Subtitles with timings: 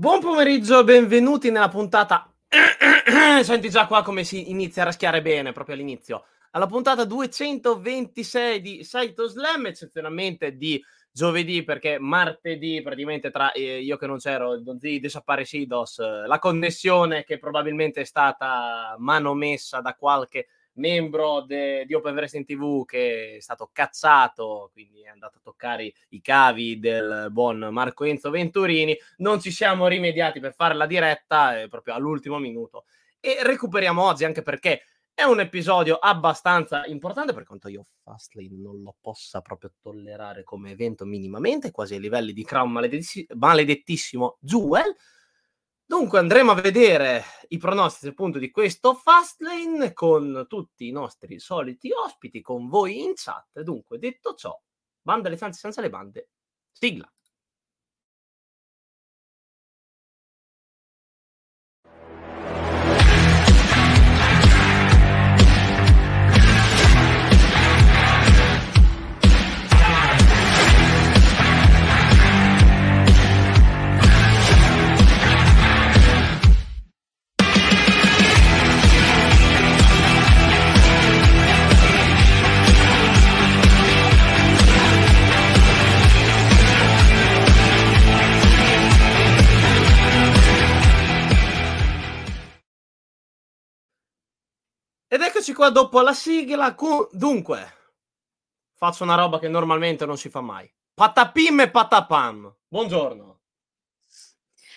[0.00, 2.32] Buon pomeriggio, benvenuti nella puntata.
[3.42, 6.24] Senti già qua come si inizia a raschiare bene proprio all'inizio.
[6.52, 10.82] Alla puntata 226 di Saito Slam, eccezionalmente di
[11.12, 16.38] giovedì, perché martedì, praticamente tra eh, io che non c'ero, Don Z Desaparecidos, eh, la
[16.38, 23.36] connessione che probabilmente è stata manomessa da qualche membro de, di Open Wrestling TV che
[23.36, 28.96] è stato cazzato, quindi è andato a toccare i cavi del buon Marco Enzo Venturini.
[29.18, 32.84] Non ci siamo rimediati per fare la diretta eh, proprio all'ultimo minuto.
[33.18, 34.82] E recuperiamo oggi anche perché
[35.20, 40.70] è un episodio abbastanza importante per quanto io Fastlane non lo possa proprio tollerare come
[40.70, 44.96] evento minimamente, quasi ai livelli di Crown maledetti- maledettissimo Jewel.
[45.90, 51.90] Dunque andremo a vedere i pronostici appunto di questo Fastlane con tutti i nostri soliti
[51.90, 53.60] ospiti, con voi in chat.
[53.62, 54.56] Dunque, detto ciò,
[55.02, 56.28] banda le stanze senza le bande,
[56.70, 57.12] sigla.
[95.12, 96.72] Ed eccoci qua dopo la sigla.
[96.76, 97.72] Cu- dunque,
[98.76, 100.72] faccio una roba che normalmente non si fa mai.
[100.94, 102.54] Patapim e patapam.
[102.68, 103.40] Buongiorno.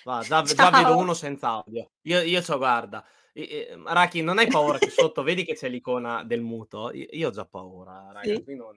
[0.04, 1.92] Va, già, già vedo uno senza audio.
[2.02, 3.06] Io, io so, guarda.
[3.32, 6.92] Eh, Raki, non hai paura che sotto vedi che c'è l'icona del muto?
[6.92, 8.44] Io, io ho già paura, ragazzi.
[8.44, 8.76] Sì, non...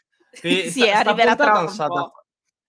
[0.32, 2.10] sì, sì arriverà tra non sa, da,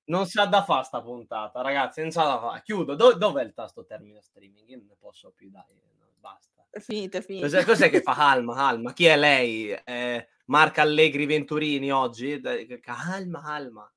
[0.08, 2.02] non sa da fare sta puntata, ragazzi.
[2.02, 2.62] Non sa da fare.
[2.64, 2.96] Chiudo.
[2.96, 4.68] Do, dov'è il tasto termine streaming?
[4.68, 5.80] Io non ne posso più, dai.
[6.20, 6.55] Basta.
[6.76, 7.46] È finito, è finito.
[7.46, 8.56] Cos'è, cos'è che fa Alma?
[8.56, 8.92] Alma?
[8.92, 9.72] Chi è lei?
[9.72, 12.42] Eh, Marca Allegri Venturini oggi?
[12.82, 13.94] Calma, calma.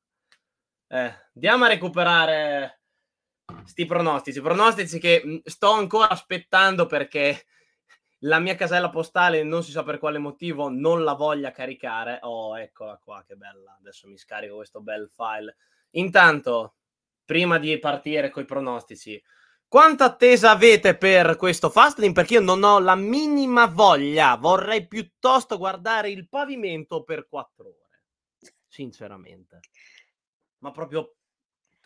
[0.86, 2.82] Eh, andiamo a recuperare
[3.64, 4.40] sti pronostici.
[4.40, 7.46] Pronostici che mm, sto ancora aspettando perché
[8.18, 12.20] la mia casella postale non si sa per quale motivo non la voglia caricare.
[12.22, 13.76] Oh, eccola qua, che bella.
[13.80, 15.56] Adesso mi scarico questo bel file.
[15.94, 16.76] Intanto,
[17.24, 19.20] prima di partire con i pronostici,
[19.68, 22.12] quanta attesa avete per questo Fastlane?
[22.12, 28.02] Perché io non ho la minima voglia, vorrei piuttosto guardare il pavimento per quattro ore,
[28.66, 29.60] sinceramente.
[30.58, 31.14] Ma proprio,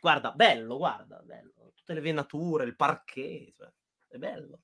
[0.00, 1.72] guarda, bello, guarda, bello.
[1.74, 3.70] Tutte le venature, il parquet, cioè,
[4.08, 4.60] è bello.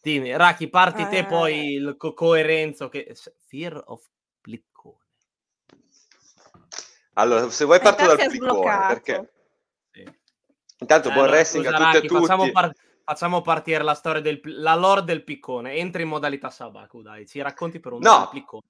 [0.00, 1.72] Dimmi, Raki, parti te, poi eh.
[1.74, 3.14] il co- coerenzo che...
[3.46, 4.04] Fear of
[4.40, 4.96] Pliccone.
[7.12, 9.31] Allora, se vuoi parto dal Pliccone, perché...
[10.82, 12.20] Intanto eh, buon allora, wrestling a tutte e tutti.
[12.20, 12.72] Facciamo, par-
[13.04, 15.74] facciamo, partire la storia del la lore del piccone.
[15.74, 18.28] Entra in modalità Sabaku, dai, ci racconti per un no.
[18.30, 18.64] piccone.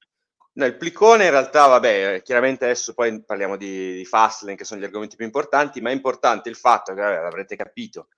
[0.54, 4.80] No, il pliccone in realtà, vabbè, chiaramente adesso poi parliamo di, di Fastlane, che sono
[4.80, 8.08] gli argomenti più importanti, ma è importante il fatto che, vabbè, l'avrete capito,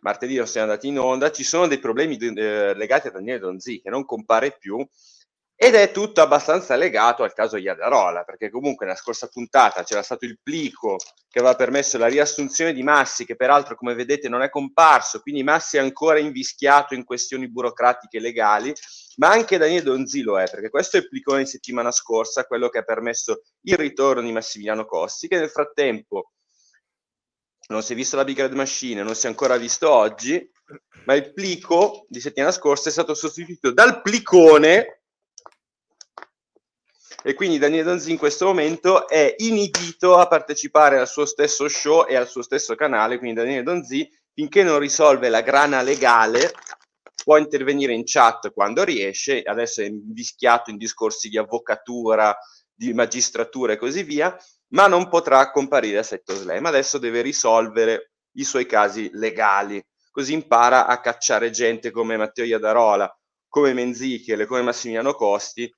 [0.00, 3.80] martedì non siamo andati in onda, ci sono dei problemi eh, legati a Daniele Donzi,
[3.80, 4.86] che non compare più,
[5.62, 10.24] ed è tutto abbastanza legato al caso Iadarola, perché comunque nella scorsa puntata c'era stato
[10.24, 10.96] il plico
[11.28, 15.44] che aveva permesso la riassunzione di Massi, che peraltro come vedete non è comparso, quindi
[15.44, 18.72] Massi è ancora invischiato in questioni burocratiche legali,
[19.18, 22.68] ma anche Daniele Donzi lo è, perché questo è il plicone di settimana scorsa, quello
[22.68, 26.32] che ha permesso il ritorno di Massimiliano Costi, che nel frattempo
[27.68, 30.44] non si è visto la Big Red Machine, non si è ancora visto oggi,
[31.04, 35.01] ma il plico di settimana scorsa è stato sostituito dal plicone
[37.22, 42.06] e quindi Daniele Donzi in questo momento è inibito a partecipare al suo stesso show
[42.08, 46.52] e al suo stesso canale, quindi Daniele Donzi finché non risolve la grana legale
[47.22, 52.36] può intervenire in chat quando riesce, adesso è invischiato in discorsi di avvocatura,
[52.74, 54.36] di magistratura e così via,
[54.68, 60.32] ma non potrà comparire a Setto Slam, adesso deve risolvere i suoi casi legali, così
[60.32, 63.14] impara a cacciare gente come Matteo Iadarola,
[63.48, 65.72] come Menzichele, come Massimiliano Costi,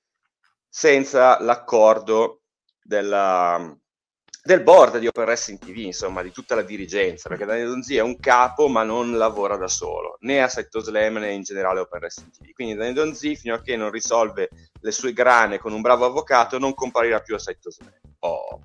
[0.77, 2.41] senza l'accordo
[2.83, 3.73] della,
[4.43, 8.01] del board di Open Wrestling TV, insomma, di tutta la dirigenza, perché Daniele Donzi è
[8.01, 12.01] un capo ma non lavora da solo, né a Setto Slam né in generale Open
[12.01, 12.51] Wrestling TV.
[12.51, 14.51] Quindi Daniele Donzi, fino a che non risolve
[14.81, 17.93] le sue grane con un bravo avvocato, non comparirà più a Setto Slam.
[18.19, 18.61] Oh.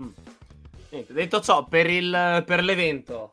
[0.00, 0.10] Mm.
[0.90, 3.30] Niente, detto ciò, per, il, per l'evento,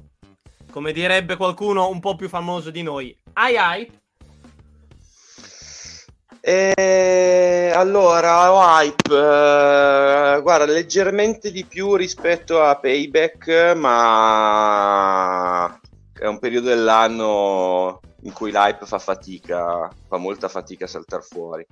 [0.71, 4.03] come direbbe qualcuno un po' più famoso di noi, ai ai,
[6.47, 15.79] e allora, hype, uh, guarda, leggermente di più rispetto a Payback, ma
[16.13, 21.65] è un periodo dell'anno in cui l'hype fa fatica, fa molta fatica a saltare fuori.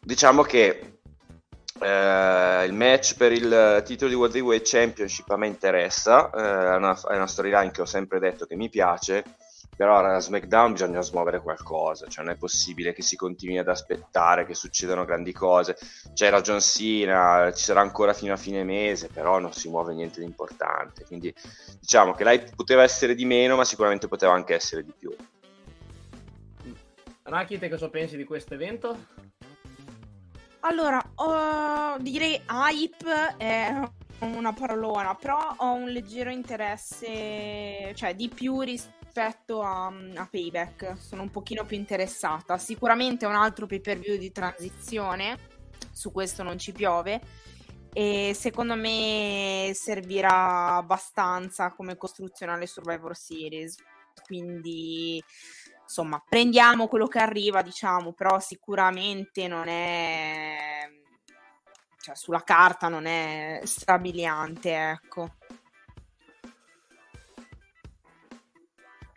[0.00, 0.98] Diciamo che
[1.80, 6.74] eh, il match per il titolo di World Heavyweight Championship a me interessa, eh, è,
[6.74, 9.22] una, è una storyline che ho sempre detto che mi piace,
[9.76, 14.46] però a SmackDown bisogna smuovere qualcosa, cioè non è possibile che si continui ad aspettare
[14.46, 15.76] che succedano grandi cose.
[16.14, 20.20] C'era John Cena, ci sarà ancora fino a fine mese, però non si muove niente
[20.20, 21.04] di importante.
[21.04, 21.34] Quindi
[21.80, 25.14] diciamo che lei poteva essere di meno, ma sicuramente poteva anche essere di più.
[27.22, 28.96] Raki, te cosa pensi di questo evento?
[30.60, 33.80] Allora, uh, direi hype è
[34.20, 40.96] una parolona, però ho un leggero interesse, cioè di più rispetto a, a, Payback.
[40.98, 42.58] Sono un pochino più interessata.
[42.58, 45.38] Sicuramente è un altro pay per view di transizione,
[45.92, 47.20] su questo non ci piove.
[47.92, 53.76] E secondo me servirà abbastanza come costruzione alle Survivor Series.
[54.24, 55.22] Quindi
[55.82, 60.88] insomma, prendiamo quello che arriva, diciamo, però sicuramente non è
[62.04, 65.36] cioè sulla carta non è strabiliante, ecco.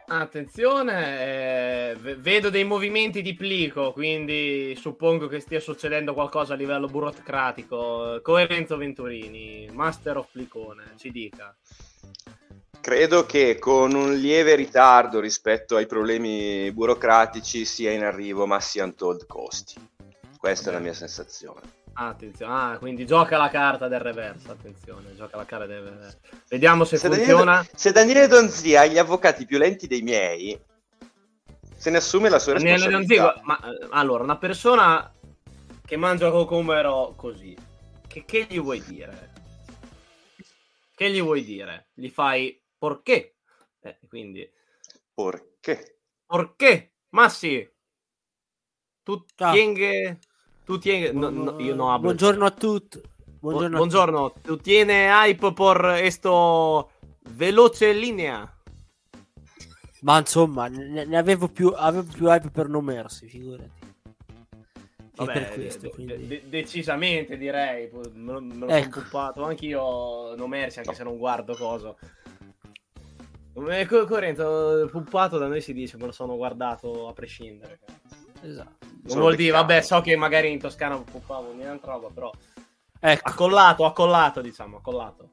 [0.09, 6.87] Attenzione, eh, vedo dei movimenti di plico, quindi suppongo che stia succedendo qualcosa a livello
[6.87, 8.21] burocratico.
[8.23, 11.53] Coerenzo Venturini, Master of Plicone, ci dica.
[12.79, 19.25] Credo che con un lieve ritardo rispetto ai problemi burocratici sia in arrivo Massi Untold
[19.25, 19.75] Costi.
[20.37, 21.76] Questa è la mia sensazione.
[22.05, 24.51] Attenzione, ah, quindi gioca la carta del reverso.
[24.51, 26.19] Attenzione, gioca la carta del reverso.
[26.47, 27.55] Vediamo se, se funziona.
[27.55, 30.59] Daniele, se Daniele Donzia ha gli avvocati più lenti dei miei,
[31.75, 33.23] se ne assume la sua Daniele responsabilità.
[33.23, 35.13] Donzia, ma eh, allora, una persona
[35.85, 37.55] che mangia cocomero così,
[38.07, 39.33] che, che gli vuoi dire?
[40.93, 41.89] Che gli vuoi dire?
[41.93, 43.37] Gli fai Perché?
[43.79, 44.47] Eh, quindi...
[45.13, 45.99] Perché?
[46.25, 46.93] Perché?
[47.09, 47.67] Ma sì.
[50.67, 51.17] Tu tieni...
[51.17, 52.07] No, no, io no hablo.
[52.07, 53.01] Buongiorno a tutti.
[53.39, 53.77] Buongiorno.
[53.77, 54.25] Buongiorno.
[54.25, 54.41] A tutti.
[54.41, 56.91] Tu tieni hype per questo
[57.29, 58.53] veloce linea?
[60.01, 63.71] Ma insomma, ne, ne avevo, più, avevo più hype per non mersi, figurati.
[65.15, 68.91] Vabbè, questo, de- de- decisamente direi, me, me lo ecco.
[68.91, 71.97] sono puppato anch'io, non mersi anche se non guardo coso.
[73.69, 77.79] Eh, Corrento, puppato da noi si dice, me lo sono guardato a prescindere.
[78.41, 78.85] Esatto.
[79.03, 82.31] Non vuol dire, vabbè, so che magari in Toscana puppavo niente roba, però...
[82.99, 83.29] Ecco.
[83.29, 85.29] Accollato, accollato, diciamo, accollato.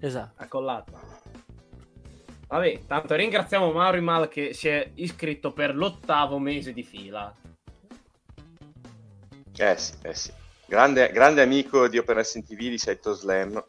[0.00, 0.42] Esatto.
[0.42, 0.92] Accollato.
[2.48, 7.34] Vabbè, tanto ringraziamo Mauro Mal che si è iscritto per l'ottavo mese di fila.
[9.56, 10.32] Eh sì, eh sì.
[10.66, 13.62] Grande, grande amico di Open Wrestling TV di Seto Slam.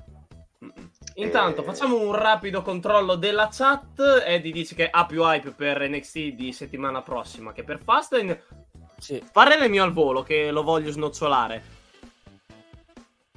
[1.16, 4.24] Intanto facciamo un rapido controllo della chat.
[4.24, 8.44] Eddie dice che ha più hype per NXT di settimana prossima che per Fastlane.
[8.98, 9.24] Sì.
[9.32, 11.76] Parere mio al volo che lo voglio snocciolare.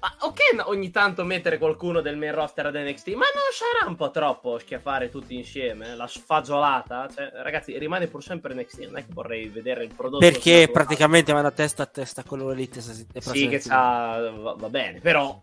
[0.00, 3.96] Ma ok, ogni tanto mettere qualcuno del main roster ad NXT, ma non sarà un
[3.96, 5.94] po' troppo schiaffare tutti insieme?
[5.94, 7.06] La sfagiolata?
[7.14, 8.78] Cioè, ragazzi, rimane pur sempre NXT.
[8.86, 10.24] Non è che vorrei vedere il prodotto.
[10.24, 12.80] Perché praticamente vanno a testa a testa con loro elite.
[12.80, 14.30] Sì, che c'ha.
[14.30, 15.38] Va, va bene, però.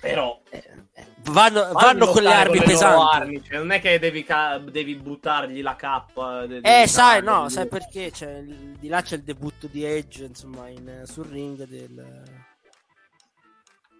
[0.00, 0.40] Però.
[0.50, 0.83] Eh,
[1.24, 3.16] vanno, vanno con le armi con pesanti.
[3.16, 6.46] Armi, cioè, non è che devi, ca- devi buttargli la cappa.
[6.46, 8.10] De- eh, sai, no, sai perché?
[8.12, 12.22] Cioè, di là c'è il debutto di Edge, insomma, in, sul ring del,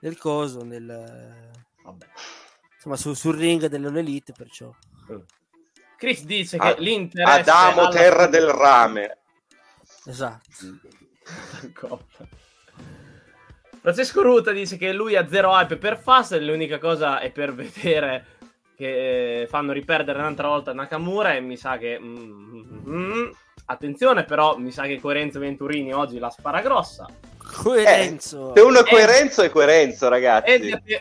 [0.01, 0.87] del coso, nel,
[1.83, 2.07] Vabbè.
[2.75, 4.71] insomma, su, sul ring dell'Elite, perciò.
[5.97, 9.19] Chris dice che l'interesse Adamo Terra del Rame.
[10.05, 10.51] Esatto.
[13.85, 18.25] Francesco Ruta dice che lui ha zero hype per Fast l'unica cosa è per vedere
[18.75, 22.01] che eh, fanno riperdere un'altra volta Nakamura e mi sa che...
[22.01, 23.31] Mm, mm, mm,
[23.67, 27.07] attenzione però, mi sa che Coerenzo Venturini oggi la spara grossa.
[27.45, 28.51] Coerenzo.
[28.51, 30.51] Eh, se uno è Coerenzo è Coerenzo, ragazzi.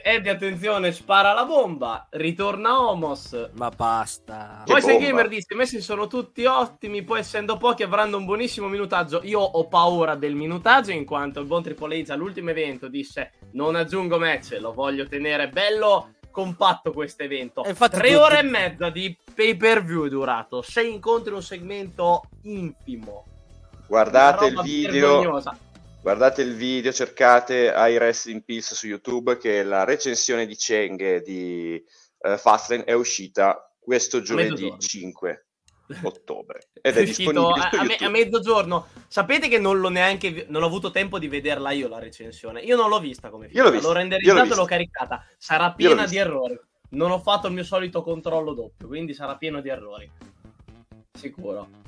[0.04, 3.50] E di, attenzione, spara la bomba, ritorna Homos.
[3.54, 4.64] Ma basta.
[4.66, 9.22] Poi se Gamer dice, messi sono tutti ottimi, poi essendo pochi avranno un buonissimo minutaggio.
[9.24, 13.76] Io ho paura del minutaggio in quanto il buon Triple H all'ultimo evento disse non
[13.76, 17.62] aggiungo match, lo voglio tenere bello compatto questo evento.
[17.62, 18.14] Tre tutti...
[18.14, 23.26] ore e mezza di pay per view è durato, sei incontri un segmento infimo.
[23.88, 25.20] Guardate il video.
[25.20, 25.58] Vergognosa
[26.04, 31.24] guardate il video, cercate I Rest in Peace su YouTube che la recensione di Cheng
[31.24, 31.82] di
[32.18, 35.46] uh, Fastlane è uscita questo giovedì 5.
[36.04, 38.88] ottobre ed è, è uscito a, a, me, a, mezzogiorno.
[39.08, 42.62] Sapete che non l'ho neanche non ho avuto tempo di vederla io la recensione.
[42.62, 43.58] Io non l'ho vista come film.
[43.58, 43.88] Io l'ho, vista.
[43.88, 45.26] l'ho renderizzato e l'ho caricata.
[45.38, 46.60] Sarà piena di errori.
[46.92, 50.10] Non ho fatto il mio solito controllo doppio, quindi sarà pieno di errori.
[51.12, 51.83] Sicuro.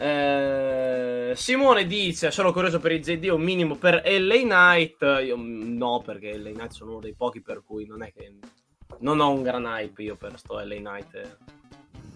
[0.00, 5.02] Eh, Simone dice: Sono curioso per i ZD, un minimo per LA Knight.
[5.22, 8.32] Io no, perché LA Knight sono uno dei pochi per cui non è che
[9.00, 11.36] non ho un gran hype io per sto LA Knight.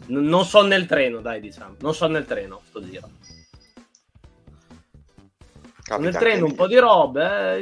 [0.06, 1.76] N- non so nel treno, dai, diciamo.
[1.80, 3.10] Non so nel treno, sto giro.
[5.82, 7.58] Capita nel treno un po' di robe, eh,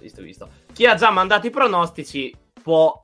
[0.00, 0.48] visto, visto.
[0.72, 3.00] Chi ha già mandato i pronostici può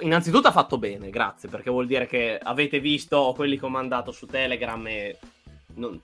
[0.00, 4.12] innanzitutto ha fatto bene, grazie, perché vuol dire che avete visto quelli che ho mandato
[4.12, 5.18] su Telegram e,
[5.74, 6.00] non,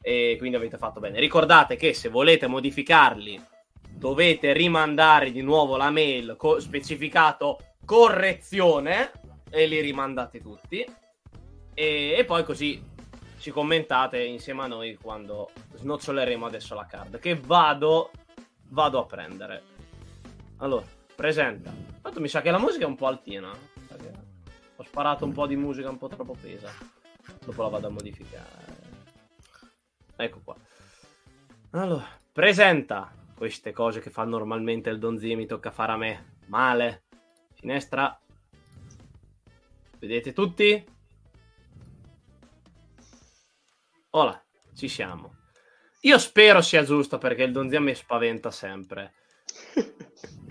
[0.00, 1.20] e, quindi avete fatto bene.
[1.20, 3.40] Ricordate che se volete modificarli
[3.90, 9.12] dovete rimandare di nuovo la mail co- specificato correzione
[9.50, 10.84] e li rimandate tutti
[11.74, 12.82] e, e poi così
[13.38, 18.10] ci commentate insieme a noi quando snoccioleremo adesso la card che vado
[18.68, 19.62] vado a prendere
[20.58, 20.86] allora
[21.20, 21.70] presenta.
[22.00, 23.52] Tanto mi sa che la musica è un po' altina
[24.80, 26.72] ho sparato un po' di musica un po' troppo pesa.
[27.44, 28.78] Dopo la vado a modificare.
[30.16, 30.56] Ecco qua.
[31.72, 36.36] Allora presenta queste cose che fa normalmente il Donzi mi tocca fare a me.
[36.46, 37.02] Male.
[37.52, 38.18] Finestra.
[39.98, 40.82] Vedete tutti?
[44.12, 44.42] Ora,
[44.74, 45.34] ci siamo.
[46.00, 49.12] Io spero sia giusto perché il Donzia mi spaventa sempre.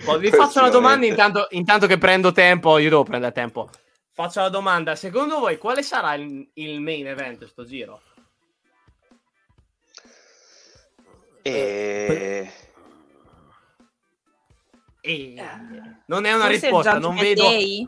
[0.04, 2.78] Poi vi faccio una domanda intanto, intanto, che prendo tempo.
[2.78, 3.70] Io devo prendere tempo.
[4.12, 4.96] Faccio la domanda.
[4.96, 8.02] Secondo voi quale sarà il, il main event sto giro?
[11.42, 12.52] E...
[15.02, 15.34] e...
[16.06, 17.44] Non è una Forse risposta, non vedo...
[17.44, 17.88] Day?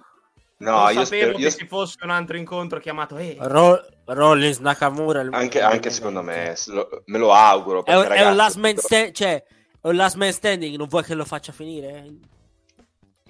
[0.58, 1.52] No, non io sapevo spero, che io...
[1.52, 3.36] ci fosse un altro incontro chiamato eh.
[3.40, 5.28] Ro- Rollins Nakamura.
[5.32, 7.84] Anche, anche secondo me, lo, me lo auguro.
[7.84, 9.44] È, ragazzi, è, un last man sta- cioè,
[9.82, 12.06] last man standing, non vuoi che lo faccia finire?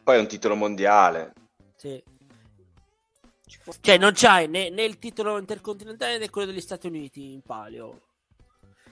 [0.04, 1.34] Poi è un titolo mondiale.
[1.78, 2.04] Sì.
[3.80, 8.02] Cioè, non c'hai né, né, il titolo intercontinentale né quello degli Stati Uniti in palio.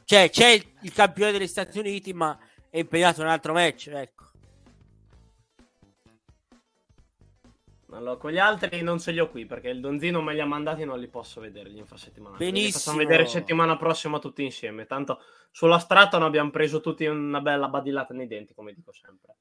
[0.06, 2.38] Cioè, c'è il, il campione degli Stati Uniti, ma
[2.70, 4.29] è impegnato in un altro match, ecco.
[7.92, 10.46] Allora, con gli altri non ce li ho qui perché il Donzino me li ha
[10.46, 12.38] mandati e non li posso vedere gli infrasettimanali.
[12.38, 12.66] Benissimo.
[12.66, 14.86] Li facciamo vedere settimana prossima tutti insieme.
[14.86, 19.36] Tanto sulla strata non abbiamo preso tutti una bella badillata nei denti, come dico sempre.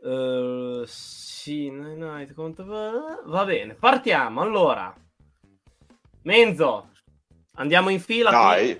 [0.00, 2.64] Uh, sì, night, conto...
[2.64, 4.40] va bene, partiamo.
[4.40, 4.94] Allora,
[6.22, 6.90] Menzo,
[7.54, 8.30] andiamo in fila.
[8.30, 8.78] Dai,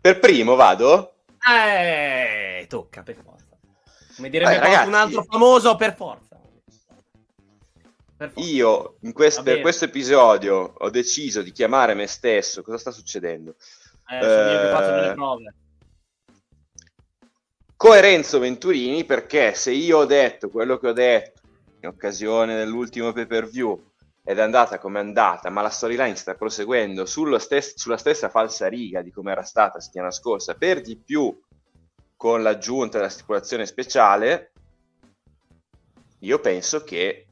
[0.00, 1.14] per primo vado?
[1.48, 3.56] Eh, tocca per forza.
[4.16, 6.27] Come direbbe Vai, un altro famoso, per forza.
[8.36, 12.62] Io quest- per questo episodio ho deciso di chiamare me stesso.
[12.62, 13.54] Cosa sta succedendo?
[14.08, 15.54] Eh, io faccio delle eh, prove.
[17.76, 21.42] Coerenzo Venturini perché se io ho detto quello che ho detto
[21.80, 23.80] in occasione dell'ultimo pay per view
[24.24, 28.66] ed è andata come è andata, ma la storyline sta proseguendo stes- sulla stessa falsa
[28.66, 31.40] riga di come era stata la settimana scorsa, per di più
[32.16, 34.52] con l'aggiunta della stipulazione speciale,
[36.18, 37.27] io penso che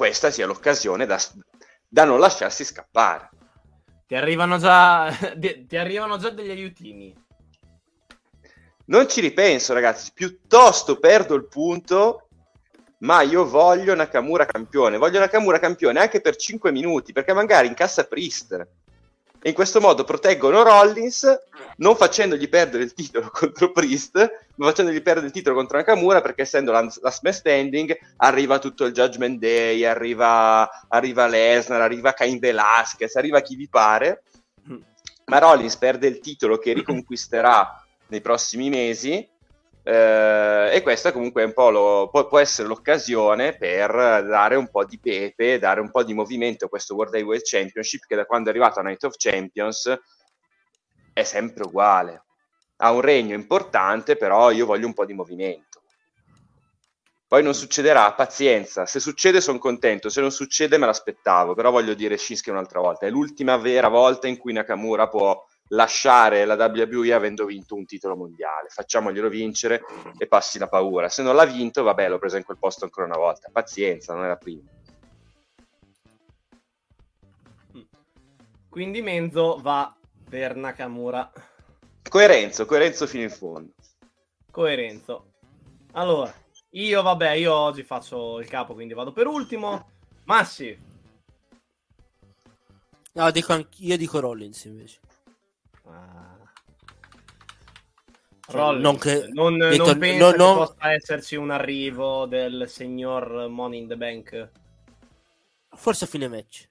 [0.00, 1.20] questa sia l'occasione da,
[1.86, 3.28] da non lasciarsi scappare.
[4.06, 7.14] Ti arrivano già, ti arrivano già degli aiutini.
[8.86, 10.12] Non ci ripenso, ragazzi.
[10.14, 12.28] Piuttosto perdo il punto,
[13.00, 14.96] ma io voglio Nakamura campione.
[14.96, 18.68] Voglio Nakamura campione anche per 5 minuti, perché magari incassa Priest
[19.42, 21.26] e in questo modo proteggono Rollins
[21.76, 26.42] non facendogli perdere il titolo contro Priest ma facendogli perdere il titolo contro Nakamura perché
[26.42, 32.38] essendo la, la smash standing arriva tutto il Judgment Day arriva, arriva Lesnar, arriva Cain
[32.38, 34.22] Velasquez arriva chi vi pare.
[35.26, 39.26] Ma Rollins perde il titolo che riconquisterà nei prossimi mesi
[39.90, 44.70] eh, e questa comunque è un po' lo, può, può, essere l'occasione per dare un
[44.70, 48.24] po' di pepe, dare un po' di movimento a questo World Heavyweight Championship che da
[48.24, 49.92] quando è arrivato a Night of Champions
[51.12, 52.22] è sempre uguale.
[52.76, 55.82] Ha un regno importante, però io voglio un po' di movimento.
[57.26, 58.86] Poi non succederà, pazienza.
[58.86, 63.06] Se succede sono contento, se non succede me l'aspettavo, però voglio dire Shinsuke un'altra volta.
[63.06, 68.16] È l'ultima vera volta in cui Nakamura può lasciare la WWE avendo vinto un titolo
[68.16, 68.68] mondiale.
[68.68, 69.82] Facciamoglielo vincere
[70.16, 71.08] e passi la paura.
[71.08, 73.50] Se non l'ha vinto, vabbè, l'ho preso in quel posto ancora una volta.
[73.52, 74.62] Pazienza, non è la prima.
[78.68, 79.92] Quindi Menzo va
[80.28, 81.30] per Nakamura.
[82.08, 83.72] Coerenzo, coerenzo fino in fondo.
[84.50, 85.26] Coerenzo.
[85.92, 86.32] Allora,
[86.70, 89.90] io vabbè, io oggi faccio il capo, quindi vado per ultimo.
[90.24, 90.78] Massi.
[93.12, 95.00] No, dico anch- io dico Rollins invece.
[98.50, 100.54] Cioè, Rollins, non che- non, detto- non pensa no, che no.
[100.56, 104.50] possa esserci un arrivo del signor Money in the Bank?
[105.68, 106.68] Forse a fine match.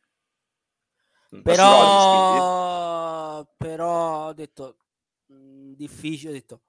[1.36, 1.42] Mm.
[1.42, 4.78] Però, però ho detto
[5.28, 6.32] mh, difficile.
[6.32, 6.62] Ho detto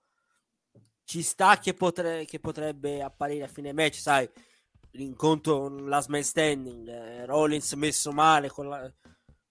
[1.05, 3.97] ci sta che, potre- che potrebbe apparire a fine match.
[3.97, 4.31] Sai,
[4.93, 6.87] l'incontro last man standing.
[6.87, 8.89] eh, Rollins messo male, con la-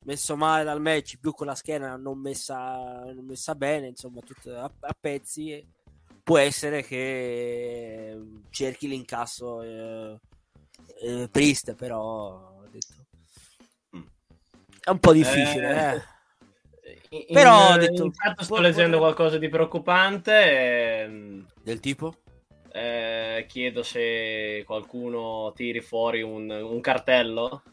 [0.10, 3.88] messo male dal match, più con la schiena non messa, non messa bene.
[3.88, 5.52] Insomma, tutto a, a pezzi.
[5.52, 5.68] e
[6.24, 10.20] Può essere che eh, cerchi l'incasso eh,
[11.04, 12.02] eh, Priest, però
[12.60, 13.06] ho detto
[13.96, 14.02] Mm.
[14.84, 16.02] è un po' difficile, Eh, eh.
[17.10, 21.02] In, Però ho in- detto- intanto sto può- leggendo qualcosa di preoccupante.
[21.04, 22.16] ehm, Del tipo?
[22.72, 27.64] eh, chiedo se qualcuno tiri fuori un, un cartello.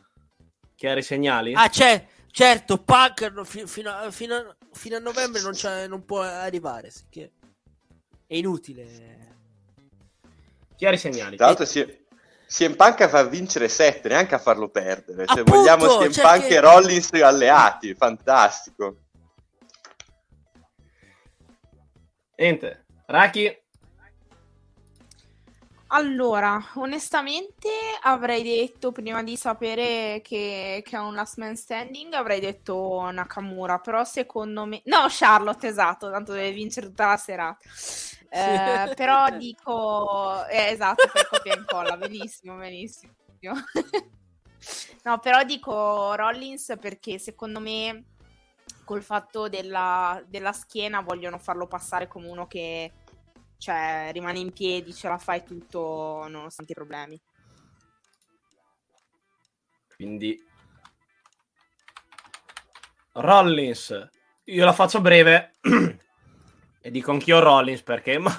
[0.75, 1.53] Chiari segnali?
[1.55, 2.85] Ah, c'è, certo,
[3.33, 7.07] no, fi- fino, a, fino a- fino a novembre non, c'è- non può arrivare, sì
[7.09, 7.33] che
[8.27, 9.37] è inutile.
[10.77, 11.37] Chiari segnali.
[11.39, 12.05] Tra l'altro si-
[12.47, 15.25] CM Punk a far vincere 7, neanche a farlo perdere.
[15.27, 18.97] Se Appunto, vogliamo CM cioè Punk che- e Rollins alleati, fantastico.
[22.37, 22.85] Niente.
[23.07, 23.63] Raki,
[25.89, 27.69] Allora, onestamente
[28.03, 33.79] avrei detto, prima di sapere che, che è un last man standing, avrei detto Nakamura,
[33.79, 34.83] però secondo me...
[34.87, 37.59] No, Charlotte, esatto, tanto deve vincere tutta la serata.
[38.29, 40.45] Eh, però dico...
[40.49, 43.13] eh, esatto, per copia e incolla, benissimo, benissimo.
[45.05, 48.07] No, però dico Rollins perché secondo me
[48.83, 52.91] col fatto della, della schiena vogliono farlo passare come uno che
[53.59, 57.21] cioè, rimane in piedi, ce la fai tutto nonostante i problemi.
[59.97, 60.39] quindi
[63.13, 64.09] Rollins.
[64.45, 65.55] Io la faccio breve
[66.81, 68.31] e dico anch'io Rollins perché ma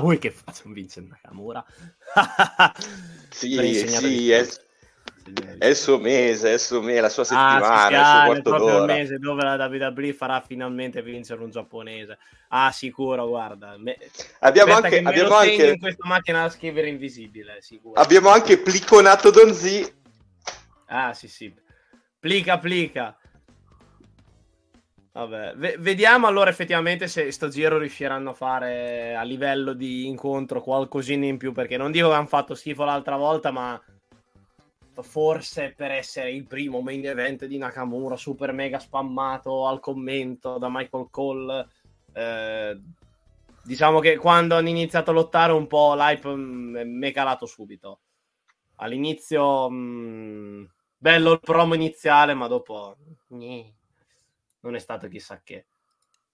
[0.00, 1.64] vuoi che faccia un Vincent Nakamura?
[3.34, 4.46] Sì, sì, è,
[5.58, 8.04] è il suo mese, è il suo mese, la sua Ah, sì, settimana, il ah,
[8.04, 8.94] suo è quarto proprio il d'ora.
[8.94, 12.18] mese dove la WWE farà finalmente vincere un giapponese.
[12.48, 13.76] Ah, sicuro, guarda.
[13.78, 13.96] Me...
[14.40, 18.00] Abbiamo Aspetta anche, abbiamo anche, in questa macchina da scrivere invisibile, sicuro.
[18.00, 19.90] abbiamo anche pliconato Donzi.
[20.86, 21.54] Ah, sì, sì.
[22.20, 23.16] Plica, plica.
[25.12, 30.60] Vabbè, ve- vediamo allora effettivamente se sto giro riusciranno a fare a livello di incontro
[30.60, 33.80] qualcosina in più, perché non dico che hanno fatto schifo l'altra volta, ma
[35.02, 40.68] forse per essere il primo main event di Nakamura, super mega spammato al commento da
[40.70, 41.68] Michael Cole,
[42.12, 42.80] eh,
[43.62, 48.00] diciamo che quando hanno iniziato a lottare un po' l'hype mm, mi è calato subito.
[48.76, 50.64] All'inizio mm,
[50.96, 52.96] bello il promo iniziale, ma dopo
[53.28, 53.72] Gnì,
[54.60, 55.66] non è stato chissà che.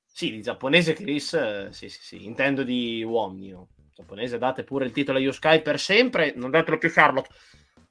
[0.05, 3.49] Sì, di giapponese Chris, eh, sì, sì, sì, intendo di uomini.
[3.49, 3.69] io.
[3.95, 7.29] Giapponese, date pure il titolo a Yuskai per sempre, non datelo più Charlotte.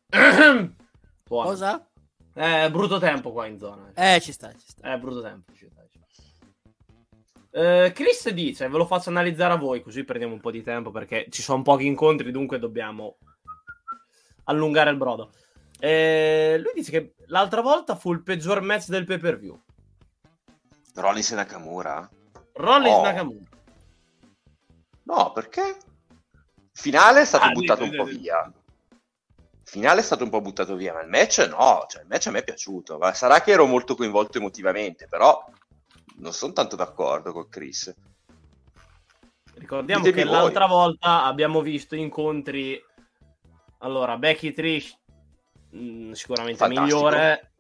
[0.10, 0.74] Buono.
[1.50, 1.88] Cosa?
[2.34, 3.92] Eh, brutto tempo qua in zona.
[3.94, 4.94] Eh, ci sta, ci sta.
[4.94, 5.52] Eh, brutto tempo.
[5.54, 6.24] ci sta, ci sta.
[7.52, 10.92] Eh, Chris dice, ve lo faccio analizzare a voi, così prendiamo un po' di tempo
[10.92, 13.18] perché ci sono pochi incontri, dunque dobbiamo
[14.46, 15.32] allungare il brodo.
[15.80, 19.60] Eh, lui dice che l'altra volta fu il peggior match del pay per view.
[20.96, 22.10] Rollins e Nakamura?
[22.54, 23.02] Rollins Oh.
[23.04, 23.46] Nakamura.
[25.04, 25.78] No, perché?
[26.74, 28.52] Finale è stato Ah, buttato di- un po' di- via.
[29.70, 32.32] Finale è stato un po' buttato via, ma il match no, cioè il match a
[32.32, 32.98] me è piaciuto.
[32.98, 35.46] Ma sarà che ero molto coinvolto emotivamente, però
[36.16, 37.94] non sono tanto d'accordo con Chris.
[39.54, 40.40] Ricordiamo Ditemi che voi.
[40.40, 42.82] l'altra volta abbiamo visto incontri.
[43.80, 44.98] Allora, Becky Trish
[45.70, 46.98] mh, sicuramente Fantastico.
[46.98, 47.52] migliore.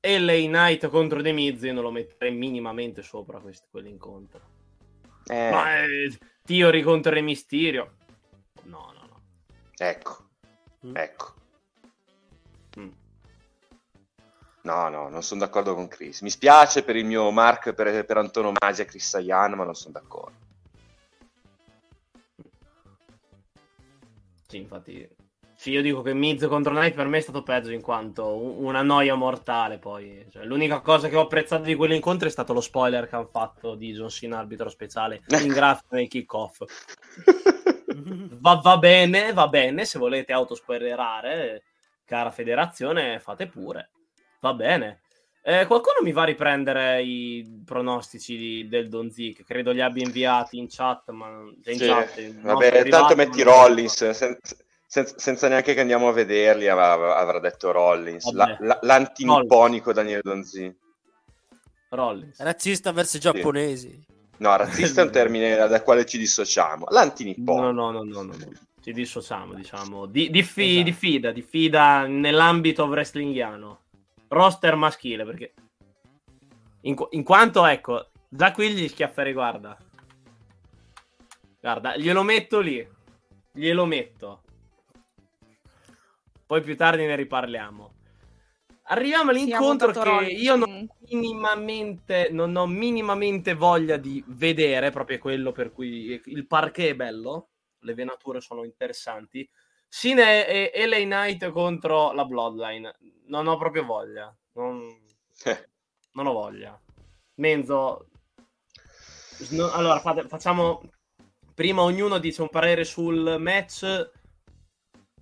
[0.00, 4.40] E lei Knight contro The Miz io non lo metterei minimamente sopra questo, quell'incontro.
[5.26, 7.96] Eh, Ma eh, Theory contro Re Mysterio.
[8.62, 9.22] No, no, no.
[9.76, 10.24] Ecco,
[10.86, 10.96] Mm.
[10.96, 11.34] ecco.
[14.68, 16.20] No, no, non sono d'accordo con Chris.
[16.20, 20.36] Mi spiace per il mio Mark per, per antonomasia Chris Sayan, ma non sono d'accordo.
[24.46, 25.08] Sì, infatti.
[25.54, 28.64] Sì, io dico che Miz contro Knight per me è stato peggio in quanto un-
[28.64, 29.78] una noia mortale.
[29.78, 33.28] Poi, Cioè, l'unica cosa che ho apprezzato di quell'incontro è stato lo spoiler che hanno
[33.30, 36.62] fatto di John Cena, arbitro speciale, in grafica nei kick-off.
[38.40, 39.84] Va, va bene, va bene.
[39.84, 41.64] Se volete autospoilerare,
[42.04, 43.90] cara federazione, fate pure.
[44.40, 45.00] Va bene.
[45.42, 50.04] Eh, qualcuno mi va a riprendere i pronostici di- del Donzi, che credo li abbia
[50.04, 52.18] inviati in chat, ma in Sì, chat.
[52.18, 54.38] in nostro Vabbè, privato, tanto metti Rollins, sen-
[54.86, 56.80] sen- senza neanche che andiamo a vederli, av-
[57.16, 58.30] avrà detto Rollins.
[58.32, 60.76] La- la- l'antinipponico Daniele Donzi.
[61.90, 62.38] Rollins.
[62.40, 64.04] Razzista verso i giapponesi.
[64.38, 66.86] No, razzista è un termine da quale ci dissociamo.
[66.90, 67.60] L'antinippone.
[67.60, 68.52] No, no, no, no, no, no.
[68.82, 70.06] Ci dissociamo, diciamo.
[70.06, 70.84] Di, diffi, esatto.
[70.84, 73.80] diffida, diffida nell'ambito wrestlinghiano.
[74.28, 75.54] Roster maschile, perché...
[76.82, 79.76] In, in quanto, ecco, già qui gli schiafferei, guarda.
[81.60, 82.86] Guarda, glielo metto lì.
[83.52, 84.42] Glielo metto.
[86.46, 87.92] Poi più tardi ne riparliamo.
[88.90, 95.52] Arriviamo all'incontro che io non ho, minimamente, non ho minimamente voglia di vedere, proprio quello
[95.52, 97.48] per cui il parquet è bello,
[97.80, 99.46] le venature sono interessanti.
[99.86, 102.94] Sine e LA Knight contro la Bloodline.
[103.28, 104.34] Non ho proprio voglia.
[104.52, 104.86] Non,
[106.12, 106.78] non ho voglia.
[107.36, 108.08] Menzo.
[109.72, 110.82] allora, fate, facciamo.
[111.54, 114.10] Prima ognuno dice un parere sul match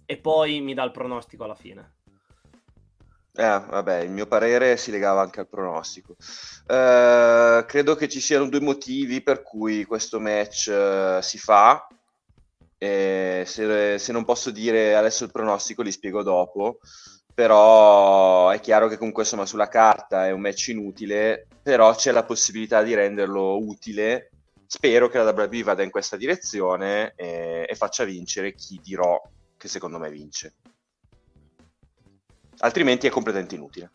[0.04, 1.94] e poi mi dà il pronostico alla fine.
[3.38, 6.16] Eh, vabbè, il mio parere si legava anche al pronostico.
[6.66, 11.86] Eh, credo che ci siano due motivi per cui questo match eh, si fa.
[12.78, 16.78] Se, se, non posso dire adesso il pronostico, li spiego dopo.
[17.37, 22.25] Però è chiaro che comunque insomma sulla carta è un match inutile, però c'è la
[22.25, 24.31] possibilità di renderlo utile.
[24.66, 29.20] Spero che la WWE vada in questa direzione e, e faccia vincere chi dirò
[29.57, 30.55] che secondo me vince
[32.59, 33.90] altrimenti è completamente inutile.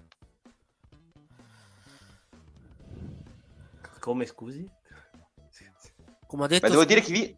[4.00, 4.70] Come scusi?
[6.26, 7.38] Come ha detto, Ma devo dire chi vi...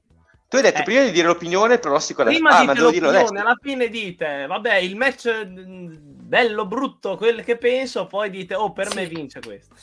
[0.54, 0.84] Tu hai detto eh.
[0.84, 2.38] prima di dire l'opinione, pronostico adesso.
[2.38, 3.34] Prima ah, dirlo adesso.
[3.34, 8.72] Alla fine dite, vabbè, il match mm, bello, brutto, quel che penso, poi dite, oh,
[8.72, 8.96] per sì.
[8.98, 9.74] me vince questo.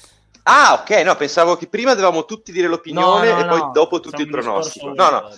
[0.45, 3.99] Ah, ok, no, pensavo che prima dovevamo tutti dire l'opinione no, no, e poi dopo
[3.99, 4.95] tutti il pronostico.
[4.95, 5.31] No, no.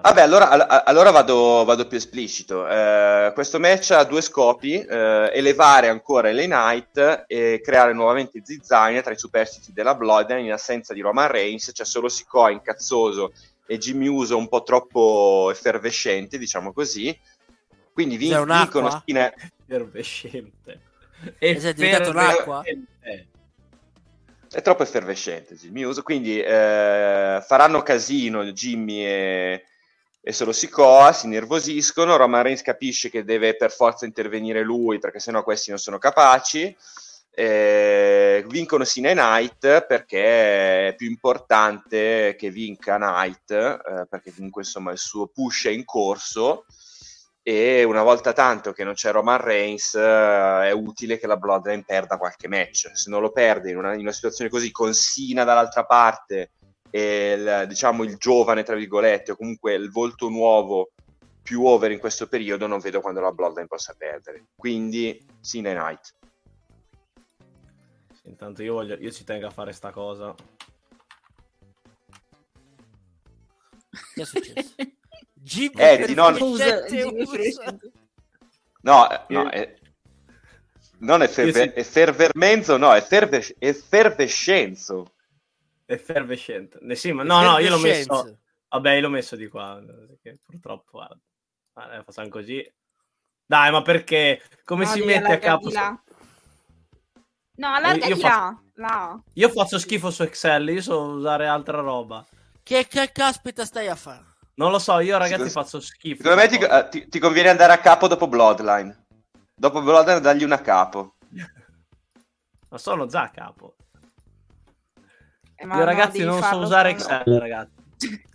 [0.00, 2.66] Vabbè, allora, allora vado, vado, più esplicito.
[2.66, 9.02] Eh, questo match ha due scopi: eh, elevare ancora LA Knight e creare nuovamente zizzania
[9.02, 11.70] tra i superstiti della Bloodline in assenza di Roman Reigns.
[11.70, 13.30] C'è solo Sikoa incazzoso
[13.66, 17.16] e Jimmy Uso un po' troppo effervescente, diciamo così.
[17.92, 19.32] Quindi vin- vincono Stina...
[19.66, 20.80] Effervescente.
[21.38, 23.28] Effervescente.
[24.50, 29.64] È troppo effervescente Jimmy Uso, quindi eh, faranno casino Jimmy e
[30.26, 34.98] e solo si coa, si nervosiscono, Roman Reigns capisce che deve per forza intervenire lui
[34.98, 36.74] perché sennò questi non sono capaci,
[37.34, 44.62] eh, vincono Sina e Knight perché è più importante che vinca Knight eh, perché comunque
[44.62, 46.66] insomma il suo push è in corso
[47.42, 51.84] e una volta tanto che non c'è Roman Reigns eh, è utile che la Bloodline
[51.84, 55.44] perda qualche match se non lo perde in una, in una situazione così con Sina
[55.44, 56.50] dall'altra parte
[56.94, 60.90] il, diciamo il giovane, tra virgolette, o comunque il volto nuovo
[61.42, 64.46] più over in questo periodo, non vedo quando la Bloodline possa perdere.
[64.56, 66.14] Quindi, Cena e Knight.
[68.24, 70.34] Intanto io, voglio, io ci tengo a fare sta cosa.
[74.14, 74.74] Che è successo?
[75.34, 76.34] Jeep eh, di non...
[78.80, 79.74] No, no, è...
[80.98, 81.74] non è ferve...
[81.74, 83.44] effervermenzo, no, è ferve...
[83.58, 85.14] effervescenzo.
[85.84, 86.78] Effervescente.
[86.78, 88.38] Eh sì, ma no, no, io l'ho messo.
[88.68, 89.82] Vabbè, io l'ho messo di qua.
[89.84, 91.20] Perché purtroppo, guarda.
[91.74, 92.66] Ah, facciamo così.
[93.44, 94.40] Dai, ma perché?
[94.64, 95.68] Come no, si mette a capo?
[95.68, 95.78] Su...
[97.56, 98.62] No, allarga io, io faccio...
[98.74, 99.22] là.
[99.34, 102.24] Io faccio schifo su Excel, io so usare altra roba.
[102.62, 104.32] Che, che caspita stai a fare?
[104.56, 106.22] Non lo so, io ragazzi faccio schifo.
[106.22, 109.06] Secondo me ti, uh, ti, ti, conviene andare a capo dopo Bloodline.
[109.54, 111.16] Dopo Bloodline dagli una capo.
[112.68, 113.76] ma sono già a capo.
[115.56, 117.38] Eh, Io ragazzi non so usare Excel, no.
[117.38, 117.72] ragazzi.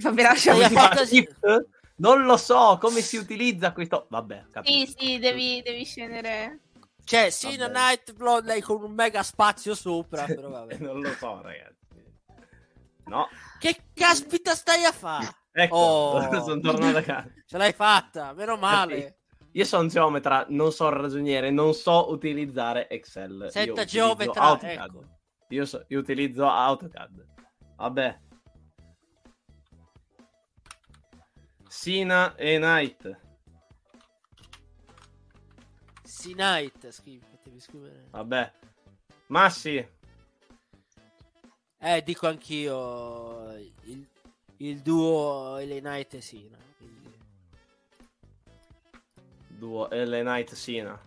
[0.00, 0.60] Vabbè, lasciamo
[1.96, 4.06] Non lo so come si utilizza questo.
[4.08, 4.90] Vabbè, capito.
[4.90, 6.60] Sì, sì, devi, devi scendere.
[7.08, 7.72] Cioè, sì, Vabbè.
[7.72, 10.76] Night Bloodline con un mega spazio sopra, però vabbè.
[10.84, 12.04] non lo so, ragazzi.
[13.06, 13.26] No.
[13.58, 15.26] Che caspita stai a fare?
[15.50, 16.20] Ecco, oh.
[16.44, 17.32] sono tornato a casa.
[17.46, 19.20] Ce l'hai fatta, meno male.
[19.52, 23.48] Io sono geometra, non so ragioniere, non so utilizzare Excel.
[23.52, 25.04] Senta geometra, ecco.
[25.48, 27.26] Io, so, io utilizzo AutoCAD.
[27.76, 28.20] Vabbè.
[31.68, 32.58] Sina e
[36.18, 36.34] Knight.
[36.34, 38.06] Knight, scrivi, devi scrivere.
[38.10, 38.52] Vabbè.
[39.26, 39.88] Massi.
[41.80, 43.52] Eh, dico anch'io
[43.84, 44.06] il,
[44.58, 46.56] il duo Ele Knight e Sina.
[46.76, 47.12] Quindi...
[49.48, 51.06] Duo Ele Knight Sina.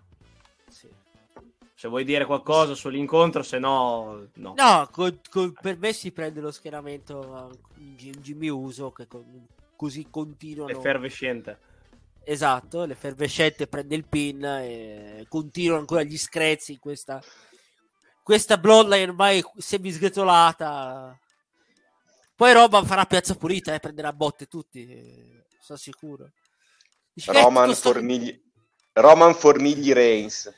[1.81, 4.53] Se vuoi dire qualcosa sull'incontro, se no, no.
[4.55, 10.71] No, co- co- per me si prende lo schieramento Jimmy Uso che con- così continuano.
[10.71, 11.57] Effervescente.
[12.23, 17.21] Esatto, l'effervescente prende il pin e continuano ancora gli screzi in questa,
[18.21, 21.17] questa bloodline ormai semi sgretolata.
[22.35, 26.31] Poi Roman farà piazza pulita e eh, prenderà botte tutti, eh, sono sicuro.
[27.13, 27.91] Dice, Roman, sto...
[27.91, 28.39] Formigli...
[28.93, 30.53] Roman Formigli Reigns.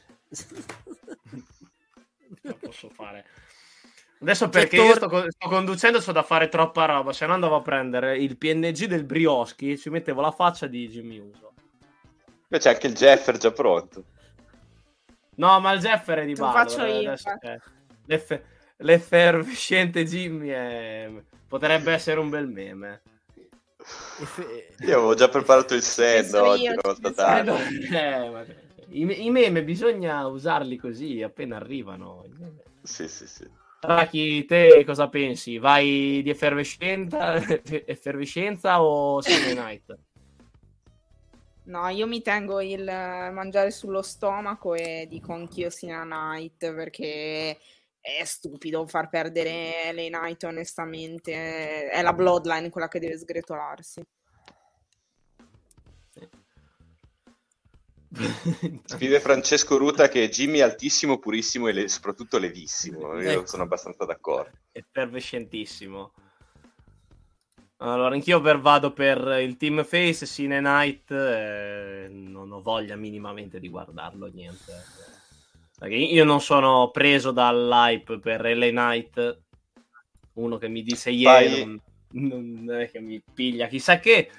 [2.43, 3.25] non posso fare.
[4.21, 7.11] Adesso perché tor- io sto, sto, conducendo, so da fare troppa roba.
[7.11, 11.19] Se no andavo a prendere il PNG del Brioschi, ci mettevo la faccia di Jimmy
[11.19, 11.52] Uso.
[12.53, 14.03] Poi c'è anche il Jeffer già pronto.
[15.37, 16.43] No, ma il Jeffer è di base.
[16.43, 17.15] Lo faccio io.
[18.05, 18.41] L'eff-
[18.77, 21.09] l'effervescente Jimmy è...
[21.47, 23.01] potrebbe essere un bel meme.
[24.81, 28.45] Io avevo già preparato il set oggi, io, eh, ma...
[28.89, 32.23] I, I, meme bisogna usarli così appena arrivano.
[32.83, 33.49] Sì, sì, sì.
[33.79, 35.57] Raki, te cosa pensi?
[35.57, 37.33] Vai di effervescenza,
[37.65, 39.97] effervescenza o Sunday Night?
[41.65, 47.57] No, io mi tengo il mangiare sullo stomaco e dico anch'io Sina Night perché
[48.01, 51.89] è stupido far perdere le Night onestamente.
[51.89, 54.03] È la Bloodline quella che deve sgretolarsi.
[58.85, 63.19] Scrive Francesco Ruta che Jimmy è altissimo, purissimo e le- soprattutto levissimo.
[63.19, 63.47] Io ecco.
[63.47, 64.51] sono abbastanza d'accordo.
[64.71, 66.11] Effervescentissimo.
[67.83, 73.59] Allora, anch'io per, vado per il Team Face, Sine Night, eh, non ho voglia minimamente
[73.59, 74.71] di guardarlo, niente.
[75.77, 79.41] Perché io non sono preso dall'hype per LA Night,
[80.35, 81.65] uno che mi dice ieri,
[82.11, 84.29] non, non è che mi piglia chissà che,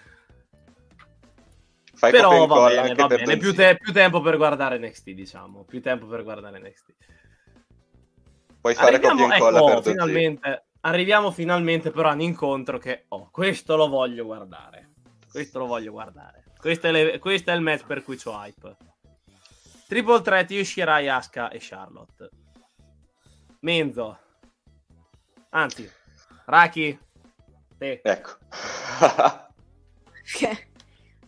[1.97, 3.37] Fai Però va bene, va bene.
[3.37, 5.65] Più, te- più, tempo per guardare NXT, diciamo.
[5.65, 6.93] Più tempo per guardare NXT.
[8.61, 13.07] Puoi fare arriviamo, copia incolla ecco, per finalmente, Arriviamo finalmente però a un incontro che,
[13.09, 14.93] oh, questo lo voglio guardare.
[15.31, 16.45] Questo lo voglio guardare.
[16.59, 18.77] Questo è, le- questo è il match per cui c'ho hype.
[19.89, 22.31] Triple Threat, Yoshirai, Asuka e Charlotte.
[23.61, 24.19] Menzo.
[25.51, 25.91] Anzi,
[26.45, 26.99] Raki.
[27.79, 28.01] Te.
[28.03, 28.37] Ecco.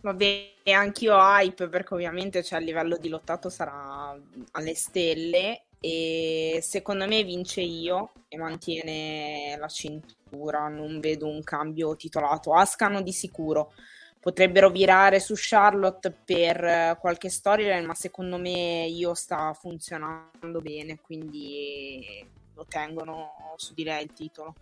[0.01, 4.15] Vabbè, anch'io hype perché ovviamente cioè, a livello di lottato sarà
[4.51, 11.95] alle stelle e secondo me vince io e mantiene la cintura, non vedo un cambio
[11.95, 12.53] titolato.
[12.53, 13.73] Ascano di sicuro.
[14.19, 22.27] Potrebbero virare su Charlotte per qualche storyline, ma secondo me io sta funzionando bene, quindi
[22.53, 24.55] lo tengono su di lei il titolo.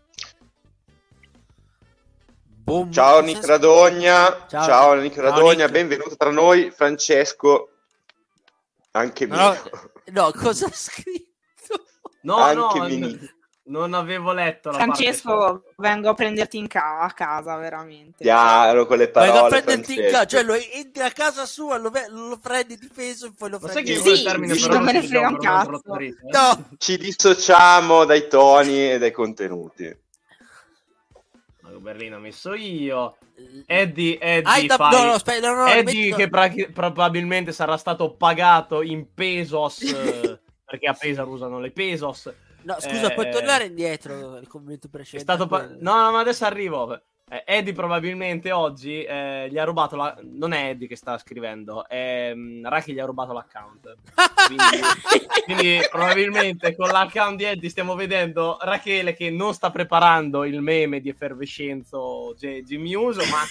[2.65, 2.91] Boom.
[2.91, 7.69] Ciao Nick Radogna, ciao, ciao Nick Radogna, benvenuto tra noi Francesco,
[8.91, 9.45] anche no, mio.
[9.45, 9.91] No,
[10.34, 11.34] cosa ha scritto?
[12.22, 13.20] No, anche no, mio.
[13.65, 18.24] non avevo letto la Francesco, vengo a prenderti in ca- a casa, veramente.
[18.24, 19.32] Chiaro, con le parole.
[19.32, 20.02] Vengo a prenderti Francesco.
[20.02, 23.60] in casa, cioè lo entri a casa sua, lo, lo prendi difeso e poi lo
[23.60, 23.94] prendi.
[23.96, 25.82] Sai che sì, termine sì, non me ne frega un cazzo.
[25.86, 26.70] No.
[26.78, 30.04] Ci dissociamo dai toni e dai contenuti.
[31.80, 33.17] Berlino ho messo io.
[33.65, 34.75] Eddie, Eddie, da...
[34.75, 34.91] fai...
[34.91, 36.17] no, no, aspetta, no, Eddie metto...
[36.17, 36.51] che pra...
[36.73, 39.80] probabilmente sarà stato pagato in pesos
[40.65, 42.34] perché a Pesaro usano le pesos.
[42.63, 43.13] No, scusa, eh...
[43.13, 45.32] puoi tornare indietro il commento precedente?
[45.32, 45.67] È stato pa...
[45.80, 46.99] no, no, ma adesso arrivo.
[47.28, 50.16] Eh, Eddie probabilmente oggi eh, gli ha rubato la...
[50.22, 53.96] Non è Eddie che sta scrivendo, è um, Raki gli ha rubato l'account.
[54.46, 54.80] Quindi,
[55.46, 61.00] quindi, probabilmente con l'account di Eddie stiamo vedendo Rachele che non sta preparando il meme
[61.02, 63.42] di effervescenzo Jimmy Uso, ma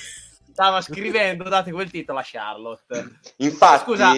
[0.53, 3.19] stava scrivendo, date quel titolo a Charlotte.
[3.39, 3.83] Infatti...
[3.83, 4.13] Scusa,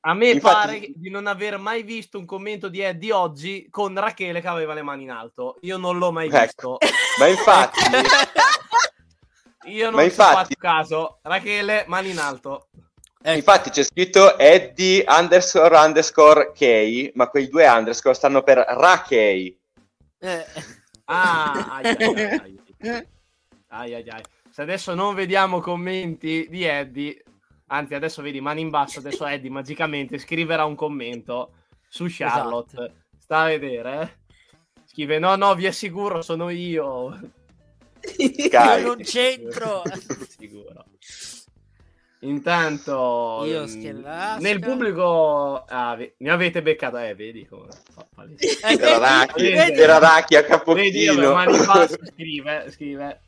[0.00, 0.66] a me Infatti...
[0.66, 4.74] pare di non aver mai visto un commento di Eddie oggi con Rachele che aveva
[4.74, 5.58] le mani in alto.
[5.62, 6.38] Io non l'ho mai ecco.
[6.40, 6.78] visto.
[7.18, 7.80] Ma infatti...
[9.70, 10.32] Io non Ma infatti...
[10.32, 11.18] ho fatto caso.
[11.22, 12.68] Rachele, mani in alto.
[13.22, 13.36] Ecco.
[13.36, 19.58] Infatti c'è scritto Eddie underscore underscore K, ma quei due underscore stanno per Rachei.
[20.18, 20.46] Eh.
[21.04, 22.58] Ah, ai ai, ai.
[23.68, 24.22] ai ai ai.
[24.50, 27.22] Se adesso non vediamo commenti di Eddie,
[27.72, 31.52] Anzi, adesso vedi, mani in basso, adesso Eddie magicamente scriverà un commento
[31.88, 32.76] su Charlotte.
[32.76, 32.94] Esatto.
[33.18, 34.18] Sta a vedere, eh?
[34.86, 37.32] Scrive, no, no, vi assicuro, sono io.
[38.16, 39.82] Io non c'entro.
[40.28, 40.84] Sicuro.
[42.22, 43.64] Intanto io
[44.40, 47.68] nel pubblico ah, mi avete beccato, eh, vedi come
[48.60, 51.32] era Raki, era Raki a capochino.
[51.32, 53.20] Mani in basso, scrive, scrive.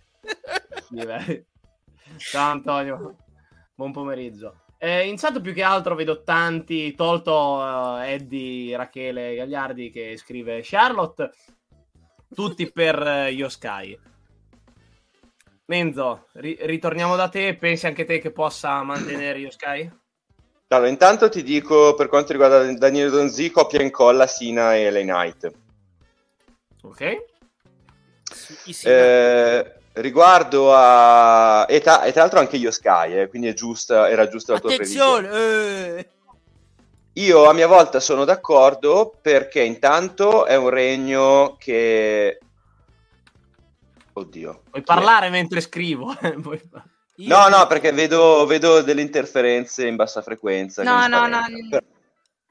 [0.90, 1.46] scrive.
[2.18, 3.16] Ciao Antonio.
[3.74, 4.62] Buon pomeriggio.
[4.78, 10.60] Eh, in chat più che altro vedo tanti, tolto uh, Eddie, Rachele Gagliardi che scrive
[10.62, 11.30] Charlotte,
[12.34, 13.98] tutti per uh, Io Sky.
[15.66, 19.90] Menzo, ri- ritorniamo da te, pensi anche te che possa mantenere Io Sky?
[20.68, 25.04] Allora, intanto ti dico per quanto riguarda Daniele Donzi, copia e incolla Sina e Lane
[25.04, 25.52] Knight.
[26.82, 27.00] Ok.
[28.84, 31.66] Eh, riguardo a...
[31.68, 34.60] E, ta- e, tra l'altro anche io Sky, eh, quindi è giusta, era giusta la
[34.60, 35.28] tua Attenzione!
[35.28, 35.98] previsione.
[35.98, 36.10] Eh.
[37.16, 42.38] Io a mia volta sono d'accordo perché intanto è un regno che...
[44.14, 44.62] Oddio.
[44.70, 45.30] Puoi parlare è?
[45.30, 46.14] mentre scrivo.
[47.16, 50.82] no, no, perché vedo, vedo, delle interferenze in bassa frequenza.
[50.82, 51.40] No, no, no.
[51.68, 51.84] Però...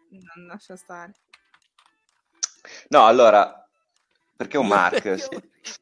[0.10, 1.14] Non lascia stare.
[2.90, 3.61] No, allora,
[4.42, 5.20] perché un Mark?
[5.20, 5.30] Sì.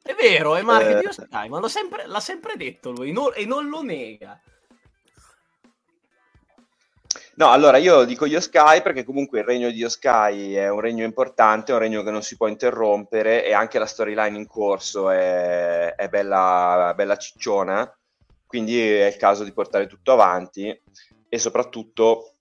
[0.02, 1.00] È vero, è Mark eh...
[1.00, 4.38] di Sky, ma sempre, l'ha sempre detto lui non, e non lo nega.
[7.36, 10.82] No, allora io dico Io Sky perché comunque il regno di Io Sky è un
[10.82, 14.46] regno importante, è un regno che non si può interrompere e anche la storyline in
[14.46, 17.90] corso è, è bella, bella cicciona,
[18.46, 20.78] quindi è il caso di portare tutto avanti
[21.30, 22.34] e soprattutto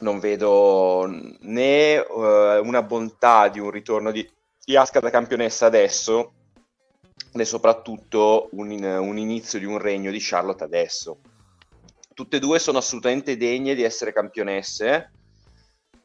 [0.00, 1.06] non vedo
[1.42, 4.28] né uh, una bontà di un ritorno di,
[4.64, 6.32] di Asuka da campionessa adesso
[7.32, 11.20] né soprattutto un, un inizio di un regno di Charlotte adesso
[12.14, 15.10] tutte e due sono assolutamente degne di essere campionesse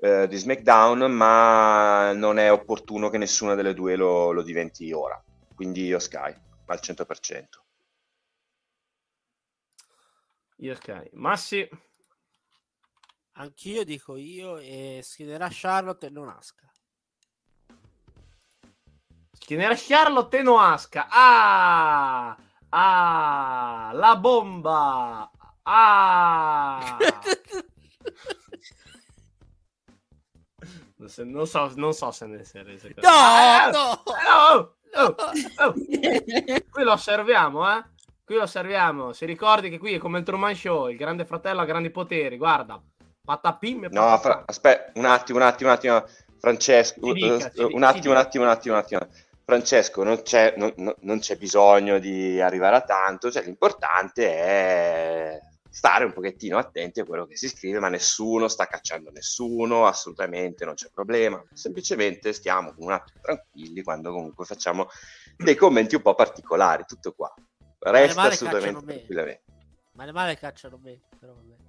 [0.01, 5.23] eh, di SmackDown, ma non è opportuno che nessuna delle due lo, lo diventi ora.
[5.55, 7.45] Quindi io Sky al 100%.
[10.57, 11.09] Io Sky.
[11.13, 11.67] Massi?
[13.33, 16.69] Anch'io dico io e schiederà Charlotte e non Asca.
[19.49, 21.07] Schiederà Charlotte e non Asca.
[21.09, 22.37] Ah!
[22.69, 23.89] Ah!
[23.95, 25.31] La bomba!
[25.63, 26.97] Ah!
[31.23, 33.01] non, so, non so se ne si è reso conto.
[33.01, 34.03] No, ah, no!
[34.27, 35.15] no, no,
[35.57, 35.73] no.
[36.69, 37.83] Qui lo osserviamo, eh?
[38.23, 39.13] Qui lo osserviamo.
[39.13, 42.37] Si ricordi che qui è come il Truman Show, il grande fratello ha grandi poteri.
[42.37, 42.79] Guarda,
[43.25, 46.05] patapim e No, fra- aspetta, un attimo, un attimo, un attimo.
[46.37, 49.07] Francesco, dica, uh, un, attimo, un attimo, un attimo, un attimo.
[49.49, 56.05] Francesco, non c'è, non, non c'è bisogno di arrivare a tanto, cioè, l'importante è stare
[56.05, 60.75] un pochettino attenti a quello che si scrive, ma nessuno sta cacciando nessuno, assolutamente non
[60.75, 64.87] c'è problema, semplicemente stiamo un attimo tranquilli quando comunque facciamo
[65.35, 67.33] dei commenti un po' particolari, tutto qua.
[67.79, 69.43] Resta assolutamente tranquillamente.
[69.93, 71.68] Ma le male cacciano me, però vabbè.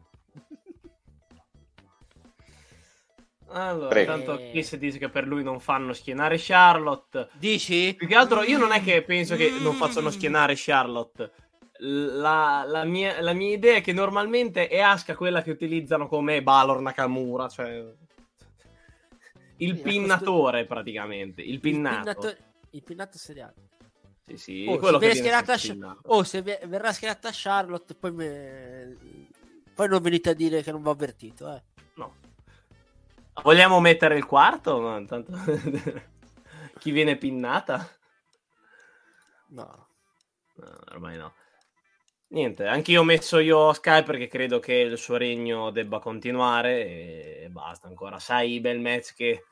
[3.53, 4.13] Allora, Prego.
[4.13, 7.29] intanto Chris dice che per lui non fanno schienare Charlotte.
[7.33, 7.95] Dici?
[7.97, 11.33] Più che altro io non è che penso che non facciano schienare Charlotte
[11.81, 16.43] la, la, mia, la, mia, idea è che normalmente è Asuka quella che utilizzano come
[16.43, 17.95] Balor Nakamura, cioè
[19.57, 20.75] il sì, pinnatore questo...
[20.75, 22.09] praticamente, il pinnato.
[22.09, 22.37] Il pinnato,
[22.71, 23.55] il pinnato seriale.
[24.27, 28.97] Sì, sì, oh, quello se che Sh- oh, se verrà schierata Charlotte, poi, me...
[29.75, 31.63] poi non venite a dire che non va avvertito, eh.
[33.43, 34.79] Vogliamo mettere il quarto?
[34.81, 35.33] No, intanto...
[36.79, 37.89] Chi viene pinnata?
[39.49, 39.89] No.
[40.55, 40.79] no.
[40.93, 41.35] Ormai no.
[42.29, 47.43] Niente, anche io ho messo io Sky perché credo che il suo regno debba continuare
[47.43, 48.21] e basta ancora.
[48.21, 49.47] Sai i bel match che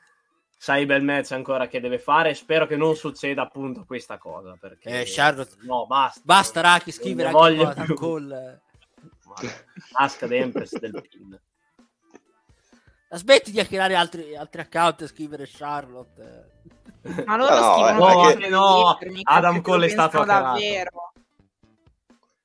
[0.57, 2.33] sai i bel match ancora che deve fare.
[2.33, 4.55] Spero che non succeda appunto questa cosa.
[4.57, 5.57] Perché eh, Charlotte...
[5.63, 6.21] no, basta.
[6.23, 7.95] Basta, Raki, scrivere anche più.
[7.95, 8.61] call.
[10.79, 11.39] Del pin.
[13.11, 16.61] Smetti di hackerare altri, altri account e scrivere Charlotte.
[17.25, 18.49] Ma loro no, scrivono no, che...
[18.49, 21.13] no, Adam Cole è stato davvero.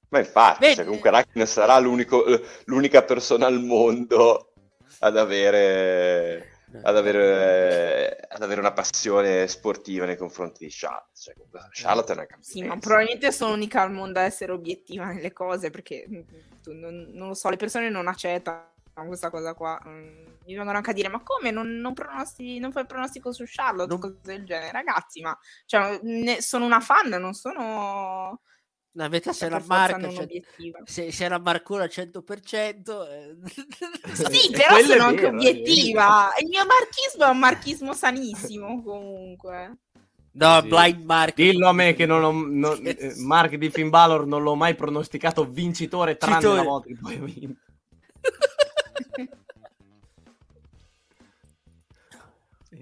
[0.09, 4.53] Ma infatti, cioè, comunque Rakin sarà l'unica persona al mondo
[5.01, 11.11] ad avere, ad, avere, ad avere, una passione sportiva nei confronti di Charlotte.
[11.21, 11.35] Cioè,
[11.73, 12.53] Charlotte è una campionessa.
[12.53, 16.07] Sì, ma probabilmente sono l'unica al mondo a essere obiettiva nelle cose perché
[16.67, 18.73] non, non lo so, le persone non accettano
[19.07, 19.81] questa cosa qua.
[19.87, 23.45] Mm, mi vengono anche a dire: Ma come non, non, pronosti, non fai pronostico su
[23.47, 23.89] Charlotte?
[23.89, 23.99] Non...
[23.99, 25.21] Cose del genere, ragazzi.
[25.21, 28.41] Ma cioè, ne, sono una fan, non sono
[28.97, 30.27] la metà se la marca cioè,
[30.85, 33.37] se, se la marcura al 100% eh.
[34.15, 39.79] sì però sono anche vero, obiettiva il mio marchismo è un marchismo sanissimo comunque
[40.33, 40.69] no sì.
[40.69, 44.43] blind mark dillo a me che non ho non, eh, Mark di Finn Balor non
[44.43, 46.57] l'ho mai pronosticato vincitore tranne Citore.
[46.57, 47.61] la volta che poi ha vinto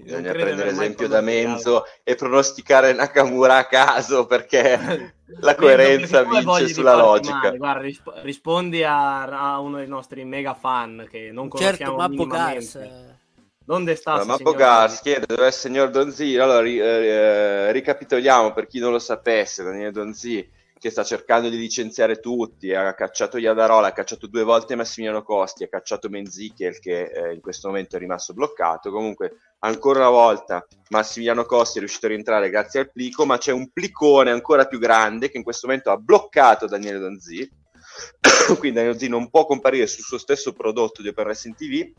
[0.03, 6.95] Bisogna prendere esempio da Menzo e pronosticare Nakamura a caso perché la coerenza vince sulla
[6.95, 7.51] logica.
[7.51, 12.11] Guarda, risp- rispondi a, a, uno dei nostri mega fan che non certo, conosciamo certo,
[12.11, 13.21] minimamente.
[13.65, 14.13] Donde sta?
[14.13, 16.37] Allora, Mappo Gars chiede dove è il signor Donzi.
[16.37, 20.51] Allora, ri- eh, ricapitoliamo per chi non lo sapesse: Daniele Donzi
[20.83, 25.63] che sta cercando di licenziare tutti, ha cacciato Iadarola, ha cacciato due volte Massimiliano Costi,
[25.63, 28.91] ha cacciato Menzichel che eh, in questo momento è rimasto bloccato.
[28.91, 33.53] Comunque, ancora una volta Massimiliano Costi è riuscito a rientrare grazie al plico, ma c'è
[33.53, 37.49] un plicone ancora più grande che in questo momento ha bloccato Daniele Donzi.
[38.59, 41.93] Quindi Daniele Donzi non può comparire sul suo stesso prodotto di Open Wrestling TV,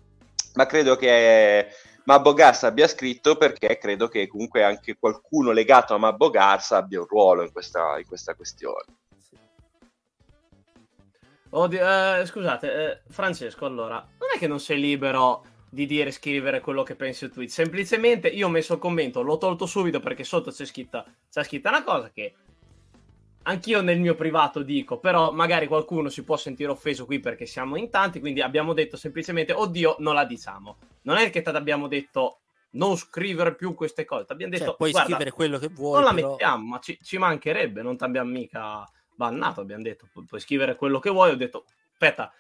[0.56, 1.70] ma credo che
[2.06, 7.00] Mabbo Garza abbia scritto perché credo che comunque anche qualcuno legato a Mabbo Garza abbia
[7.00, 8.84] un ruolo in questa, in questa questione.
[11.50, 11.80] Oddio,
[12.20, 16.62] eh, scusate, eh, Francesco, allora, non è che non sei libero di dire e scrivere
[16.62, 20.24] quello che pensi su tweet, semplicemente io ho messo il commento, l'ho tolto subito perché
[20.24, 22.34] sotto c'è scritta, c'è scritta una cosa che
[23.44, 27.76] anch'io nel mio privato dico, però magari qualcuno si può sentire offeso qui perché siamo
[27.76, 30.78] in tanti, quindi abbiamo detto semplicemente, oddio, non la diciamo.
[31.04, 32.40] Non è che ti abbiamo detto
[32.72, 35.96] non scrivere più queste cose, ti abbiamo detto, cioè, puoi guarda, scrivere quello che vuoi.
[35.96, 36.30] non la però...
[36.30, 38.84] mettiamo, ma ci, ci mancherebbe, non ti abbiamo mica
[39.16, 42.34] bannato, abbiamo detto, pu- puoi scrivere quello che vuoi, ho detto, aspetta,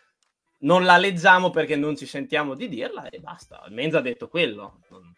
[0.60, 3.64] non la leggiamo perché non ci sentiamo di dirla e basta.
[3.70, 4.80] Menza ha detto quello.
[4.90, 5.14] Non,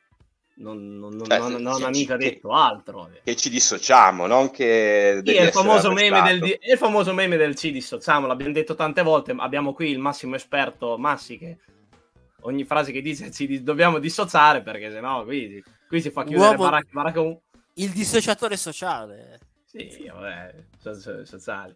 [0.58, 3.10] non, non, non, Cioè, non- non ha mica che- detto altro.
[3.24, 5.22] Che ci dissociamo, non che...
[5.26, 8.74] Sì, è il, famoso meme del, è il famoso meme del ci dissociamo, l'abbiamo detto
[8.76, 11.58] tante volte, abbiamo qui il massimo esperto Massi che
[12.42, 16.64] ogni frase che dice ci dobbiamo dissociare perché sennò qui, qui si fa chiudere Uomo-
[16.70, 17.38] baracca, baracca un-
[17.74, 19.40] Il dissociatore sociale.
[19.66, 21.74] Sì, vabbè, so- so- sociali.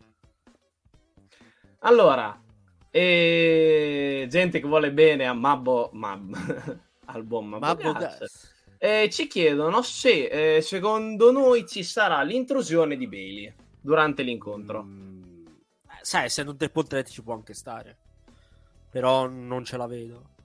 [1.80, 2.42] Allora,
[2.90, 4.26] e...
[4.30, 6.78] gente che vuole bene a Mabbo, Mab...
[7.12, 8.20] al buon Mabbo, Mabbo Gas.
[8.20, 8.58] Gas.
[8.82, 14.84] Eh, ci chiedono se eh, secondo noi ci sarà l'intrusione di Bailey durante l'incontro.
[14.84, 17.98] Mm, eh, sai, essendo un triple threat ci può anche stare.
[18.90, 20.38] Però non ce la vedo.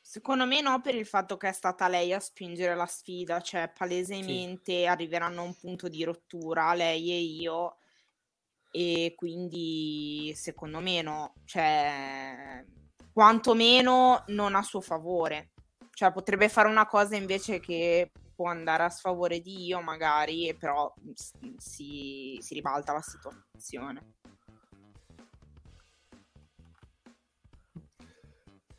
[0.00, 3.72] Secondo me no, per il fatto che è stata lei a spingere la sfida, cioè
[3.76, 7.78] palesemente arriveranno a un punto di rottura, lei e io,
[8.70, 12.64] e quindi secondo me no, cioè
[13.12, 15.53] quantomeno non a suo favore.
[15.94, 20.92] Cioè potrebbe fare una cosa invece che può andare a sfavore di io magari, però
[21.14, 24.14] s- si, si ribalta la situazione.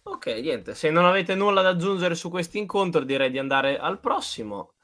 [0.08, 4.00] Ok, niente, se non avete nulla da aggiungere su questo incontro direi di andare al
[4.00, 4.75] prossimo.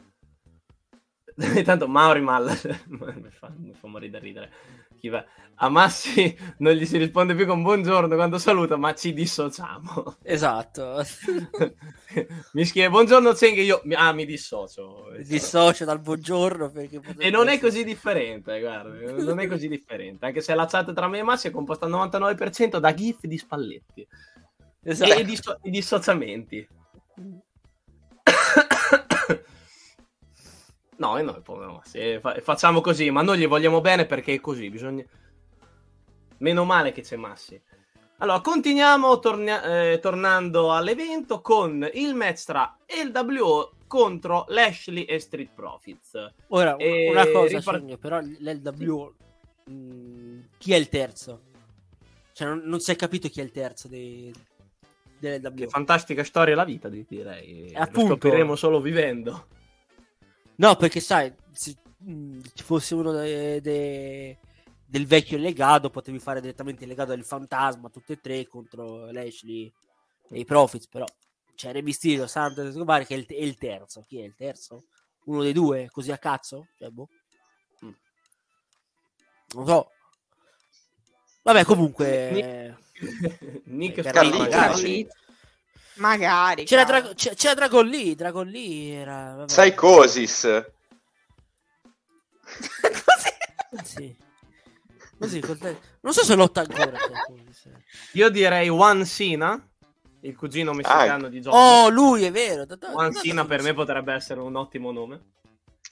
[1.56, 2.46] Intanto Mauri Mal
[2.88, 4.52] mi fa, mi fa morire da ridere.
[5.00, 5.26] Chi va-
[5.56, 10.18] A Massi non gli si risponde più con buongiorno quando saluta, ma ci dissociamo.
[10.24, 11.02] Esatto.
[12.54, 15.08] mi scrive buongiorno Zeng e io mi- ah, mi dissocio.
[15.26, 20.26] Dissocio dal buongiorno perché E non è essere- così differente, guarda, non è così differente,
[20.26, 23.38] anche se la chat tra me e Massi è composta al 99% da gif di
[23.38, 24.08] Spalletti
[24.84, 25.14] Esatto.
[25.14, 26.68] e, disso- e dissociamenti.
[31.02, 34.40] No, e noi povero eh, fa- facciamo così, ma noi gli vogliamo bene perché è
[34.40, 35.04] così, bisogna...
[36.38, 37.60] Meno male che c'è Massi.
[38.18, 45.50] Allora, continuiamo tornia- eh, tornando all'evento con il match tra LWO contro Lashley e Street
[45.56, 46.34] Profits.
[46.50, 49.14] Ora, E una cosa, ripar- Sogno, però l'LW...
[49.66, 51.42] mh, chi è il terzo?
[52.34, 54.32] Cioè, non, non si è capito chi è il terzo dei,
[55.18, 55.56] dell'LW.
[55.56, 57.72] Che fantastica storia la vita, di- direi.
[57.74, 58.14] Lo Appunto.
[58.14, 59.48] scopriremo solo vivendo.
[60.56, 61.76] No, perché sai, se
[62.54, 64.38] ci fosse uno de- de-
[64.86, 69.72] del vecchio legato, potevi fare direttamente il legato del fantasma, tutte e tre contro Lashley
[70.30, 71.06] e i Profits, però
[71.56, 74.04] c'è Re Mysterio, Santos e Escobar che è il, è il terzo.
[74.08, 74.86] Chi è il terzo?
[75.26, 76.68] Uno dei due, così a cazzo?
[76.78, 77.08] Cioè, boh.
[77.86, 77.92] Mm.
[79.56, 79.92] Non so.
[81.44, 82.78] Vabbè, comunque...
[83.66, 84.48] Nick Eh, Carlito.
[84.50, 85.14] Carlito.
[86.02, 86.66] Magari.
[86.66, 86.84] C'era.
[86.84, 89.36] Dra- c'è- c'era Dragon Lee, Dragon Lee era...
[89.36, 89.46] Vabbè.
[89.46, 90.42] Psychosis.
[93.70, 93.84] Così.
[93.84, 94.18] Sì.
[95.20, 96.98] Così, te- non so se lotta ancora.
[96.98, 97.70] Psychosis.
[98.14, 99.64] Io direi Juan Sina,
[100.22, 101.54] il cugino messicano di John.
[101.54, 102.66] Oh, lui è vero.
[102.66, 105.30] da- da- Juan Sina per me potrebbe essere un ottimo nome.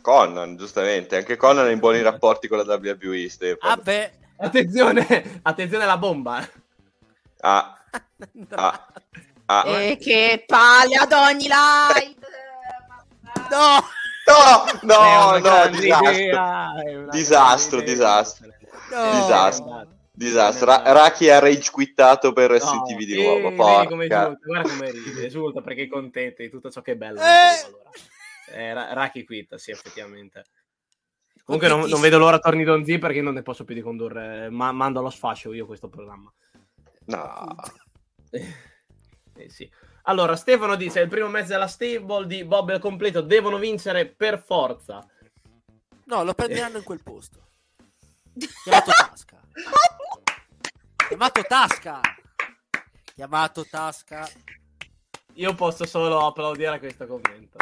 [0.01, 1.18] Conan, giustamente.
[1.18, 3.30] Anche Conan è in buoni rapporti con la WWE.
[3.30, 3.76] Stefano.
[3.76, 4.14] Vabbè.
[4.38, 6.47] Attenzione, attenzione alla bomba.
[7.41, 7.78] Ah,
[8.51, 8.88] ah,
[9.50, 9.82] ah.
[9.82, 12.18] E che palle ad ogni live.
[13.50, 13.80] No!
[14.26, 16.12] No, no, no, disastro.
[16.12, 16.72] idea,
[17.10, 18.47] Disastro, disastro.
[18.91, 19.12] No!
[19.22, 19.88] Disastro.
[20.12, 20.66] Disastro.
[20.68, 23.41] Ra- Raki ha rage quittato per No, STV di eh, nuovo.
[23.50, 24.22] vedi come porca.
[24.26, 27.20] esulta, guarda come ride, esulta perché è contento di tutto ciò che è bello.
[27.20, 27.24] Eh!
[27.24, 27.89] Allora.
[28.52, 30.43] Eh, Ra- Raki quitta, sì, effettivamente.
[31.43, 34.50] Comunque non, non vedo l'ora torni Don Z perché non ne posso più di condurre.
[34.52, 36.32] Ma mando allo sfascio io questo programma.
[37.06, 37.56] No.
[39.40, 39.70] Eh, sì.
[40.04, 44.44] Allora, Stefano dice: il primo match della stable di Bob al completo devono vincere per
[44.44, 45.06] forza.
[46.06, 47.48] No, lo prenderanno in quel posto.
[48.64, 49.42] Chiamato Tasca.
[51.08, 52.02] Chiamato Tasca.
[53.16, 54.30] Chiamato Tasca.
[55.36, 57.58] Io posso solo applaudire a questo commento.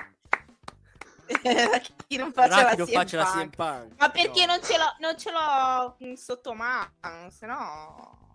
[2.07, 3.93] chi non faccia, la, non faccia la CM Punk.
[3.97, 4.53] Ma perché no.
[4.53, 8.26] non, ce l'ho, non ce l'ho sotto mano, se no...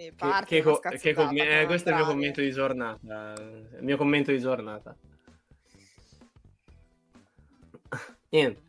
[0.00, 0.14] Che,
[0.46, 3.34] che, co- che com- eh, questo è il mio commento di giornata.
[3.36, 4.96] Il mio commento di giornata.
[8.30, 8.62] Niente.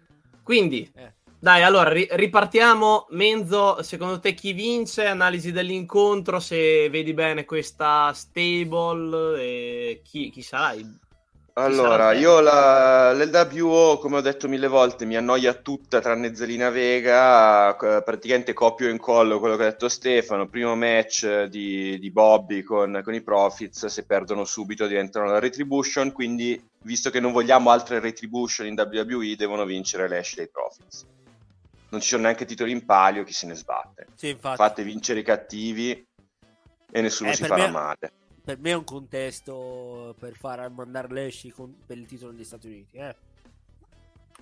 [0.43, 1.13] Quindi, eh.
[1.39, 3.07] dai, allora ri- ripartiamo.
[3.11, 5.05] Menzo, secondo te chi vince?
[5.05, 10.99] Analisi dell'incontro, se vedi bene questa stable e chi, chi sarà il
[11.53, 17.75] allora, io la, l'LWO, come ho detto mille volte, mi annoia tutta tranne Zelina Vega,
[17.75, 23.01] praticamente copio e incollo quello che ha detto Stefano, primo match di, di Bobby con,
[23.03, 27.99] con, i Profits, se perdono subito diventano la Retribution, quindi visto che non vogliamo altre
[27.99, 31.05] Retribution in WWE, devono vincere Lashley e i Profits.
[31.89, 34.07] Non ci sono neanche titoli in palio, chi se ne sbatte.
[34.15, 35.91] Sì, Fate vincere i cattivi
[36.89, 37.71] e nessuno eh, si farà me...
[37.71, 38.11] male
[38.43, 42.97] per me è un contesto per far mandare con, per il titolo degli Stati Uniti.
[42.97, 43.15] Eh.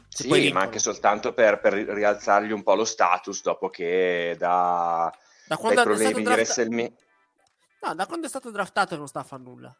[0.07, 5.13] sì, ma anche soltanto per, per, rialzargli un po' lo status dopo che da,
[5.47, 6.29] da quando dai problemi drafta...
[6.29, 6.91] di WrestleMania...
[7.81, 9.75] No, da quando è stato draftato non sta a fare nulla.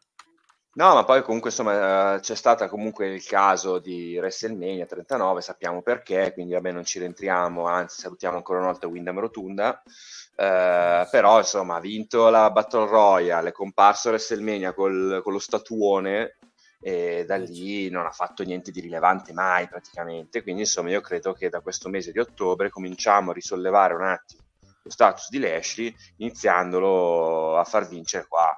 [0.80, 6.32] No, ma poi comunque insomma c'è stato comunque il caso di WrestleMania 39, sappiamo perché,
[6.32, 9.82] quindi vabbè non ci rientriamo, anzi salutiamo ancora una volta Windham Rotunda.
[10.34, 16.38] Eh, però insomma ha vinto la Battle Royale, è comparso WrestleMania col, con lo statuone
[16.80, 21.34] e da lì non ha fatto niente di rilevante mai praticamente, quindi insomma io credo
[21.34, 24.44] che da questo mese di ottobre cominciamo a risollevare un attimo
[24.82, 28.56] lo status di Lashley iniziandolo a far vincere qua.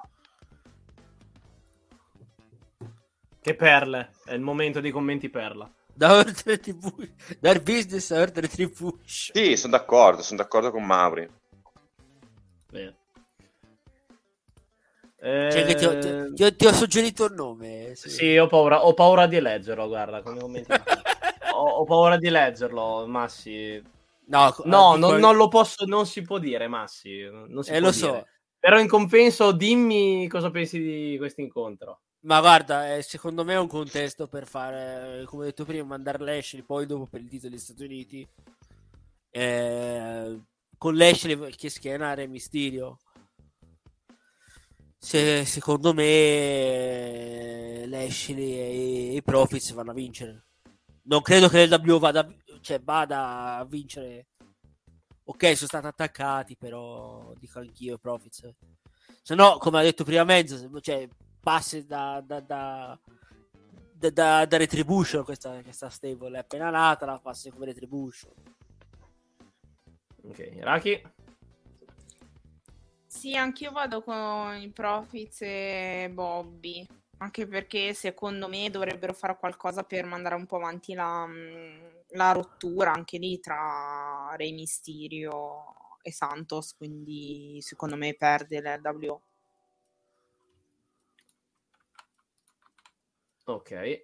[3.43, 5.69] Che perle, è il momento dei commenti perla.
[5.93, 7.09] Da ordine TV,
[7.41, 8.97] dal business a ordine TV.
[9.03, 11.29] Sì, sono d'accordo, sono d'accordo con Mauri.
[12.71, 12.95] Bene.
[15.19, 17.95] Cioè che ti ho, ti, ti, ho, ti ho, suggerito il nome.
[17.95, 20.63] Sì, sì ho, paura, ho, paura, di leggerlo, guarda, come
[21.53, 23.81] ho, ho, paura di leggerlo, Massi.
[24.27, 27.27] No, no non, non, lo posso, non si può dire, Massi.
[27.29, 28.07] Non si eh, lo dire.
[28.07, 28.27] so.
[28.57, 32.02] Però in compenso dimmi cosa pensi di questo incontro.
[32.25, 36.23] Ma guarda, eh, secondo me è un contesto per fare, come ho detto prima, mandare
[36.23, 38.25] Lashley, poi dopo per il titolo degli Stati Uniti.
[39.29, 40.41] Eh,
[40.77, 42.99] con Lashley che schiena Re Mysterio.
[44.97, 50.45] Se, secondo me Lashley e i Profits vanno a vincere.
[51.03, 52.25] Non credo che l'W vada,
[52.61, 54.27] cioè, vada a vincere.
[55.25, 58.49] Ok, sono stati attaccati, però dico anch'io i Profits.
[59.21, 61.05] Se no, come ha detto prima Mezzo, cioè,
[61.43, 62.97] passi da, da, da,
[63.93, 68.31] da, da Retribution questa, questa stable è appena nata, la passi come Retribution.
[70.23, 71.01] Ok, Raki?
[73.05, 76.87] Sì, anch'io vado con i Profits e Bobby.
[77.17, 82.31] Anche perché secondo me dovrebbero fare qualcosa per mandare un po' avanti la, mm, la
[82.31, 86.75] rottura anche lì tra Re Mysterio e Santos.
[86.75, 89.21] Quindi secondo me perde l'LWO.
[93.45, 94.03] Ok.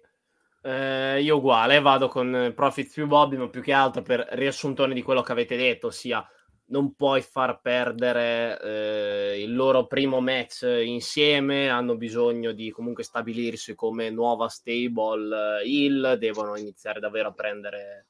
[0.62, 5.02] Eh, io uguale, vado con Profits più Bobby, ma più che altro per riassuntone di
[5.02, 6.26] quello che avete detto, ossia
[6.66, 13.74] non puoi far perdere eh, il loro primo match insieme, hanno bisogno di comunque stabilirsi
[13.74, 18.09] come nuova stable il, devono iniziare davvero a prendere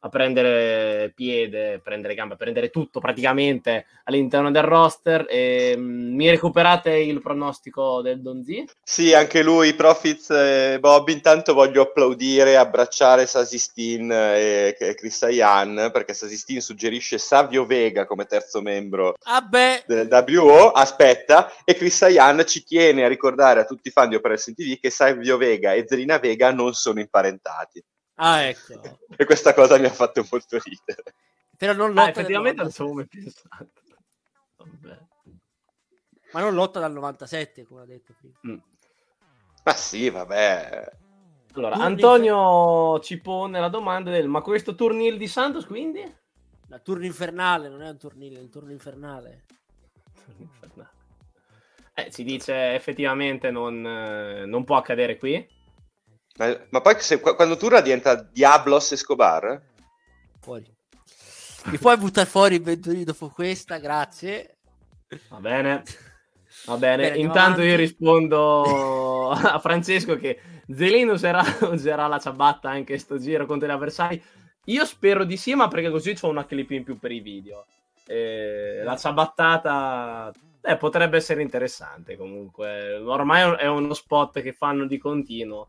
[0.00, 5.26] a prendere piede, prendere gambe, a prendere tutto praticamente all'interno del roster.
[5.28, 8.64] E, um, mi recuperate il pronostico del Donzi?
[8.82, 11.08] Sì, anche lui, Profits e Bob.
[11.08, 18.26] Intanto voglio applaudire, abbracciare Sasistin e, e Chris Ayan perché Sasistin suggerisce Savio Vega come
[18.26, 19.46] terzo membro ah
[19.86, 20.70] del WO.
[20.70, 24.78] Aspetta, e Chris Ayan ci tiene a ricordare a tutti i fan di Operation TV
[24.80, 27.82] che Savio Vega e Zelina Vega non sono imparentati.
[28.20, 28.80] Ah, ecco.
[29.16, 31.14] e questa cosa mi ha fatto molto ridere.
[31.56, 33.70] Però non lotta ah, effettivamente non so come pensato.
[34.56, 34.98] Vabbè.
[36.32, 38.38] Ma non lotta dal 97, come ha detto prima.
[38.46, 38.58] Mm.
[39.64, 40.90] Ma sì, vabbè.
[41.54, 46.00] Allora, Turni Antonio ci pone la domanda del ma questo turnil di Santos quindi?
[46.68, 49.44] La turno infernale, non è un turnile, è un turno infernale.
[51.94, 55.44] Eh, si dice effettivamente non, eh, non può accadere qui.
[56.38, 59.60] Ma, ma poi se, quando Turra diventa Diablos Escobar?
[60.40, 60.64] Fuori.
[61.64, 63.78] Mi puoi buttare fuori il Venturi dopo questa?
[63.78, 64.56] Grazie.
[65.28, 65.82] Va bene.
[66.64, 72.98] Va bene, bene intanto io rispondo a Francesco che Zelino userà, userà la ciabatta anche
[72.98, 74.22] sto giro contro gli avversari.
[74.64, 77.66] Io spero di sì, ma perché così ho una clip in più per i video.
[78.06, 80.32] Eh, la ciabattata
[80.62, 82.96] eh, potrebbe essere interessante comunque.
[82.96, 85.68] Ormai è uno spot che fanno di continuo.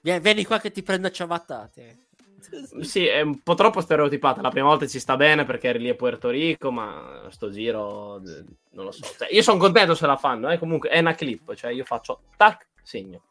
[0.00, 2.06] Vieni qua che ti prendo a ciabattate.
[2.80, 4.40] Sì, è un po' troppo stereotipata.
[4.40, 8.22] La prima volta ci sta bene perché eri lì a Puerto Rico, ma sto giro
[8.70, 9.04] non lo so.
[9.18, 10.58] Cioè, io sono contento se la fanno, eh.
[10.58, 13.22] comunque è una clip, cioè io faccio tac, segno.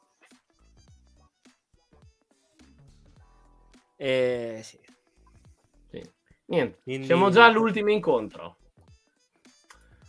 [3.96, 4.78] Eh, sì.
[5.90, 6.10] sì.
[6.46, 7.06] Niente, Quindi...
[7.06, 8.58] siamo già all'ultimo incontro.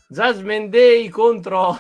[0.09, 1.79] Jasmine Day contro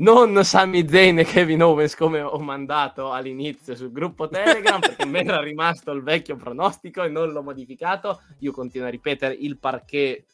[0.00, 5.18] non Sami Zayn e Kevin Owens come ho mandato all'inizio sul gruppo Telegram perché mi
[5.18, 8.22] era rimasto il vecchio pronostico e non l'ho modificato.
[8.38, 10.24] Io continuo a ripetere il parquet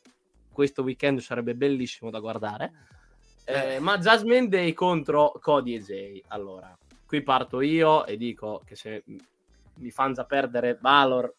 [0.52, 2.72] questo weekend sarebbe bellissimo da guardare.
[3.44, 6.22] Eh, ma Jasmine Day contro Cody e Jay.
[6.28, 11.34] Allora, qui parto io e dico che se mi fanno perdere Valor,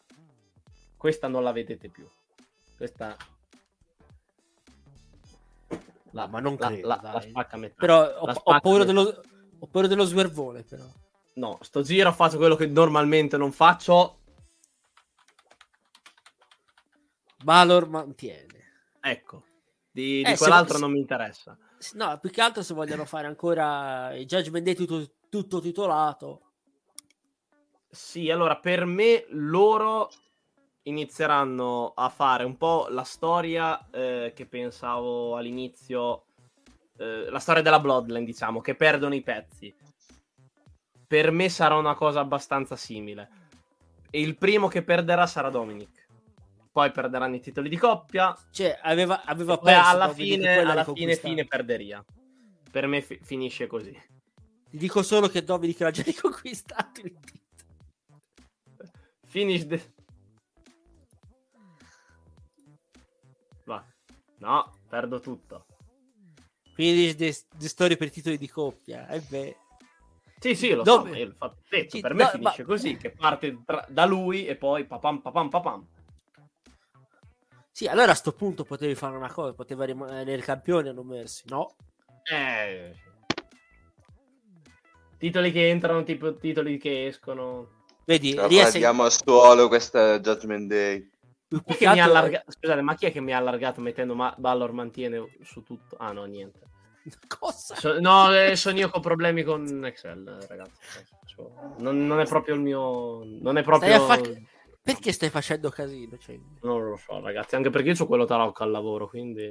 [0.96, 2.06] questa non la vedete più.
[2.76, 3.16] Questa
[6.12, 7.74] la, ma non credo, la, la, la spacca a metà.
[7.76, 9.22] Però ho, ho, paura dello,
[9.58, 10.84] ho, paura dello, swervone, però.
[11.34, 14.20] No, sto giro faccio quello che normalmente non faccio.
[17.44, 18.46] Valor mantiene.
[19.00, 19.44] Ecco,
[19.90, 21.56] di, di eh, quell'altro se, non mi interessa.
[21.94, 26.42] No, più che altro se vogliono fare ancora il Judgment Day tutto, tutto titolato.
[27.90, 30.10] Sì, allora per me loro
[30.88, 36.24] inizieranno a fare un po' la storia eh, che pensavo all'inizio,
[36.96, 39.74] eh, la storia della Bloodline, diciamo, che perdono i pezzi.
[41.06, 43.28] Per me sarà una cosa abbastanza simile.
[44.10, 46.06] E il primo che perderà sarà Dominic.
[46.70, 48.36] Poi perderanno i titoli di coppia.
[48.50, 49.88] Cioè, aveva, aveva perso.
[49.88, 52.04] alla fine, alla fine, fine perderia.
[52.70, 53.92] Per me fi- finisce così.
[54.70, 57.46] Ti dico solo che Dominic l'ha già riconquistato il titolo.
[59.26, 59.96] Finish the...
[64.38, 65.66] No, perdo tutto.
[66.74, 69.08] Quindi the story per titoli di coppia.
[69.08, 69.56] E eh beh.
[70.38, 71.10] Sì, sì, lo Dove?
[71.10, 72.68] so, io l'ho detto, sì, per me no, finisce ma...
[72.68, 75.86] così, che parte tra, da lui e poi papam papam papam.
[77.72, 81.42] Sì, allora a sto punto potevi fare una cosa, poteva rimanere campione a non mersi,
[81.48, 81.74] no?
[82.22, 82.94] Eh...
[85.16, 87.84] Titoli che entrano, tipo titoli che escono.
[88.04, 88.84] Vedi, la riesce...
[88.84, 91.10] a suolo questa Judgment Day.
[91.48, 92.04] Chi altro...
[92.04, 92.44] allarga...
[92.46, 94.34] Scusate, ma chi è che mi ha allargato mettendo ma...
[94.36, 95.96] Ballor mantiene su tutto?
[95.98, 96.60] Ah no, niente.
[97.26, 97.74] Cosa?
[97.74, 97.98] So...
[98.00, 100.80] no, eh, sono io con problemi con Excel, ragazzi.
[101.78, 103.22] Non, non, è proprio il mio...
[103.24, 104.00] Non è proprio...
[104.00, 104.20] Fa...
[104.82, 106.18] Perché stai facendo casino?
[106.18, 106.38] Cioè...
[106.62, 109.46] Non lo so, ragazzi, anche perché io ho quello tarocco al lavoro, quindi...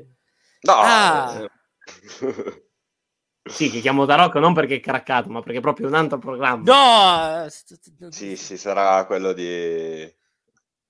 [0.61, 0.73] No!
[0.73, 1.49] Ah.
[3.47, 6.63] Sì, che chiamo Tarocco non perché è craccato, ma perché è proprio un altro programma.
[6.65, 7.47] No!
[8.09, 10.13] Sì, sì, sarà quello di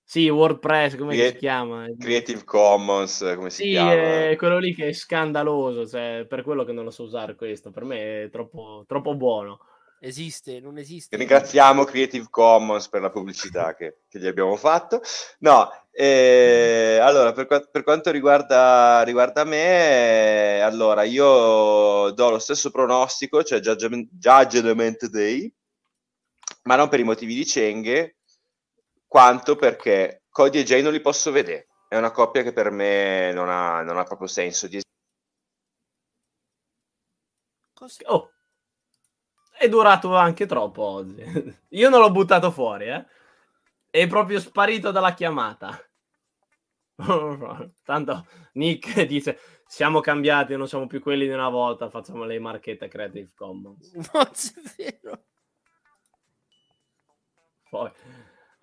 [0.10, 1.86] sì, WordPress, come Creat- si chiama?
[1.99, 4.30] Creative Commons, come si sì, chiama?
[4.30, 7.72] Sì, quello lì che è scandaloso, cioè, per quello che non lo so usare questo,
[7.72, 9.60] per me è troppo, troppo buono.
[9.99, 11.18] Esiste, non esiste.
[11.18, 15.01] Ringraziamo Creative Commons per la pubblicità che, che gli abbiamo fatto.
[15.39, 23.43] No, eh, allora, per, per quanto riguarda, riguarda, me, allora, io do lo stesso pronostico,
[23.43, 25.53] cioè Judgment, Judgment Day,
[26.64, 28.16] ma non per i motivi di Cenghe,
[29.08, 31.68] quanto perché Cody e Jay non li posso vedere.
[31.88, 34.82] È una coppia che per me non ha, non ha proprio senso di
[38.05, 38.32] Oh,
[39.58, 41.24] è durato anche troppo oggi.
[41.70, 43.05] Io non l'ho buttato fuori, eh.
[43.89, 45.80] È proprio sparito dalla chiamata.
[47.84, 51.89] Tanto Nick dice: Siamo cambiati, non siamo più quelli di una volta.
[51.89, 53.91] Facciamo le marchette Creative Commons.
[54.78, 55.24] Vero.
[57.70, 57.91] Poi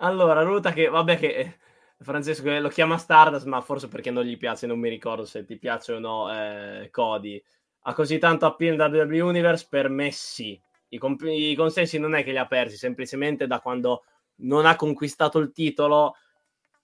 [0.05, 1.59] allora, Ruta che, vabbè che eh,
[2.01, 5.57] Francesco lo chiama Stardust, ma forse perché non gli piace, non mi ricordo se ti
[5.57, 7.43] piace o no eh, Cody.
[7.87, 9.67] Ha così tanto appeal da WWE Universe?
[9.69, 10.61] Per me sì.
[10.89, 14.05] I, comp- I, consensi non è che li ha persi, semplicemente da quando
[14.37, 16.17] non ha conquistato il titolo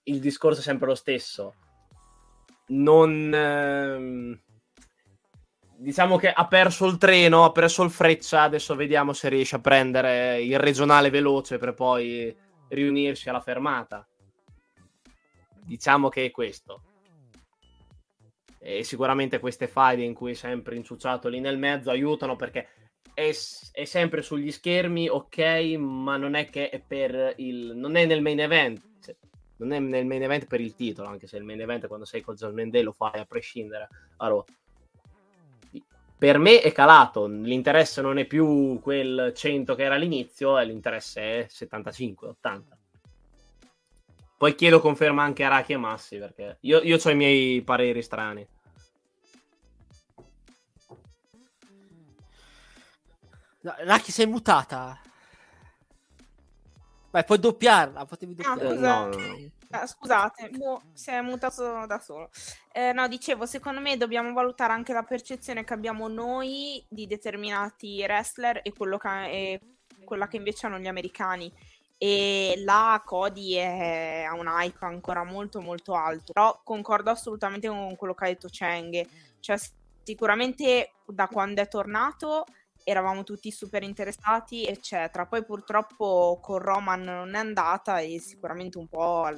[0.03, 1.55] il discorso è sempre lo stesso.
[2.67, 3.31] Non...
[3.33, 4.39] Ehm,
[5.77, 9.59] diciamo che ha perso il treno, ha perso il freccia, adesso vediamo se riesce a
[9.59, 12.35] prendere il regionale veloce per poi
[12.71, 14.07] riunirsi alla fermata.
[15.63, 16.83] Diciamo che è questo.
[18.59, 22.67] E sicuramente queste file in cui è sempre inciucciato lì nel mezzo aiutano perché
[23.13, 23.31] è,
[23.71, 25.37] è, sempre sugli schermi, ok,
[25.77, 27.73] ma non è che è per il.
[27.75, 28.81] non è nel main event.
[29.01, 29.15] Cioè,
[29.57, 32.21] non è nel main event per il titolo, anche se il main event quando sei
[32.21, 33.87] con John Mendel lo fai a prescindere.
[34.17, 34.45] Allora,
[36.21, 37.25] per me è calato.
[37.25, 42.61] L'interesse non è più quel 100 che era all'inizio, l'interesse è 75-80.
[44.37, 48.03] Poi chiedo conferma anche a Raki e Massi, perché io, io ho i miei pareri
[48.03, 48.47] strani.
[53.61, 55.01] Raki sei mutata?
[57.11, 58.75] Vai, puoi doppiarla, potevi Ah, doppiarla.
[58.75, 58.99] scusa.
[58.99, 59.49] no, no, no.
[59.73, 62.29] Ah, scusate, boh, si è mutato da solo.
[62.73, 68.01] Eh, no, dicevo, secondo me dobbiamo valutare anche la percezione che abbiamo noi di determinati
[68.01, 69.59] wrestler e, quello che, e
[70.03, 71.51] quella che invece hanno gli americani.
[71.97, 76.33] E là Cody è, ha un hype ancora molto molto alto.
[76.33, 79.07] Però concordo assolutamente con quello che ha detto Cheng.
[79.39, 79.57] Cioè,
[80.03, 82.45] sicuramente da quando è tornato
[82.83, 85.25] eravamo tutti super interessati, eccetera.
[85.25, 89.29] Poi purtroppo con Roman non è andata e sicuramente un po'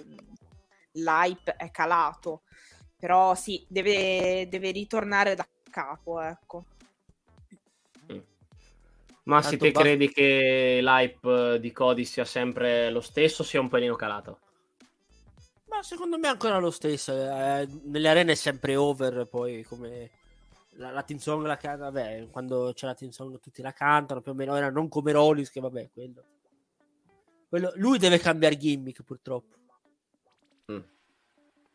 [0.92, 2.42] l'hype è calato.
[2.98, 6.66] Però sì, deve, deve ritornare da capo, ecco.
[9.24, 13.96] Ma se te credi che l'hype di Cody sia sempre lo stesso, sia un pelino
[13.96, 14.40] calato?
[15.70, 17.14] Ma secondo me è ancora lo stesso.
[17.14, 20.12] eh, nelle arene è sempre over, poi come
[20.76, 24.22] la, la team song la canta, vabbè, quando c'è la team song tutti la cantano,
[24.22, 26.24] più o meno era non come Rollins che vabbè, quello.
[27.50, 29.56] quello- lui deve cambiare gimmick purtroppo.
[30.72, 30.80] Mm.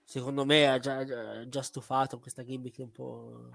[0.04, 3.50] Secondo me ha già, già, già stufato questa gimmick un po'.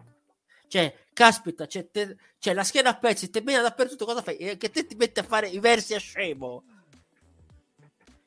[0.67, 4.37] Cioè, caspita, c'è, te- c'è la scheda a pezzi, te bene dappertutto, cosa fai?
[4.37, 6.63] Eh, Che te ti metti a fare i versi a scemo.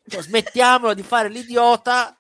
[0.07, 2.17] Cioè, smettiamola di fare l'idiota.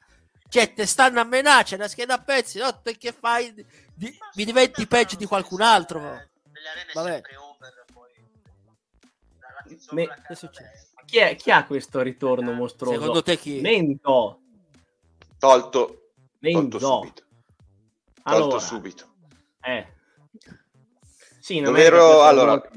[0.48, 2.80] Cioè, te stanno a menare, la scheda a pezzi, no?
[2.80, 3.52] Te che fai?
[3.94, 6.00] Di- mi diventi peggio di qualcun altro.
[6.94, 7.20] Vabbè.
[9.90, 10.08] Me-?
[11.04, 12.98] Chi, è- chi ha questo ritorno mostruoso?
[12.98, 13.60] Secondo te chi?
[13.60, 14.40] Mento.
[15.38, 16.08] Tolto, tolto
[16.40, 16.78] Mento.
[16.78, 17.22] subito.
[18.22, 19.14] Tolto Allora, subito.
[19.62, 19.86] eh.
[21.40, 22.68] Sì, non Dove è che ero- per allora-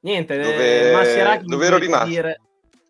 [0.00, 2.08] Niente, Dove- eh, Massi e Raki mi dove ero dovete rimasto?
[2.08, 2.40] dire-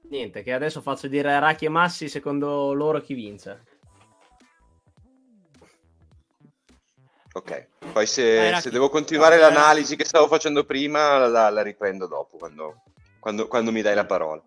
[0.09, 3.65] Niente, che adesso faccio dire a Raki e Massi secondo loro chi vince.
[7.33, 7.69] Ok.
[7.93, 8.63] Poi se, Raki.
[8.63, 12.83] se devo continuare Vai, l'analisi che stavo facendo prima, la, la riprendo dopo, quando,
[13.21, 14.43] quando- quando mi dai la parola.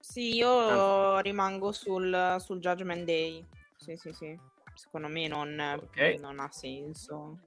[0.00, 3.46] Sì, io rimango sul, sul Judgment Day.
[3.76, 4.36] Sì, sì, sì.
[4.74, 6.16] Secondo me non, Ok.
[6.18, 7.38] non ha senso.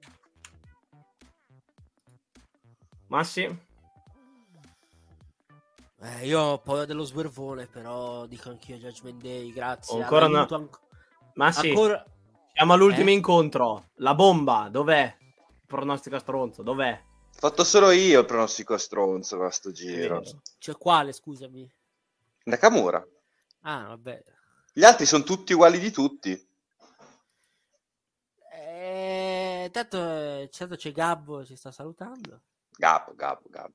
[3.08, 3.70] Massi?
[6.04, 10.02] Eh, io ho paura dello swervone, però dico anch'io Judgment Day, grazie.
[10.02, 10.80] Ancora una- all'aiuto anc-
[11.34, 12.04] Massi, ancora...
[12.52, 13.12] siamo all'ultimo Eh?
[13.12, 13.90] incontro.
[13.96, 15.16] La bomba, dov'è?
[15.64, 17.00] Pronostica stronzo, dov'è?
[17.04, 20.22] Ho fatto solo io il pronostico a stronzo con sto giro.
[20.58, 21.70] Cioè, quale, scusami?
[22.44, 23.04] Nakamura.
[23.62, 24.22] Ah, vabbè.
[24.72, 26.50] Gli altri sono tutti uguali di tutti.
[28.52, 32.42] Eh, tanto, certo c'è Gabbo, ci sta salutando.
[32.76, 33.74] Gabbo, Gabbo, Gabbo.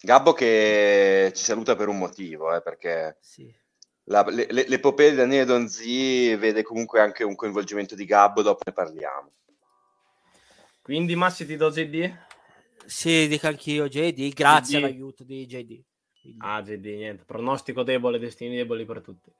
[0.00, 3.52] Gabbo che ci saluta per un motivo, eh, perché Sì.
[4.04, 8.62] la- le- le- l'epopea di Daniele Donzi vede comunque anche un coinvolgimento di Gabbo, dopo
[8.64, 9.32] ne parliamo.
[10.82, 12.16] Quindi Massi ti do JD?
[12.86, 14.84] Sì, dico anch'io JD, grazie JD.
[14.84, 15.84] all'aiuto di JD.
[16.20, 17.24] Quindi- Ah, JD, niente.
[17.24, 19.30] Pronostico debole, destini deboli per tutti.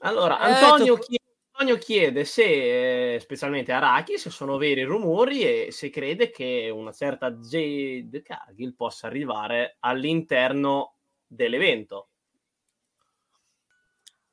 [0.00, 1.23] Allora, Eh, Antonio, tu- chiede,
[1.56, 6.30] Antonio chiede se, eh, specialmente a Raki, se sono veri i rumori e se crede
[6.30, 12.08] che una certa Jade Cargill possa arrivare all'interno dell'evento,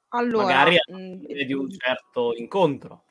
[0.10, 3.04] Allora, magari mh, di un certo incontro.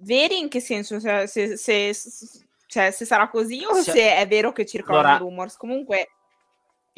[0.00, 1.00] veri in che senso?
[1.00, 5.06] Se, se- se- se- cioè, se sarà così o Se- se è vero che circolano
[5.06, 5.56] Allora- rumors?
[5.56, 6.10] Comunque,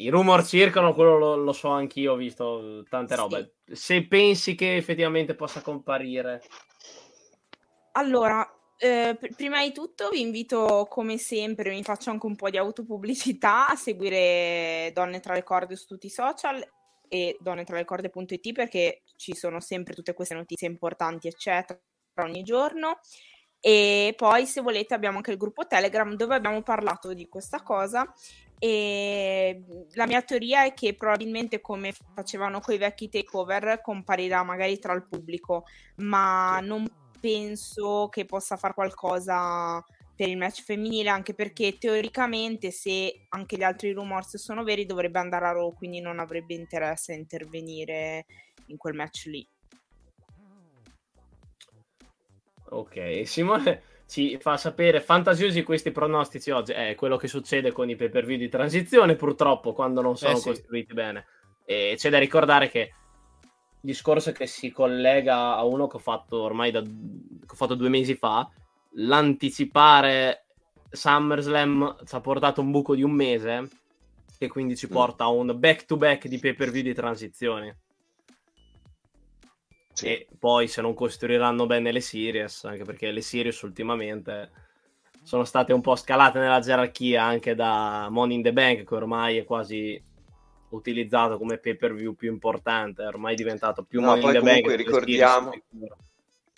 [0.01, 3.19] I rumor circolano, quello lo, lo so anch'io, ho visto tante Sì.
[3.19, 3.55] robe.
[3.69, 6.41] Se pensi che effettivamente possa comparire,
[7.93, 8.47] allora,
[8.77, 12.57] eh, pr- prima di tutto vi invito, come sempre, mi faccio anche un po' di
[12.57, 16.63] autopubblicità a seguire Donne tra le corde su tutti i social
[17.09, 21.79] e donnetralecorde.it perché ci sono sempre tutte queste notizie importanti, eccetera,
[22.21, 22.99] ogni giorno.
[23.59, 28.09] E poi, se volete, abbiamo anche il gruppo Telegram dove abbiamo parlato di questa cosa.
[28.59, 34.77] E la mia teoria è che probabilmente, come facevano con i vecchi takeover, comparirà magari
[34.79, 35.63] tra il pubblico,
[35.97, 36.85] ma non
[37.21, 39.83] penso che possa fare qualcosa
[40.13, 45.19] per il match femminile, anche perché teoricamente, se anche gli altri rumors sono veri, dovrebbe
[45.19, 48.25] andare a Raw, quindi non avrebbe interesse a intervenire
[48.65, 49.47] in quel match lì.
[52.71, 56.71] Ok, Simone ci fa sapere fantasiosi questi pronostici oggi.
[56.71, 60.33] È quello che succede con i pay per view di transizione, purtroppo, quando non sono
[60.33, 60.49] Eh sì.
[60.49, 61.27] costruiti bene.
[61.63, 62.89] E c'è da ricordare che il
[63.79, 66.89] discorso che si collega a uno che ho fatto ormai da, che
[67.47, 68.49] ho fatto due mesi fa,
[68.93, 70.45] l'anticipare
[70.89, 73.69] SummerSlam ci ha portato un buco di un mese
[74.39, 74.91] e quindi ci mm.
[74.91, 77.71] porta a un back to back di pay per view di transizioni.
[79.99, 80.05] Sì.
[80.05, 84.49] E poi se non costruiranno bene le series, anche perché le series ultimamente
[85.23, 89.37] sono state un po' scalate nella gerarchia anche da Money in the Bank, che ormai
[89.37, 90.01] è quasi
[90.69, 94.39] utilizzato come pay per view più importante, è ormai diventato più no, Money in the
[94.39, 94.75] Bank.
[94.75, 95.51] Ricordiamo,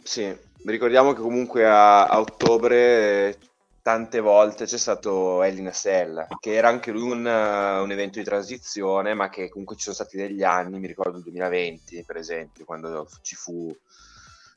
[0.04, 3.40] sì, ricordiamo che comunque a, a ottobre
[3.82, 9.14] tante volte c'è stato Elina Sell, che era anche lui un, un, evento di transizione,
[9.14, 13.08] ma che comunque ci sono stati degli anni, mi ricordo il 2020 per esempio, quando
[13.22, 13.76] ci fu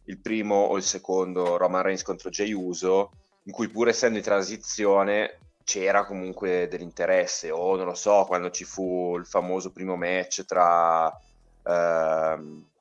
[0.06, 3.10] il primo o il secondo Roman Reigns contro Jey Uso,
[3.44, 8.64] in cui pur essendo in transizione c'era comunque dell'interesse, o non lo so, quando ci
[8.64, 11.06] fu il famoso primo match tra...
[11.62, 12.72] Uh,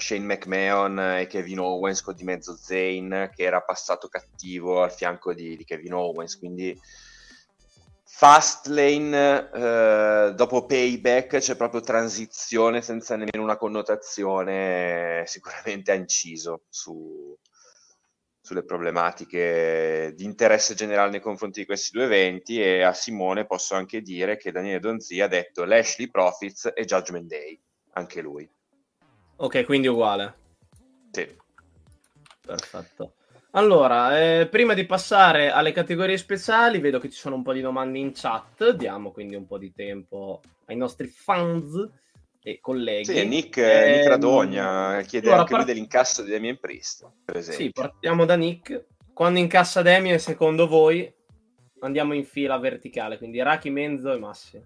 [0.00, 5.32] Shane McMahon e Kevin Owens con di mezzo Zane che era passato cattivo al fianco
[5.32, 6.78] di, di Kevin Owens quindi
[8.04, 17.34] Fastlane eh, dopo Payback c'è proprio transizione senza nemmeno una connotazione sicuramente ha inciso su,
[18.40, 23.74] sulle problematiche di interesse generale nei confronti di questi due eventi e a Simone posso
[23.74, 27.58] anche dire che Daniele Donzi ha detto Lashley Profits e Judgment Day
[27.92, 28.46] anche lui
[29.42, 30.34] Ok, quindi uguale.
[31.10, 31.26] Sì.
[32.42, 33.14] Perfetto.
[33.52, 37.62] Allora, eh, prima di passare alle categorie speciali, vedo che ci sono un po' di
[37.62, 38.72] domande in chat.
[38.72, 41.88] Diamo quindi un po' di tempo ai nostri fans
[42.42, 43.04] e colleghi.
[43.06, 45.64] Sì, Nick, eh, Nick Radogna chiede allora, anche part...
[45.64, 47.64] lui dell'incasso di Damien Priest, per esempio.
[47.64, 48.84] Sì, partiamo da Nick.
[49.14, 51.10] Quando incassa Damien, secondo voi,
[51.80, 54.62] andiamo in fila verticale, quindi Raki, Menzo e Massi.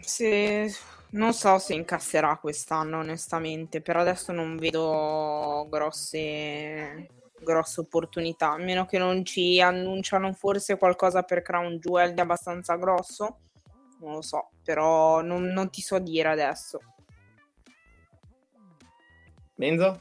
[0.00, 0.74] Sì,
[1.10, 3.80] non so se incasserà quest'anno, onestamente.
[3.80, 7.08] Per adesso non vedo grosse,
[7.40, 8.52] grosse opportunità.
[8.52, 13.38] A meno che non ci annunciano forse qualcosa per Crown Jewel di abbastanza grosso.
[14.00, 16.80] Non lo so, però non, non ti so dire adesso.
[19.56, 20.00] Menzo?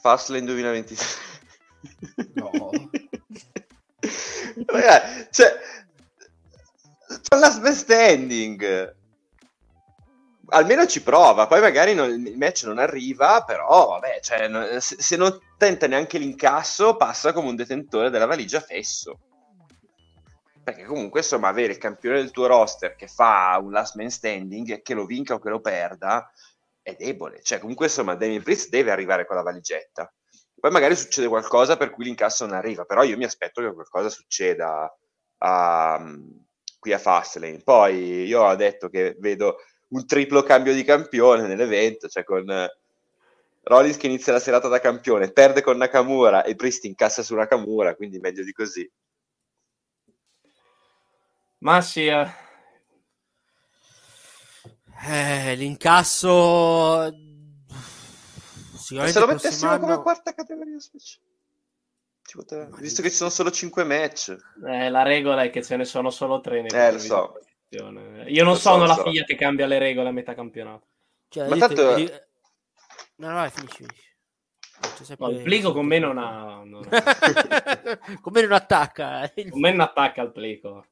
[0.00, 1.06] Fastlane 2023.
[2.34, 2.50] No.
[4.66, 5.58] Ragazzi, cioè,
[7.20, 8.94] c'è last man standing
[10.48, 15.16] almeno ci prova, poi magari non, il match non arriva, però vabbè, cioè, se, se,
[15.16, 19.18] non tenta neanche l'incasso, passa come un detentore della valigia fesso.
[20.62, 24.70] Perché comunque, insomma, avere il campione del tuo roster che fa un last man standing
[24.70, 26.30] e che lo vinca o che lo perda
[26.80, 27.42] è debole.
[27.42, 30.10] Cioè, comunque, insomma, Damien Priest deve arrivare con la valigetta.
[30.58, 34.08] Poi magari succede qualcosa per cui l'incasso non arriva, però io mi aspetto che qualcosa
[34.08, 34.90] succeda
[35.38, 36.02] a,
[36.78, 37.60] qui a Fastlane.
[37.62, 39.58] Poi io ho detto che vedo
[39.94, 42.76] un triplo cambio di campione nell'evento, cioè con eh,
[43.62, 47.94] Rollins che inizia la serata da campione, perde con Nakamura e Priest incassa su Nakamura,
[47.94, 48.90] quindi meglio di così.
[51.58, 52.42] Ma sì, eh.
[55.06, 57.12] Eh, l'incasso
[58.76, 59.80] se lo mettessimo anno...
[59.80, 61.32] come quarta categoria speciale
[62.78, 64.36] visto che ci sono solo 5 match
[64.66, 68.56] eh, la regola è che ce ne sono solo 3 eh lo so io non
[68.56, 69.02] sono so, la so.
[69.02, 70.86] figlia che cambia le regole a metà campionato.
[71.28, 71.94] Cioè, Ma tanto...
[71.94, 72.10] Ti...
[73.16, 73.86] No, no, finisci.
[75.18, 76.62] No, il plico con me non ha...
[76.64, 77.98] Non ha...
[78.20, 79.32] con me non attacca.
[79.32, 79.50] Eh.
[79.50, 80.86] Con me non attacca il plico.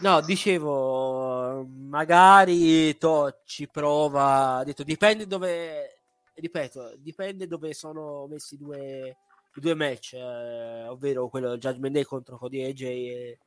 [0.00, 6.02] No, dicevo, magari to, ci prova, detto, dipende dove,
[6.34, 9.16] ripeto, dipende dove sono messi due,
[9.54, 13.38] i due match, eh, ovvero quello Judgment Day contro Cody AJ e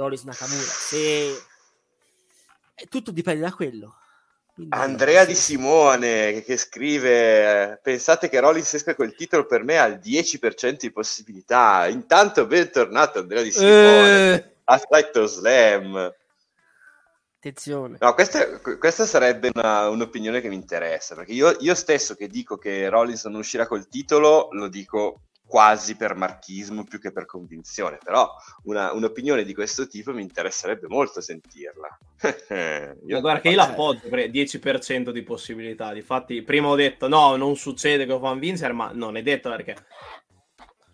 [0.00, 0.62] Rollins Nakamura.
[0.62, 1.42] Se...
[2.88, 3.96] Tutto dipende da quello.
[4.54, 9.86] Quindi, Andrea Di Simone che scrive: Pensate che Rollins esca quel titolo per me ha
[9.86, 11.86] il 10% di possibilità.
[11.88, 14.34] Intanto, bentornato Andrea Di Simone.
[14.34, 14.54] Eh...
[14.64, 16.14] Aspetto Slam.
[17.36, 17.96] Attenzione.
[17.98, 22.58] No, questa, questa sarebbe una, un'opinione che mi interessa perché io, io, stesso che dico
[22.58, 27.98] che Rollins non uscirà col titolo lo dico quasi per marchismo più che per convinzione,
[28.02, 28.32] però
[28.62, 31.98] una, un'opinione di questo tipo mi interesserebbe molto sentirla.
[33.04, 38.06] io guarda che io l'appoggio, 10% di possibilità, difatti prima ho detto no, non succede
[38.06, 39.74] che lo fanno vincere, ma non è detto perché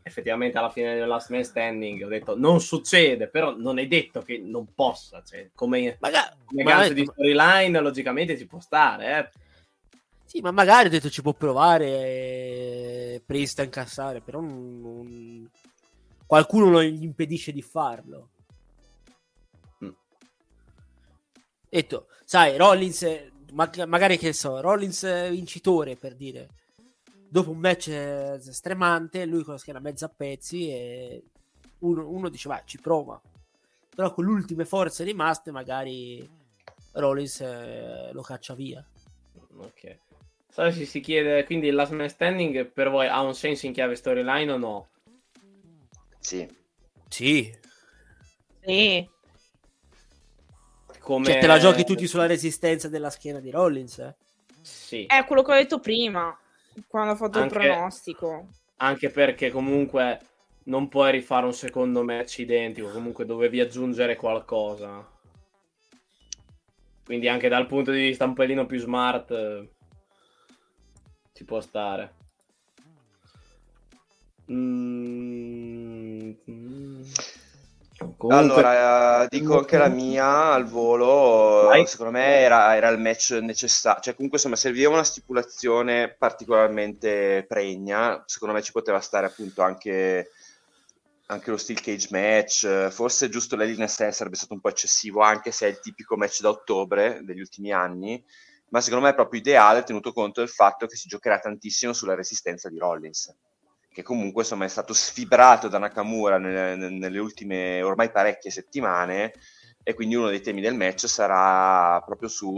[0.03, 4.23] effettivamente alla fine del last man standing ho detto non succede, però non è detto
[4.23, 9.45] che non possa, cioè, come, Maga- come di storyline logicamente ci può stare, eh
[10.27, 15.51] sì, ma magari ho detto ci può provare eh, Priest a incassare, però non, non...
[16.27, 18.31] qualcuno non gli impedisce di farlo.
[19.85, 19.91] Mm.
[21.69, 23.07] Detto, sai, Rollins,
[23.53, 26.49] ma, magari che so, Rollins vincitore per dire,
[27.29, 31.23] dopo un match stremante, lui con la schiena mezza a pezzi e
[31.79, 33.21] uno, uno dice, vai, ci prova.
[33.95, 36.29] Però con le ultime forze rimaste, magari
[36.93, 38.85] Rollins eh, lo caccia via.
[39.57, 40.05] Ok.
[40.57, 43.75] Sai se si chiede, quindi il last man standing per voi ha un senso in
[43.75, 44.89] chiave storyline o no?
[46.19, 46.49] Sì.
[47.11, 47.55] Sì.
[48.63, 49.07] Sì.
[50.99, 51.25] Come...
[51.27, 54.15] Cioè, te la giochi tutti sulla resistenza della schiena di Rollins, eh?
[54.63, 55.05] Sì.
[55.05, 56.35] È quello che ho detto prima,
[56.87, 58.49] quando ho fatto Anche- il pronostico.
[58.77, 60.21] Anche perché comunque
[60.65, 65.07] non puoi rifare un secondo match identico, comunque dovevi aggiungere qualcosa.
[67.05, 69.75] Quindi anche dal punto di vista un pelino più smart eh,
[71.37, 72.15] ci può stare.
[74.51, 77.03] Mm, mm.
[78.17, 81.67] Comunque- Allora, eh, dico anche la mia al volo.
[81.67, 81.87] Vai.
[81.87, 84.01] Secondo me era, era il match necessario.
[84.01, 88.23] Cioè, comunque, insomma, serviva una stipulazione particolarmente pregna.
[88.27, 90.31] Secondo me ci poteva stare appunto anche,
[91.27, 92.89] anche lo steel cage match.
[92.89, 95.81] Forse giusto l'Hell in a Cell sarebbe stato un po' eccessivo, anche se è il
[95.81, 98.25] tipico match da ottobre degli ultimi anni.
[98.71, 102.15] Ma secondo me è proprio ideale, tenuto conto del fatto che si giocherà tantissimo sulla
[102.15, 103.35] resistenza di Rollins
[103.97, 109.33] che comunque insomma è stato sfibrato da Nakamura nelle, nelle ultime ormai parecchie settimane
[109.83, 112.53] e quindi uno dei temi del match sarà proprio su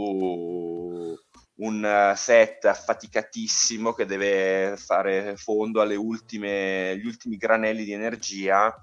[1.55, 8.75] un set affaticatissimo che deve fare fondo agli ultimi granelli di energia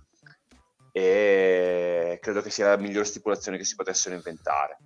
[0.93, 4.79] e credo che sia la miglior stipulazione che si potessero inventare.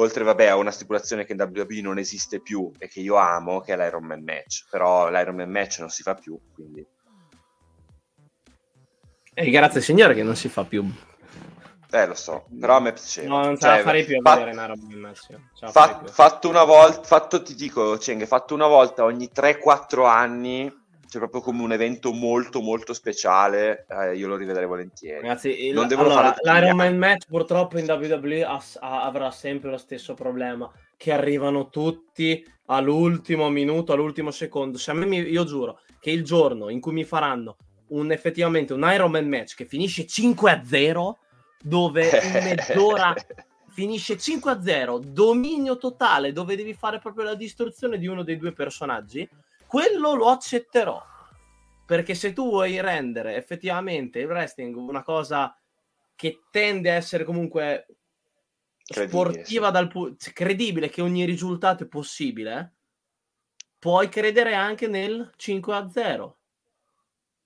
[0.00, 3.60] Oltre, vabbè, a una stipulazione che in WWE non esiste più e che io amo,
[3.60, 4.64] che è l'Iron Man match.
[4.70, 6.84] Però l'Iron Man match non si fa più, quindi...
[9.34, 10.90] Eh, grazie signore che non si fa più.
[11.92, 13.28] Eh, lo so, però a me piaceva.
[13.28, 15.26] No, non ce Cioè, la farei più a fa- vedere una roba in match.
[15.70, 20.72] Fa- fatto una volta, fatto, ti dico, Ceng, fatto una volta ogni 3-4 anni,
[21.10, 25.20] cioè proprio come un evento molto molto speciale, eh, io lo rivedrei volentieri.
[25.20, 29.30] Ragazzi, il- Non devono allora, fare l'Iron Man match purtroppo in WWE ha- ha- avrà
[29.32, 34.78] sempre lo stesso problema, che arrivano tutti all'ultimo minuto, all'ultimo secondo.
[34.78, 37.56] Se a me mi- io giuro che il giorno in cui mi faranno
[37.88, 41.18] un, effettivamente un Iron Man match che finisce 5 a 0,
[41.60, 42.10] dove in
[42.94, 43.12] mezz'ora
[43.72, 48.36] finisce 5 a 0, dominio totale, dove devi fare proprio la distruzione di uno dei
[48.36, 49.28] due personaggi,
[49.70, 51.00] quello lo accetterò.
[51.86, 55.56] Perché se tu vuoi rendere effettivamente il wrestling una cosa
[56.16, 57.86] che tende a essere comunque
[58.82, 59.72] Credibile, sportiva sì.
[59.72, 62.74] dal pu- cioè, credibile che ogni risultato è possibile,
[63.78, 66.39] puoi credere anche nel 5 a 0.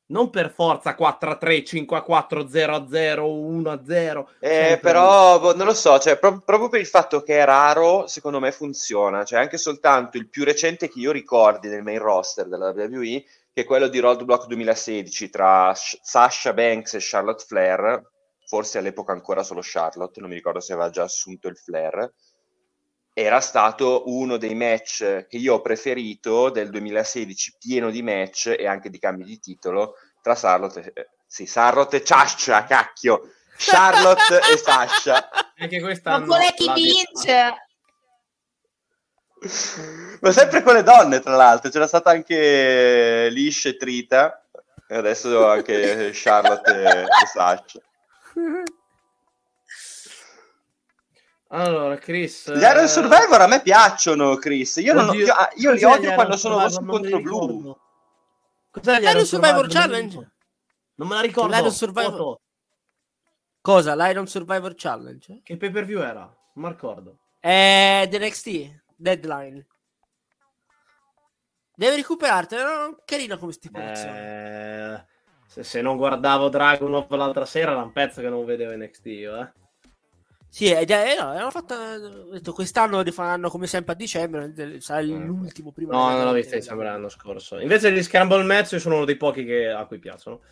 [0.06, 4.30] Non per forza 4 a 3, 5 a 4, 0 a 0, 1 a 0.
[4.38, 7.44] Eh, Sempre però boh, non lo so, cioè, pro- proprio per il fatto che è
[7.44, 9.24] raro, secondo me funziona.
[9.24, 13.62] Cioè, anche soltanto il più recente che io ricordi nel main roster della WWE, che
[13.62, 18.02] è quello di Roadblock 2016 tra Sh- Sasha Banks e Charlotte Flair,
[18.46, 22.12] forse all'epoca ancora solo Charlotte, non mi ricordo se aveva già assunto il Flair.
[23.16, 28.66] Era stato uno dei match che io ho preferito del 2016, pieno di match e
[28.66, 34.40] anche di cambi di titolo tra Charlotte e, eh, sì, Charlotte e Sasha, cacchio, Charlotte
[34.52, 35.28] e Sasha.
[35.56, 36.26] Anche Ma quest'anno.
[36.26, 37.54] qual è chi vince?
[40.20, 44.44] Ma sempre con le donne, tra l'altro, c'era stata anche Lish e Trita,
[44.88, 47.80] e adesso anche Charlotte e, e Sasha.
[51.54, 52.52] Allora, Chris.
[52.52, 54.76] Gli Iron eh, Survivor a me piacciono, Chris.
[54.76, 57.00] Io, non- io- ah, io li odio quando sono Survivor?
[57.00, 57.78] rosso contro blu.
[58.70, 60.30] Cos'è gli Iron Iron Survivor la Challenge?
[60.96, 61.54] Non me la ricordo.
[61.54, 62.40] L'Iron Survivor- Foto.
[63.60, 63.94] Cosa?
[63.94, 65.40] L'Iron Survivor Challenge?
[65.44, 66.20] Che pay per view era?
[66.20, 67.18] Non mi ricordo.
[67.38, 69.66] È The NXT Deadline.
[71.76, 72.98] Devi recuperartela, no?
[73.04, 74.94] Carina come stipulazione.
[74.94, 75.04] Eh,
[75.46, 79.40] se, se non guardavo Dragon l'altra sera era un pezzo che non vedevo NXT io,
[79.40, 79.52] eh.
[80.54, 84.52] Sì, è già, eh, no, hanno fatto, ho detto, quest'anno rifaranno come sempre a dicembre,
[84.80, 85.94] sarà l'ultimo prima.
[85.94, 87.58] No, non l'ho vista dicembre l'anno scorso.
[87.58, 90.42] Invece gli Scramble Match io sono uno dei pochi che- a cui piacciono.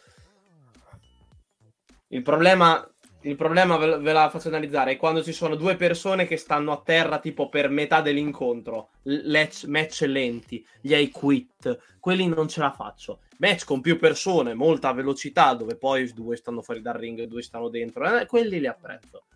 [2.09, 2.85] Il problema,
[3.21, 6.73] il problema ve, ve la faccio analizzare, è quando ci sono due persone che stanno
[6.73, 12.59] a terra tipo per metà dell'incontro, let's- match lenti, gli hai quit, quelli non ce
[12.59, 13.21] la faccio.
[13.39, 17.43] Match con più persone, molta velocità, dove poi due stanno fuori dal ring e due
[17.43, 19.27] stanno dentro, eh, quelli li apprezzo.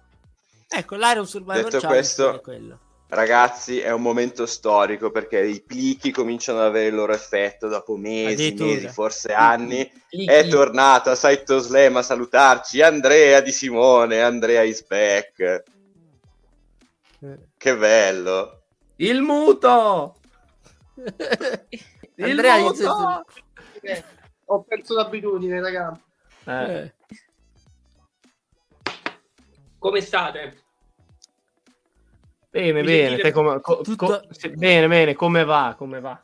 [0.69, 2.79] Ecco, l'Iron Survivor Detto Challenge questo- è quello.
[3.09, 7.95] Ragazzi, è un momento storico perché i plichi cominciano ad avere il loro effetto dopo
[7.97, 9.89] mesi, mesi, forse anni.
[10.09, 15.63] Chi- È tornato a Saito Slam a salutarci Andrea Di Simone, Andrea is back.
[17.57, 18.63] Che bello.
[18.97, 20.17] Il muto!
[22.17, 23.25] Il Andrea, muto!
[23.83, 24.03] Eh,
[24.47, 26.01] ho perso l'abitudine, ragazzi.
[26.45, 26.95] Eh.
[29.79, 30.65] Come state?
[32.51, 33.33] Bene, Mi bene, sentite...
[33.33, 34.07] come, co, Tutto...
[34.07, 34.23] co,
[34.55, 35.75] bene, bene, come va?
[35.77, 36.19] Come va?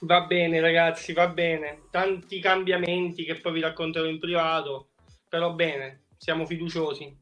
[0.00, 1.82] Va bene, ragazzi, va bene.
[1.90, 4.88] Tanti cambiamenti che poi vi racconterò in privato,
[5.28, 7.14] però bene, siamo fiduciosi.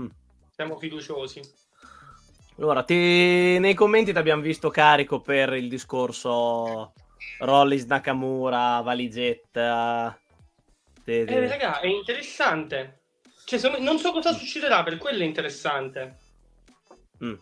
[0.00, 0.06] Mm.
[0.50, 1.40] Siamo fiduciosi.
[2.56, 3.58] Allora, ti...
[3.58, 6.94] nei commenti ti abbiamo visto carico per il discorso
[7.40, 10.18] Rollins Nakamura, valigetta.
[11.04, 11.34] Te, te.
[11.34, 13.01] Eh, raga, è interessante.
[13.58, 16.16] Cioè, non so cosa succederà, per quello è interessante.
[17.22, 17.34] Mm.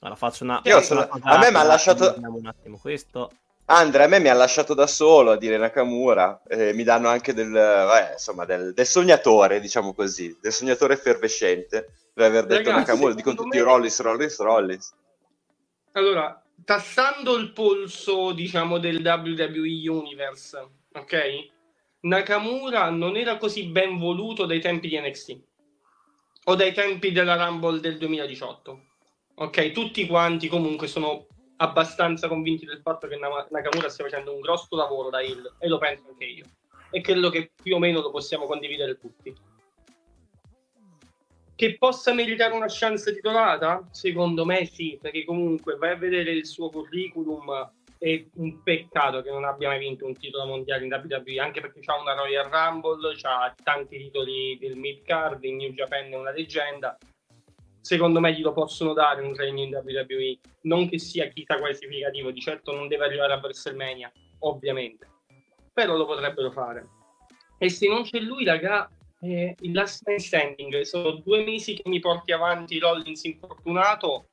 [0.00, 0.60] Allora faccio una...
[0.64, 1.08] Io sono...
[1.08, 2.14] A me mi ha lasciato...
[2.18, 3.30] Un attimo questo.
[3.70, 7.34] Andrea, a me mi ha lasciato da solo a dire Nakamura, eh, mi danno anche
[7.34, 12.90] del, eh, insomma, del, del, sognatore, diciamo così, del sognatore effervescente, per aver detto Ragazzi,
[12.90, 13.62] Nakamura, dicono tutti me...
[13.62, 14.94] Rollins, Rollins, Rollins.
[15.92, 21.48] Allora, tassando il polso, diciamo, del WWE Universe, ok?
[22.00, 25.40] Nakamura non era così ben voluto dai tempi di NXT
[26.48, 28.86] o dai tempi della Rumble del 2018.
[29.34, 31.26] Ok, tutti quanti comunque sono
[31.56, 35.76] abbastanza convinti del fatto che Nakamura stia facendo un grosso lavoro da Hill e lo
[35.76, 36.46] penso anche io.
[36.90, 39.34] E credo che più o meno lo possiamo condividere tutti.
[41.54, 43.86] Che possa meritare una chance titolata?
[43.90, 49.30] Secondo me sì, perché comunque vai a vedere il suo curriculum è un peccato che
[49.30, 53.16] non abbia mai vinto un titolo mondiale in WWE, anche perché ha una Royal Rumble,
[53.22, 56.96] ha tanti titoli del mid card, in New Japan è una leggenda.
[57.80, 62.30] Secondo me glielo possono dare un regno in WWE, non che sia chissà quale significativo,
[62.30, 65.06] di certo non deve arrivare a WrestleMania, ovviamente,
[65.72, 66.86] però lo potrebbero fare.
[67.58, 68.88] E se non c'è lui, raga,
[69.20, 74.28] eh, il last man standing, sono due mesi che mi porti avanti Rollins infortunato,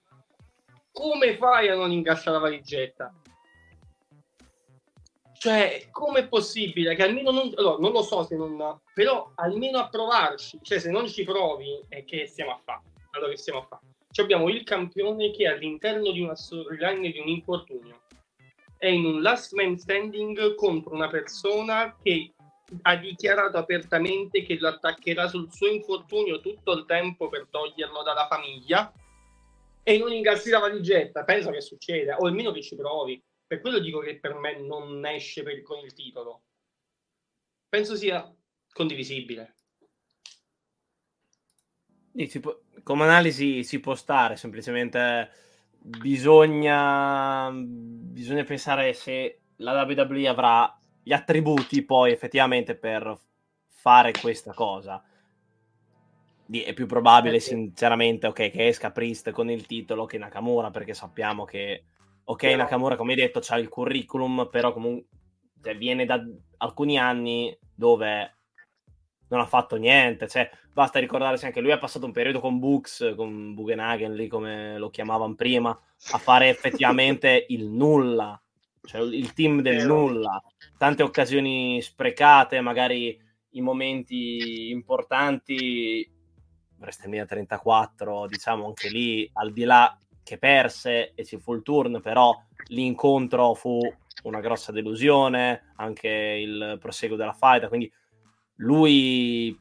[0.92, 3.14] come fai a non incassare la valigetta?
[5.38, 9.90] Cioè, com'è possibile che almeno non, allora, non lo so se non, però almeno a
[9.90, 12.82] provarci, cioè se non ci provi, è che stiamo a fare?
[13.12, 13.82] Allora che stiamo a fare?
[14.12, 18.04] Cioè abbiamo il campione che all'interno di una storyline di un infortunio
[18.78, 22.34] è in un last man standing contro una persona che
[22.84, 28.28] ha dichiarato apertamente che lo attaccherà sul suo infortunio tutto il tempo per toglierlo dalla
[28.28, 28.92] famiglia
[29.84, 31.24] e non incassi la valigetta.
[31.24, 33.22] Penso che succeda, o almeno che ci provi.
[33.48, 36.44] Per quello dico che per me non esce per, con il titolo.
[37.70, 38.34] Penso sia
[38.72, 39.56] condivisibile.
[42.42, 45.30] Può, come analisi si può stare, semplicemente
[45.78, 53.20] bisogna, bisogna pensare se la WWE avrà gli attributi poi effettivamente per
[53.68, 55.04] fare questa cosa.
[56.48, 61.44] È più probabile, sinceramente, okay, che esca Priest con il titolo che Nakamura, perché sappiamo
[61.44, 61.86] che
[62.26, 62.58] Ok, però...
[62.58, 65.08] Nakamura, come hai detto, ha il curriculum, però comunque
[65.62, 66.24] cioè, viene da
[66.58, 68.36] alcuni anni dove
[69.30, 70.28] non ha fatto niente.
[70.28, 74.78] Cioè, basta ricordarsi anche lui ha passato un periodo con Books, con Bugenhagen, lì come
[74.78, 75.70] lo chiamavano prima,
[76.12, 78.40] a fare effettivamente il nulla,
[78.82, 80.42] cioè il team del nulla.
[80.78, 83.20] Tante occasioni sprecate, magari
[83.52, 86.12] i momenti importanti.
[86.78, 92.02] WrestleMania 34, diciamo anche lì, al di là che perse e ci fu il turn,
[92.02, 92.36] però
[92.70, 93.80] l'incontro fu
[94.24, 97.90] una grossa delusione, anche il proseguo della fight, quindi
[98.56, 99.56] lui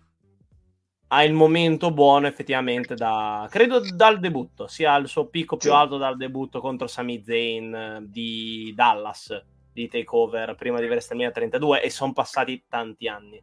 [1.08, 5.98] ha il momento buono effettivamente da credo dal debutto, sia il suo picco più alto
[5.98, 9.38] dal debutto contro Sami Zayn eh, di Dallas
[9.70, 13.42] di Takeover prima di WrestleMania 32 e sono passati tanti anni.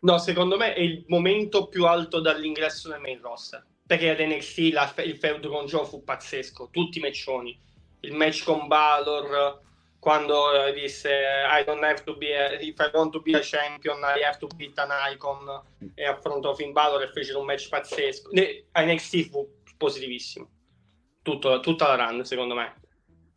[0.00, 4.72] No, secondo me è il momento più alto dall'ingresso nel main roster perché ad NXT
[4.72, 7.58] la, il feudo con Joe fu pazzesco, tutti i matchoni.
[8.00, 9.60] Il match con Balor,
[9.98, 13.40] quando uh, disse I don't have to be a, if I want to be a
[13.40, 15.62] champion I have to beat an icon
[15.94, 18.30] e affrontò Finn Balor e fecero un match pazzesco.
[18.32, 20.48] NXT fu positivissimo.
[21.22, 22.82] Tutto, tutta la run, secondo me.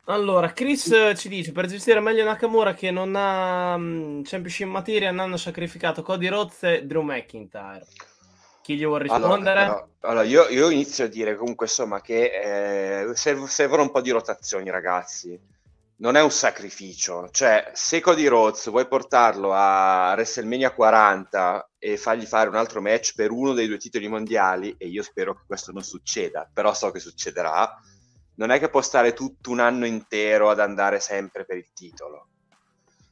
[0.04, 5.36] Allora, Chris ci dice per gestire meglio Nakamura che non ha um, Championship Materia hanno
[5.36, 7.86] sacrificato Cody Rhodes e Drew McIntyre.
[8.68, 9.62] Chi gli vuole rispondere?
[9.62, 14.10] Allora, allora io, io, inizio a dire comunque insomma che eh, servono un po' di
[14.10, 15.40] rotazioni ragazzi.
[16.00, 22.26] Non è un sacrificio, cioè se Cody Rhodes vuoi portarlo a WrestleMania 40 e fargli
[22.26, 25.72] fare un altro match per uno dei due titoli mondiali, e io spero che questo
[25.72, 27.74] non succeda, però so che succederà,
[28.34, 32.26] non è che può stare tutto un anno intero ad andare sempre per il titolo.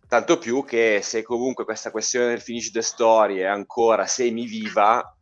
[0.07, 5.16] Tanto più che se comunque questa questione del finish the story è ancora semi viva,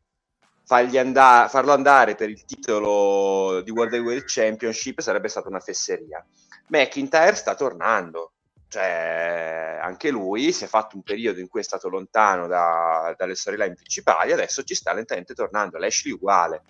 [0.68, 6.24] andare, farlo andare per il titolo di World Heavyweight Championship sarebbe stata una fesseria.
[6.68, 8.32] McIntyre sta tornando,
[8.68, 13.36] Cioè, anche lui si è fatto un periodo in cui è stato lontano da, dalle
[13.36, 15.78] storyline principali, adesso ci sta lentamente tornando.
[15.78, 16.62] Lashley uguale.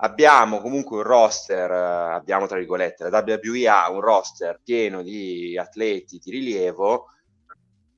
[0.00, 6.18] Abbiamo comunque un roster, abbiamo tra virgolette, la WWE ha un roster pieno di atleti
[6.22, 7.06] di rilievo,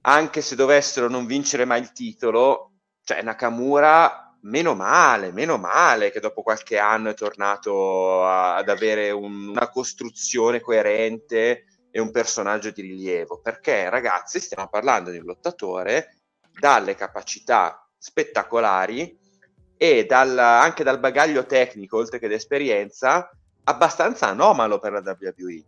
[0.03, 2.73] anche se dovessero non vincere mai il titolo,
[3.03, 9.11] cioè Nakamura meno male, meno male che dopo qualche anno è tornato a, ad avere
[9.11, 15.25] un, una costruzione coerente e un personaggio di rilievo, perché ragazzi stiamo parlando di un
[15.25, 16.17] lottatore
[16.59, 19.19] dalle capacità spettacolari
[19.77, 23.31] e dal, anche dal bagaglio tecnico, oltre che d'esperienza,
[23.65, 25.65] abbastanza anomalo per la WWE.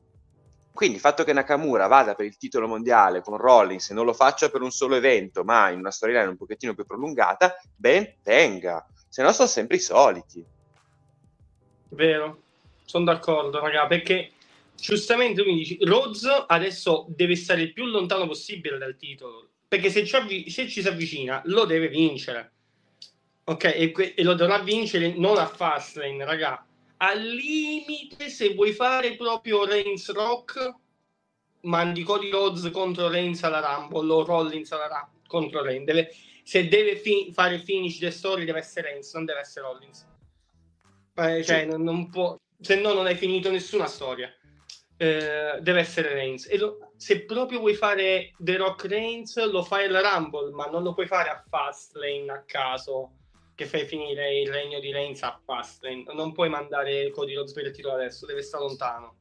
[0.72, 4.14] Quindi il fatto che Nakamura vada per il titolo mondiale con Rollins e non lo
[4.14, 8.86] faccia per un solo evento, ma in una storyline un pochettino più prolungata, ben venga.
[9.08, 10.44] Se no sono sempre i soliti.
[11.90, 12.42] Vero,
[12.86, 14.32] sono d'accordo, raga, perché
[14.74, 19.90] giustamente tu mi dici, Rhodes adesso deve stare il più lontano possibile dal titolo, perché
[19.90, 22.50] se ci, avvi- se ci si avvicina lo deve vincere.
[23.44, 26.64] Ok, e, que- e lo dovrà vincere non a Fastlane, raga
[27.02, 30.74] al limite se vuoi fare proprio Reigns Rock
[31.62, 35.84] mandi Cody Rhodes contro Reigns alla Rumble o Rollins alla Rumble contro Reigns.
[35.84, 36.12] Deve,
[36.44, 40.06] se deve fi- fare finish the story deve essere Reigns non deve essere Rollins.
[41.14, 44.32] Eh, cioè non, non, può se no non hai finito nessuna storia.
[44.96, 46.46] Eh, deve essere Reigns.
[46.48, 50.84] E lo, se proprio vuoi fare The Rock Reigns lo fai alla Rumble ma non
[50.84, 53.16] lo puoi fare a Fastlane a caso
[53.54, 56.04] che fai finire il regno di Reigns a Fastlane.
[56.14, 59.18] Non puoi mandare Cody Rhodes per il titolo adesso, deve stare lontano.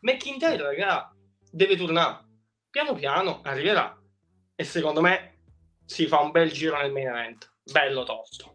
[0.00, 1.14] McIntyre, raga,
[1.50, 2.26] deve tornare.
[2.70, 3.96] Piano piano arriverà.
[4.54, 5.40] E secondo me
[5.84, 7.52] si fa un bel giro nel main event.
[7.64, 8.54] Bello tosto.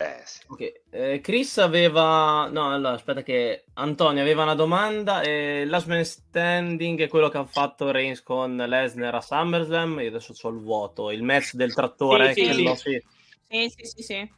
[0.00, 0.42] Eh, sì.
[0.46, 0.72] okay.
[0.90, 2.48] eh, Chris aveva.
[2.48, 5.22] No, allora aspetta, che Antonio aveva una domanda.
[5.22, 10.00] E Last Man Standing è quello che ha fatto Reigns con Lesnar a SummerSlam.
[10.00, 11.10] Io adesso ho il vuoto.
[11.10, 12.32] Il match del trattore.
[12.32, 12.74] Sì, sì, lo...
[12.76, 13.02] sì.
[13.48, 14.30] Sì, sì, sì, sì.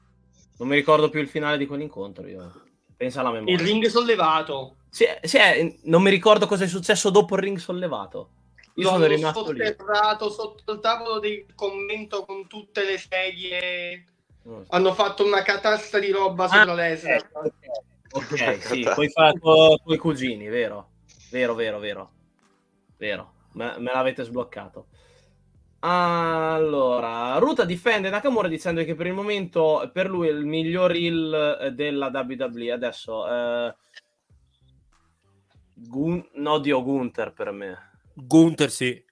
[0.58, 2.26] Non mi ricordo più il finale di quell'incontro.
[2.26, 2.62] Io.
[2.96, 3.54] Pensa alla memoria.
[3.54, 4.76] Il ring sollevato.
[4.90, 5.38] Sì, sì
[5.84, 8.30] non mi ricordo cosa è successo dopo il ring sollevato.
[8.74, 10.32] Io L'ho sono rimasto sotterrato lì.
[10.32, 14.04] sotto il tavolo del commento con tutte le sedie.
[14.44, 14.64] Oh.
[14.68, 17.28] Hanno fatto una catasta di roba sopra ah, Lesnar.
[17.32, 17.52] Ok,
[18.10, 20.90] okay sì, poi fa con i cugini, vero?
[21.30, 22.10] Vero, vero, vero.
[22.96, 24.88] Vero, me, me l'avete sbloccato.
[25.82, 31.72] Allora, Ruta difende Nakamura dicendo che per il momento per lui è il miglior heel
[31.74, 32.72] della WWE.
[32.72, 33.74] Adesso, eh...
[35.74, 36.28] Gun...
[36.34, 37.92] no, Dio Gunther per me.
[38.14, 39.02] Gunther, sì.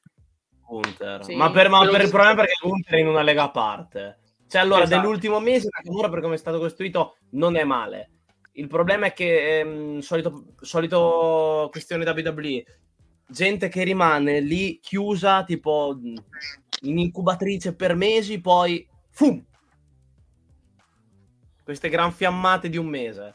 [0.61, 1.25] Gunther.
[1.25, 3.51] Sì, ma per, ma per il problema è perché Gunther è in una lega a
[3.51, 4.19] parte.
[4.47, 5.01] Cioè, allora, esatto.
[5.01, 8.11] dell'ultimo mese Nakamura, per come è stato costruito, non è male.
[8.53, 12.65] Il problema è che, ehm, solito, solito questione WWE,
[13.29, 15.99] gente che rimane lì chiusa, tipo
[16.83, 19.45] in incubatrice per mesi, poi fum!
[21.63, 23.35] Queste gran fiammate di un mese.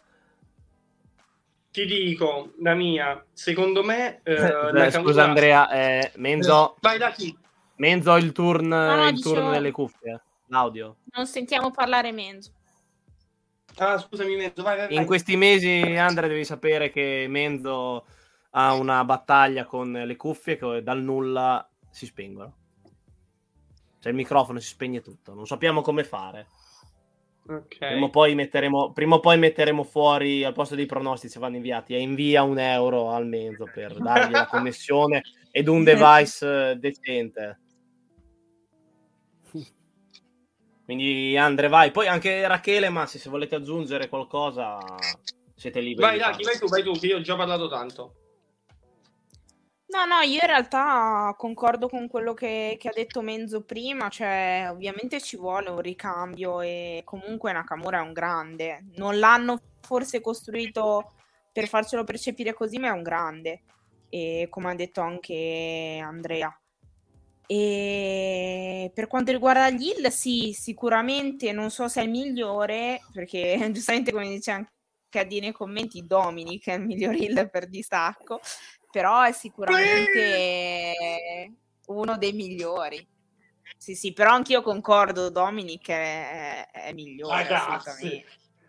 [1.71, 4.21] Ti dico, la mia, secondo me...
[4.23, 6.77] Eh, eh, scusa Andrea, eh, Menzo...
[6.81, 7.35] Vai da chi?
[7.77, 9.35] Menzo il turn, no, il dicevo...
[9.35, 10.97] turn delle cuffie, l'audio.
[11.13, 12.51] Non sentiamo parlare Menzo.
[13.77, 14.97] Ah, scusami Menzo, vai, vai, vai.
[14.97, 18.05] In questi mesi, Andrea, devi sapere che Menzo
[18.55, 22.55] ha una battaglia con le cuffie che dal nulla si spengono.
[23.99, 26.47] Cioè il microfono si spegne tutto, non sappiamo come fare.
[27.45, 27.91] Okay.
[27.91, 31.93] Prima, o poi metteremo, prima o poi metteremo fuori al posto dei pronostici vanno inviati
[31.93, 35.21] e invia un euro al mezzo per dargli la connessione
[35.51, 37.59] ed un device eh, decente.
[40.85, 44.79] Quindi Andre vai, poi anche Rachele, ma se, volete aggiungere qualcosa
[45.55, 46.17] siete liberi.
[46.17, 48.22] Vai Lucky, vai tu, vai tu, che io ho già parlato tanto.
[49.93, 54.67] No, no, io in realtà concordo con quello che, che ha detto Menzo prima, cioè
[54.71, 58.85] ovviamente ci vuole un ricambio e comunque Nakamura è un grande.
[58.95, 61.13] Non l'hanno forse costruito
[61.51, 63.61] per farcelo percepire così, ma è un grande.
[64.09, 66.59] E come ha detto anche Andrea.
[67.45, 73.59] E per quanto riguarda gli Hill, sì, sicuramente non so se è il migliore, perché
[73.71, 74.69] giustamente come dice anche
[75.19, 78.39] a dire nei commenti, Dominic è il miglior Hill per distacco
[78.93, 80.93] però è sicuramente
[81.87, 83.03] uno dei migliori.
[83.75, 87.41] Sì, sì, però anch'io concordo, Dominic è, è migliore.
[87.41, 88.23] Ragazzi,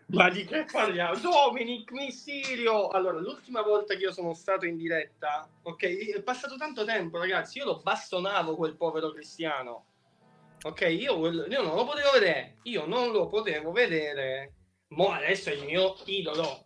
[0.07, 1.19] ma di che parliamo?
[1.19, 2.87] Dominic Mysterio!
[2.87, 7.59] Allora, l'ultima volta che io sono stato in diretta, ok, è passato tanto tempo, ragazzi,
[7.59, 9.85] io lo bastonavo quel povero cristiano.
[10.63, 14.53] Ok, io, io non lo potevo vedere, io non lo potevo vedere.
[14.87, 16.65] Mo adesso è il mio idolo,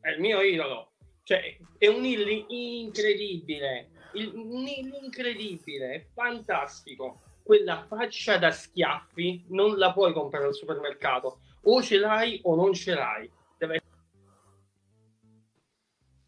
[0.00, 0.93] è il mio idolo.
[1.24, 3.88] Cioè, è un heal incredibile.
[4.12, 7.20] il, l'incredibile, è fantastico.
[7.42, 11.40] Quella faccia da schiaffi non la puoi comprare al supermercato.
[11.62, 13.30] O ce l'hai o non ce l'hai.
[13.56, 14.02] Deve essere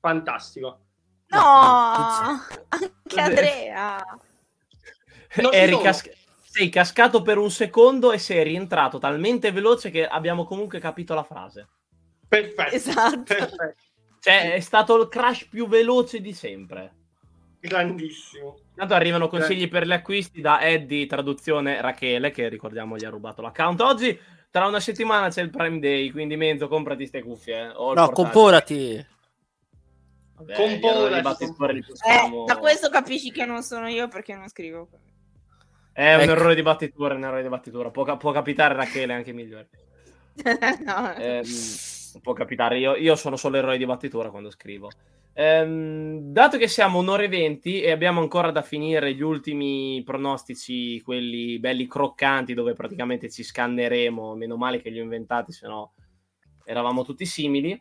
[0.01, 0.81] fantastico.
[1.29, 1.41] No,
[2.69, 4.03] anche Andrea.
[5.53, 6.09] Eri cas-
[6.43, 11.23] sei cascato per un secondo e sei rientrato talmente veloce che abbiamo comunque capito la
[11.23, 11.69] frase.
[12.27, 12.75] Perfetto.
[12.75, 13.23] Esatto.
[13.25, 13.86] Perfetto.
[14.21, 16.93] Cioè, è stato il crash più veloce di sempre.
[17.61, 18.59] Grandissimo.
[18.71, 23.43] Intanto arrivano consigli per gli acquisti da Eddie, traduzione Rachele, che ricordiamo gli ha rubato
[23.43, 24.19] l'account oggi.
[24.51, 27.69] Tra una settimana c'è il Prime Day, quindi mezzo comprati ste cuffie.
[27.69, 27.95] Eh.
[27.95, 29.15] No, comporati.
[30.37, 34.89] Vabbè, Comporati, Eh, da questo capisci che non sono io perché non scrivo.
[35.93, 36.33] È un Ecco.
[36.33, 37.91] errore di battitura, è un errore di battitura.
[37.91, 39.69] Può, può capitare Rachele anche migliore.
[40.85, 41.15] no.
[41.15, 41.43] Ehm,
[42.21, 44.91] può capitare, io, io sono solo eroe di battitura quando scrivo.
[45.39, 51.01] Ehm, dato che siamo un'ora e venti e abbiamo ancora da finire gli ultimi pronostici,
[51.03, 55.93] quelli belli croccanti, dove praticamente ci scanneremo, meno male che li ho inventati, se no
[56.65, 57.79] eravamo tutti simili.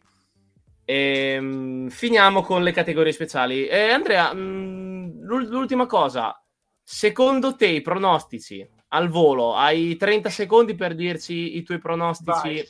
[0.84, 3.66] Ehm, finiamo con le categorie speciali.
[3.68, 6.38] Eh, Andrea, l'ul- l'ultima cosa,
[6.84, 12.32] secondo te i pronostici al volo, hai 30 secondi per dirci i tuoi pronostici.
[12.32, 12.66] Vai.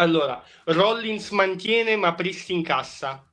[0.00, 3.24] Allora, Rollins mantiene ma Priest in cassa.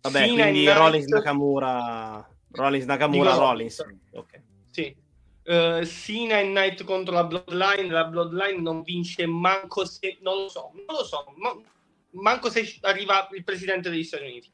[0.00, 3.82] Vabbè, Cena quindi Knight- Rollins Nakamura, Rollins Nakamura, Dico Rollins.
[3.82, 4.02] Rollins.
[4.12, 4.42] Ok.
[4.70, 4.96] Sì.
[5.42, 7.88] Eh, Cena e Knight contro la Bloodline.
[7.90, 10.18] La Bloodline non vince manco se...
[10.20, 11.24] Non lo so, non lo so.
[11.36, 11.56] ma-
[12.12, 14.50] manco se arriva il presidente degli Stati Uniti.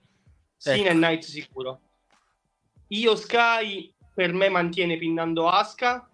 [0.64, 0.88] Ecco.
[0.88, 1.80] e Knight sicuro.
[2.88, 6.08] Io Sky per me mantiene pinnando Asuka.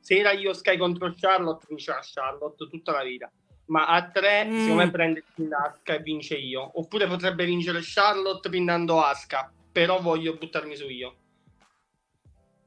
[0.00, 3.30] Se era io Sky contro Charlotte, vincerà Charlotte tutta la vita.
[3.68, 4.60] Ma a tre, Mm.
[4.60, 6.70] secondo me prende Asuka e vince io.
[6.78, 9.52] Oppure potrebbe vincere Charlotte pinnando Asuka.
[9.70, 11.16] Però voglio buttarmi su io.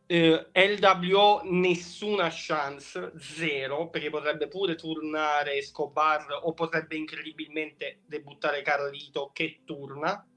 [0.06, 9.32] Eh, LWO nessuna chance, zero, perché potrebbe pure tornare Escobar o potrebbe incredibilmente debuttare Carlito
[9.34, 10.28] che turna,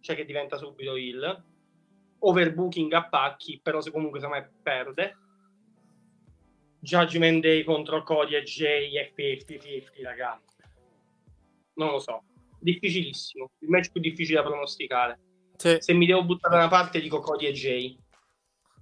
[0.00, 1.44] cioè che diventa subito il
[2.18, 5.16] overbooking a pacchi, però se comunque secondo me perde.
[6.80, 10.56] Judgment Day contro Cody e Jay è 50-50, ragazzi.
[11.74, 12.22] Non lo so.
[12.58, 13.50] Difficilissimo.
[13.60, 15.18] Il match più difficile da pronosticare.
[15.56, 15.76] Sì.
[15.78, 17.98] Se mi devo buttare da una parte dico Cody e Jay.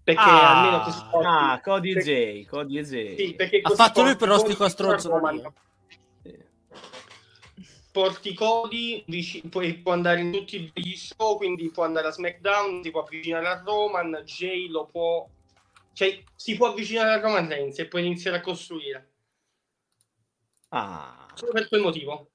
[0.04, 3.16] Perché Ah, almeno così ah, Cody e Jay, Cody e Jay.
[3.16, 5.20] Sì, perché Ha fatto lui il pronostico a stronzo.
[6.22, 6.38] Sì.
[7.92, 12.82] Porti Cody, dici- poi può andare in tutti gli show, quindi può andare a SmackDown,
[12.82, 15.28] si può avvicinare a Roman, Jay lo può...
[15.98, 19.10] Cioè, si può avvicinare a Roman Reigns e poi iniziare a costruire.
[20.68, 22.30] Ah, Solo per quel motivo.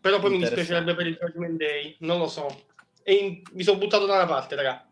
[0.00, 2.64] Però poi mi dispiacerebbe per il Judgment Day, non lo so.
[3.02, 4.88] E in- mi sono buttato da una parte, raga.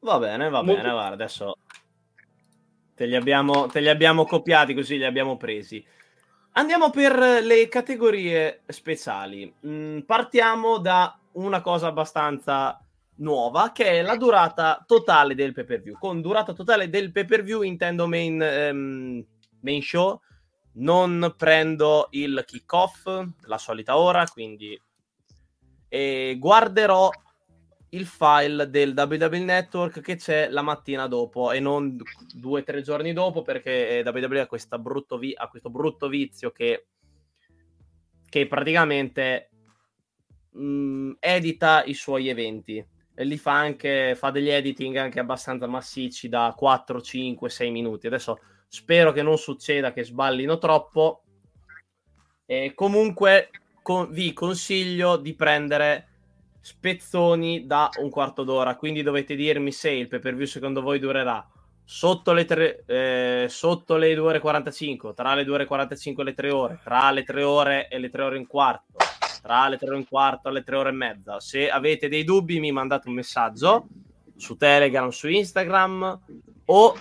[0.00, 1.58] va bene, va Molto- bene, guarda, adesso
[2.96, 5.84] te li, abbiamo, te li abbiamo copiati così li abbiamo presi.
[6.54, 9.52] Andiamo per le categorie speciali.
[9.64, 12.80] Mm, partiamo da una cosa abbastanza
[13.16, 15.96] nuova che è la durata totale del pay per view.
[15.98, 19.24] Con durata totale del pay per view intendo main, ehm,
[19.60, 20.20] main show,
[20.74, 23.06] non prendo il kick off,
[23.42, 24.78] la solita ora, quindi
[25.88, 27.08] e guarderò
[27.90, 31.96] il file del WWE Network che c'è la mattina dopo e non
[32.34, 36.08] due o tre giorni dopo perché eh, WWE ha, questa brutto vi- ha questo brutto
[36.08, 36.88] vizio che,
[38.28, 39.50] che praticamente
[40.50, 42.84] mh, edita i suoi eventi
[43.18, 48.06] e li fa anche fa degli editing anche abbastanza massicci da 4, 5, 6 minuti.
[48.06, 48.38] Adesso
[48.68, 51.22] spero che non succeda che sballino troppo.
[52.44, 53.48] E comunque
[53.80, 56.08] con- vi consiglio di prendere
[56.60, 58.76] spezzoni da un quarto d'ora.
[58.76, 61.48] Quindi dovete dirmi se il pay per view secondo voi durerà
[61.82, 65.66] sotto le, tre, eh, sotto le 2 ore e 45, tra le 2 ore e
[65.66, 68.96] 45 e le 3 ore, tra le 3 ore e le 3 ore e quarto,
[69.46, 71.38] tra le 3 ore e un quarto e le 3 ore e mezza.
[71.38, 73.86] Se avete dei dubbi, mi mandate un messaggio
[74.34, 76.20] su Telegram, su Instagram
[76.64, 76.94] o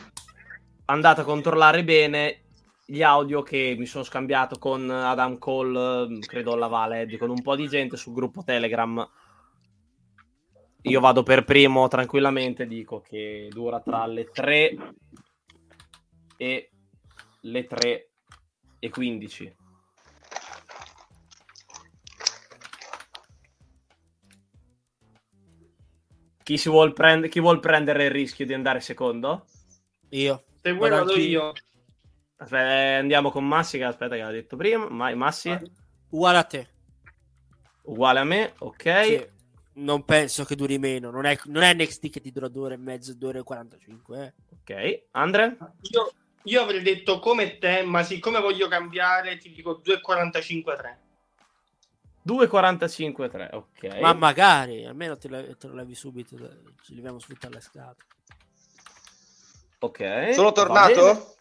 [0.86, 2.44] andate a controllare bene
[2.86, 7.56] gli audio che mi sono scambiato con Adam Cole, credo alla Valed, con un po'
[7.56, 9.10] di gente sul gruppo Telegram.
[10.84, 14.78] Io vado per primo tranquillamente, dico che dura tra le 3
[16.38, 16.70] e
[17.42, 18.10] le 3
[18.78, 19.56] e 15.
[26.46, 29.48] Chi, si vuol prend- chi vuol prendere il rischio di andare secondo?
[30.10, 30.44] Io.
[30.62, 31.54] Se vuoi vado io.
[32.36, 34.88] Aspetta, eh, andiamo con Massi, che aspetta che l'ha detto prima.
[34.88, 35.58] Ma- Massi,
[36.10, 36.68] Uguale a te.
[37.86, 39.04] uguale a me, ok.
[39.06, 39.28] Sì.
[39.78, 41.10] non penso che duri meno.
[41.10, 43.44] Non è, non è NXT che ti dura due ore e mezzo, due ore e
[43.44, 44.24] 45.
[44.24, 44.34] Eh.
[44.62, 45.58] Ok, Andre?
[45.90, 46.12] Io,
[46.44, 50.98] io avrei detto come te, ma siccome voglio cambiare, ti dico 2.45-3.
[52.26, 54.00] 2.45-3, ok.
[54.00, 56.36] Ma magari, almeno te, la, te lo levi subito,
[56.82, 57.96] ci leviamo subito alla scatola.
[59.80, 60.34] Ok.
[60.34, 61.36] Sono tornato?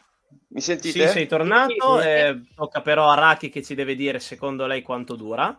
[0.49, 1.07] Mi sentite?
[1.07, 2.01] Sì, sei tornato.
[2.01, 5.59] Eh, tocca però a Raki che ci deve dire secondo lei quanto dura.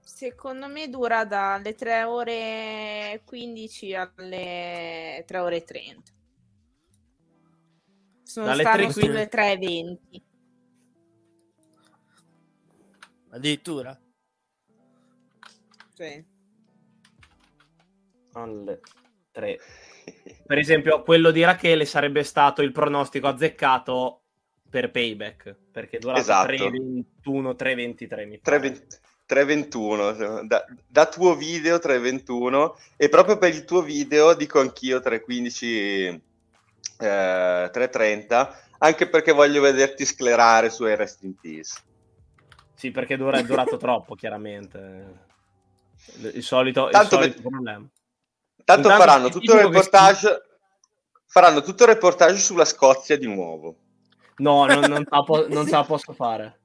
[0.00, 6.12] Secondo me dura dalle 3 ore 15 alle 3 ore 30.
[8.22, 10.22] Sono Dalle stanno 3 sulle 3.20.
[13.34, 13.98] Addirittura?
[15.92, 16.24] Sì.
[18.32, 18.80] Alle
[19.32, 19.58] 3.
[20.46, 24.20] Per esempio, quello di Rachele sarebbe stato il pronostico azzeccato
[24.70, 26.52] per payback, perché durato Esatto.
[26.52, 28.58] 3.21, 3.23 mi pare.
[28.58, 34.98] 3.20 3.21 da, da tuo video 3.21 e proprio per il tuo video dico anch'io
[34.98, 36.20] 3.15
[36.98, 41.72] eh, 3.30 anche perché voglio vederti sclerare su Rest in Peace
[42.74, 45.32] Sì, perché dura, è durato troppo, chiaramente.
[46.32, 47.88] Il solito, il Tanto solito per- problema.
[48.64, 50.42] tanto Intanto faranno tutto il dico che reportage
[51.26, 53.76] faranno tutto il reportage sulla Scozia di nuovo
[54.36, 56.58] No, non, non, la po- non ce la posso fare.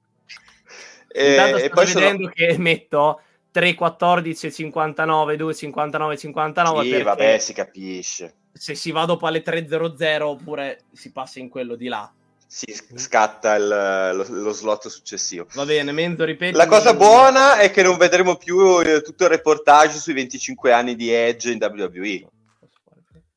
[1.07, 1.99] e, Intanto e sto poi sono...
[2.05, 3.21] vedendo che metto
[3.51, 9.43] 3, 14, 59, 2, 59, 59 sì vabbè si capisce se si va dopo alle
[9.43, 12.11] 3.00 oppure si passa in quello di là.
[12.51, 12.65] Si
[12.95, 13.67] scatta il-
[14.15, 16.57] lo, lo slot successivo Va bene, Menzo, ripeti.
[16.57, 20.95] La cosa buona è che non vedremo più eh, tutto il reportage sui 25 anni
[20.95, 22.27] di Edge in WWE.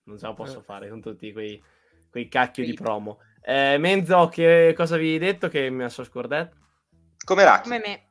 [0.05, 1.63] Non ce la posso fare con tutti quei,
[2.11, 3.19] quei cacchio di promo.
[3.45, 6.57] Eh, Menzo, che cosa avevi detto che mi ha scordato?
[7.23, 7.69] Come Raki?
[7.69, 8.03] Come me.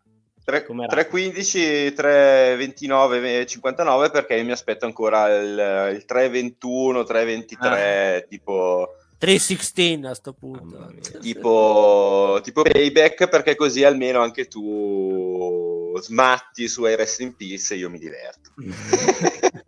[0.44, 1.32] Tre- come Raki.
[1.32, 10.14] 3.15, 3.29, 59 perché io mi aspetto ancora il, il 3.21, 3.23 tipo, 316 a
[10.16, 10.92] sto punto.
[11.22, 17.78] Tipo, tipo payback perché così almeno anche tu smatti su I Rest in Peace e
[17.78, 18.52] io mi diverto.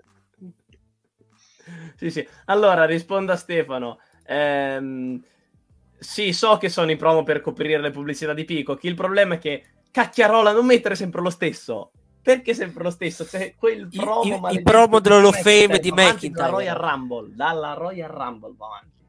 [1.96, 2.28] sì, sì.
[2.46, 4.00] Allora, rispondo a Stefano.
[4.26, 5.22] Ehm,
[6.00, 8.84] sì, so che sono i promo per coprire le pubblicità di Peacock.
[8.86, 11.92] Il problema è che, cacchiarola, non mettere sempre lo stesso.
[12.24, 13.26] Perché sempre lo stesso?
[13.26, 16.32] C'è quel I- promo i- i maledetto promo di dell'Hall of Fame McIntyre di McIntyre.
[16.32, 19.02] Dalla Royal Rumble, dalla Royal Rumble va avanti.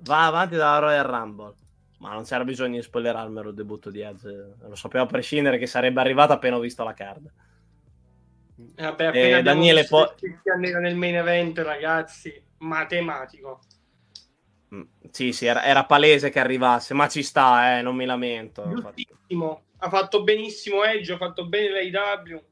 [0.00, 1.54] Va avanti dalla Royal Rumble.
[1.98, 4.54] Ma non c'era bisogno di spoilerarmelo il debutto di Edge.
[4.60, 7.26] Lo sapevo a prescindere che sarebbe arrivato appena ho visto la card.
[8.74, 9.88] Eh, Vabbè, appena abbiamo Daniele,
[10.62, 13.60] era nel main event, ragazzi, matematico.
[14.74, 18.62] Mm, Sì, sì, era, era palese che arrivasse, ma ci sta, eh, non mi lamento.
[19.80, 22.42] Ha fatto benissimo Edge, ha fatto bene l'AEW.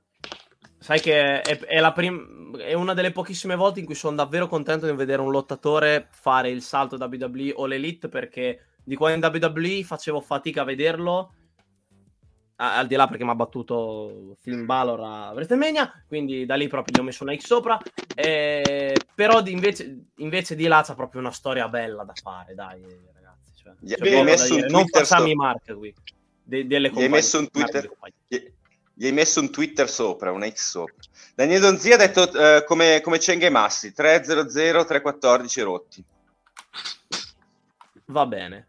[0.79, 4.47] Sai che è, è la prim- è una delle pochissime volte in cui sono davvero
[4.47, 9.21] contento di vedere un lottatore fare il salto WWE o l'Elite perché di qua in
[9.23, 11.33] WWE facevo fatica a vederlo.
[12.59, 16.69] a- al di là perché mi ha battuto Finn Balor a WrestleMania, quindi da lì
[16.69, 17.79] proprio gli ho messo una X sopra.
[18.15, 22.81] Eh, però di- invece, invece di là c'ha proprio una storia bella da fare, dai
[23.13, 23.53] ragazzi.
[23.57, 24.69] Cioè, c'è un dire.
[24.71, 25.95] Non facciamo i mark qui.
[26.43, 27.09] de- delle Gli hai compagnie.
[27.11, 28.15] messo un Twitter- compagnie.
[28.27, 28.53] Gli,
[28.99, 30.95] gli hai messo un Twitter sopra, una X sopra.
[31.35, 36.05] Daniele Donzi ha detto eh, come, come Cenghe Massi, 300 314 rotti.
[38.07, 38.67] Va bene.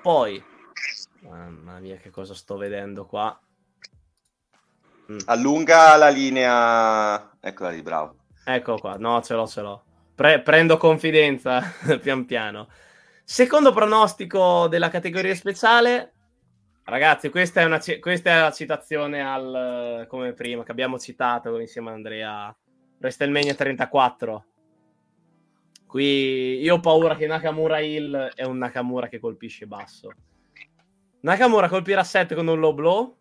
[0.00, 0.42] Poi,
[1.20, 3.38] mamma mia, che cosa sto vedendo qua?
[5.12, 7.36] Mm, Allunga la linea.
[7.38, 8.14] Eccola lì, bravo.
[8.44, 9.82] Ecco qua, no, ce l'ho, ce l'ho.
[10.14, 11.60] Pre- prendo confidenza
[12.00, 12.68] pian piano.
[13.24, 16.12] Secondo pronostico della categoria speciale.
[16.88, 21.90] Ragazzi, questa è, una, questa è la citazione al, come prima, che abbiamo citato insieme
[21.90, 22.56] a Andrea,
[23.00, 24.44] WrestleMania 34.
[25.84, 30.12] Qui io ho paura che Nakamura Hill è un Nakamura che colpisce basso.
[31.22, 33.16] Nakamura colpirà 7 con un low blow?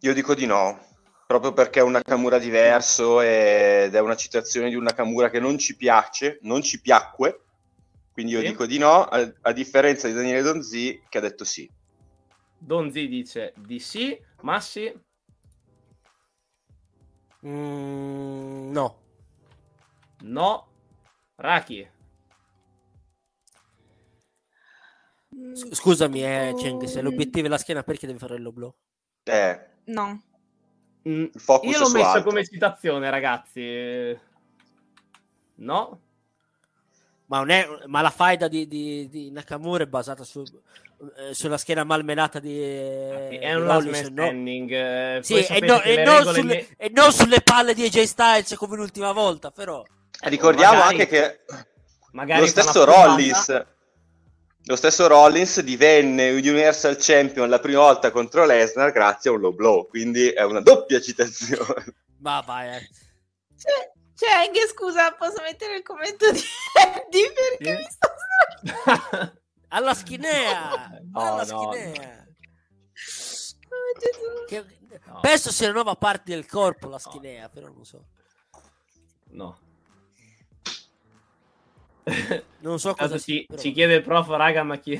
[0.00, 0.86] Io dico di no,
[1.26, 5.58] proprio perché è un Nakamura diverso ed è una citazione di un Nakamura che non
[5.58, 7.42] ci piace, non ci piacque.
[8.18, 8.46] Quindi io Sì.
[8.48, 11.70] dico di no, a, a differenza di Daniele Donzi che ha detto sì.
[12.58, 14.92] Donzi dice di sì, Massi
[17.46, 18.96] Mm, no.
[20.24, 20.66] no,
[21.36, 21.88] Raki
[25.52, 28.74] S- Scusami, eh, Cheng, se Mm, l'obiettivo è la schiena, perché devi fare blow?
[29.22, 30.20] Eh, No.
[31.08, 32.30] Mm, il focus Io l'ho messo altro.
[32.30, 34.18] come citazione, ragazzi.
[35.54, 36.00] No?
[37.30, 41.58] Ma, non è, ma la faida di, di, di Nakamura è basata su, eh, sulla
[41.58, 44.22] schiena malmenata di è un last Rollins, man no?
[44.24, 44.70] standing.
[44.72, 48.54] eh, Sì, e, no- e non sulle, ne- e non sulle palle di AJ Styles
[48.56, 49.82] come l'ultima volta, però.
[50.20, 51.40] Ricordiamo magari- anche che
[52.38, 53.66] lo stesso puntata- Rollins
[54.64, 59.54] lo stesso Rollins divenne Universal Champion la prima volta contro Lesnar grazie a un low
[59.54, 62.88] blow quindi è una doppia citazione Ma vai, eh.
[64.18, 66.40] Cioè, anche scusa, posso mettere il commento di
[67.06, 67.82] Eddie perché Sì.
[67.82, 69.36] mi sto
[69.70, 71.00] Alla schinea!
[71.12, 72.26] No, alla no, schinea!
[73.68, 74.44] Oh, Gesù.
[74.48, 75.20] Che- No.
[75.20, 78.06] Penso sia la nuova parte del corpo la schinea, però non so.
[79.30, 79.58] no.
[82.60, 84.98] Non so cosa ci, però- ci chiede il prof, raga, ma chi...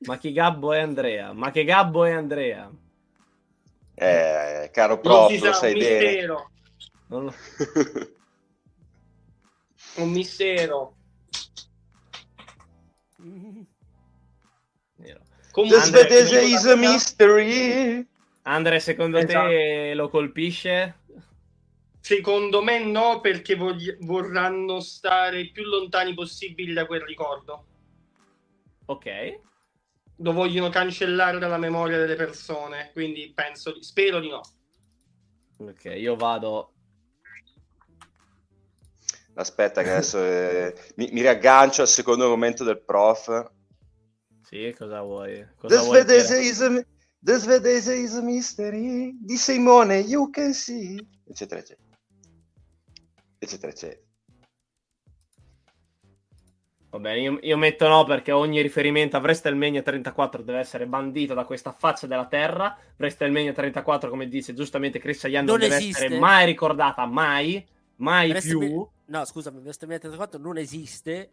[0.00, 1.32] ma chi Gabbo è Andrea?
[1.32, 2.70] Ma che Gabbo è Andrea?
[3.94, 6.26] eh, caro prof lo sa, sai bene.
[7.08, 7.34] Non lo-
[9.96, 10.94] Un mistero.
[14.96, 15.20] Nero.
[15.20, 18.06] The Comunque, Svedese dico is a mystery
[18.42, 21.00] Andre, secondo te lo colpisce?
[22.00, 27.66] Secondo me no, perché vogli- vorranno stare più lontani possibili da quel ricordo.
[28.86, 29.40] Ok.
[30.16, 34.40] Lo vogliono cancellare dalla memoria delle persone, quindi penso, di- spero di no.
[35.58, 36.72] Ok, io vado...
[39.38, 43.50] aspetta che adesso eh, mi, mi riaggancio al secondo commento del prof.
[44.42, 45.34] Sì, cosa vuoi?
[45.34, 46.86] The Cosa vuoi is
[47.20, 49.16] the Svedese is a mystery.
[49.20, 50.96] Di Simone you can see.
[51.26, 51.86] Eccetera eccetera.
[53.38, 54.00] Eccetera eccetera.
[56.90, 61.34] Va bene, io, io metto no perché ogni riferimento a WrestleMania 34 deve essere bandito
[61.34, 62.74] da questa faccia della terra.
[62.96, 66.06] WrestleMania 34, come dice giustamente Chris Sayan, non, Non deve esiste.
[66.06, 67.62] essere mai ricordata, mai,
[67.98, 68.88] mai WrestleMania- più.
[69.06, 71.30] No, scusami, WrestleMania 34 non esiste.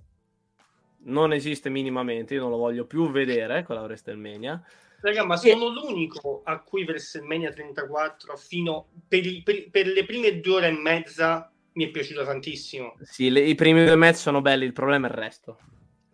[1.08, 4.62] Non esiste minimamente, io non lo voglio più vedere quella WrestleMania.
[5.02, 10.40] Raga, ma sono l'unico a cui WrestleMania 34 fino per, i- per- per le prime
[10.40, 12.96] due ore e mezza mi è piaciuto tantissimo.
[13.02, 15.60] Sì, le- i primi due match sono belli, il problema è il resto.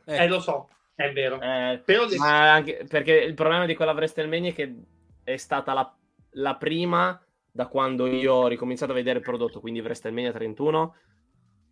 [0.05, 1.35] Eh, Eh, lo so, è vero.
[1.39, 4.75] Eh, Però anche perché il problema di quella WrestleMania è che
[5.23, 5.95] è stata la,
[6.31, 7.17] la prima
[7.51, 10.95] da quando io ho ricominciato a vedere il prodotto, quindi WrestleMania 31,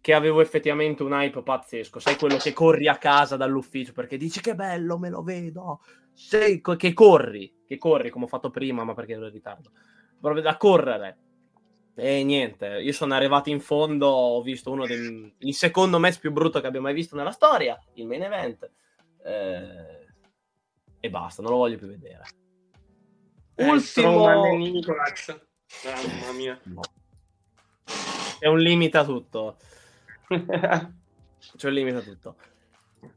[0.01, 1.99] che avevo effettivamente un hype pazzesco.
[1.99, 5.81] Sai quello che corri a casa dall'ufficio perché dici che bello, me lo vedo.
[6.14, 9.72] Sei co- che corri, che corri come ho fatto prima, ma perché ero in ritardo.
[10.19, 11.18] Proprio da correre.
[11.95, 16.31] E niente, io sono arrivato in fondo, ho visto uno dei il secondo match più
[16.31, 18.72] brutto che abbia mai visto nella storia, il main event.
[19.22, 20.07] Eh,
[21.01, 22.23] e basta, non lo voglio più vedere.
[23.56, 25.48] Eh, Ultimo, Nicolas.
[25.83, 26.59] Mamma mia.
[26.63, 26.81] No.
[28.39, 29.57] C'è un limite a tutto.
[30.27, 32.35] C'è un limite a tutto.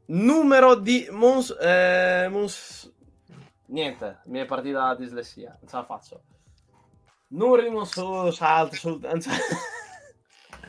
[0.05, 1.55] Numero di Mons...
[1.59, 2.91] eh, Mons-
[3.65, 6.23] Niente, mi è partita la dislessia, non ce la faccio.
[7.29, 8.99] Numero di Monsu, salto, sul...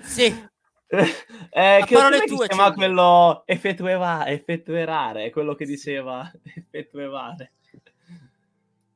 [0.01, 0.25] Sì,
[0.87, 7.53] eh, A che parole tue, si chiama quello effettueva, effettuerare, è quello che diceva effettuevare.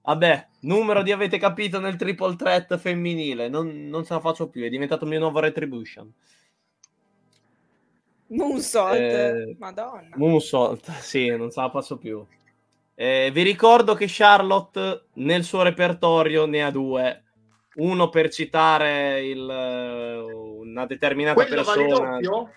[0.08, 4.64] Vabbè, numero di avete capito nel triple threat femminile, non, non ce la faccio più,
[4.64, 6.10] è diventato il mio nuovo retribution.
[8.28, 8.96] Moonsault.
[8.98, 10.16] Eh, Madonna.
[10.16, 12.24] Moonsault, sì, non ce la faccio più.
[12.94, 17.24] Eh, vi ricordo che Charlotte nel suo repertorio ne ha due.
[17.74, 22.10] Uno per citare il, eh, una determinata Quello vale persona.
[22.12, 22.52] doppio?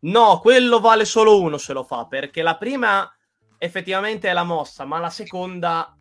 [0.00, 3.14] No, quello vale solo uno se lo fa, perché la prima
[3.58, 5.92] effettivamente è la mossa, ma la seconda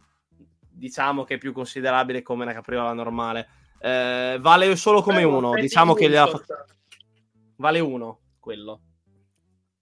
[0.78, 3.48] diciamo che è più considerabile come una capriola normale.
[3.80, 6.42] Eh, vale solo come Eh, uno, diciamo che gliela fa...
[7.58, 8.82] Vale uno quello.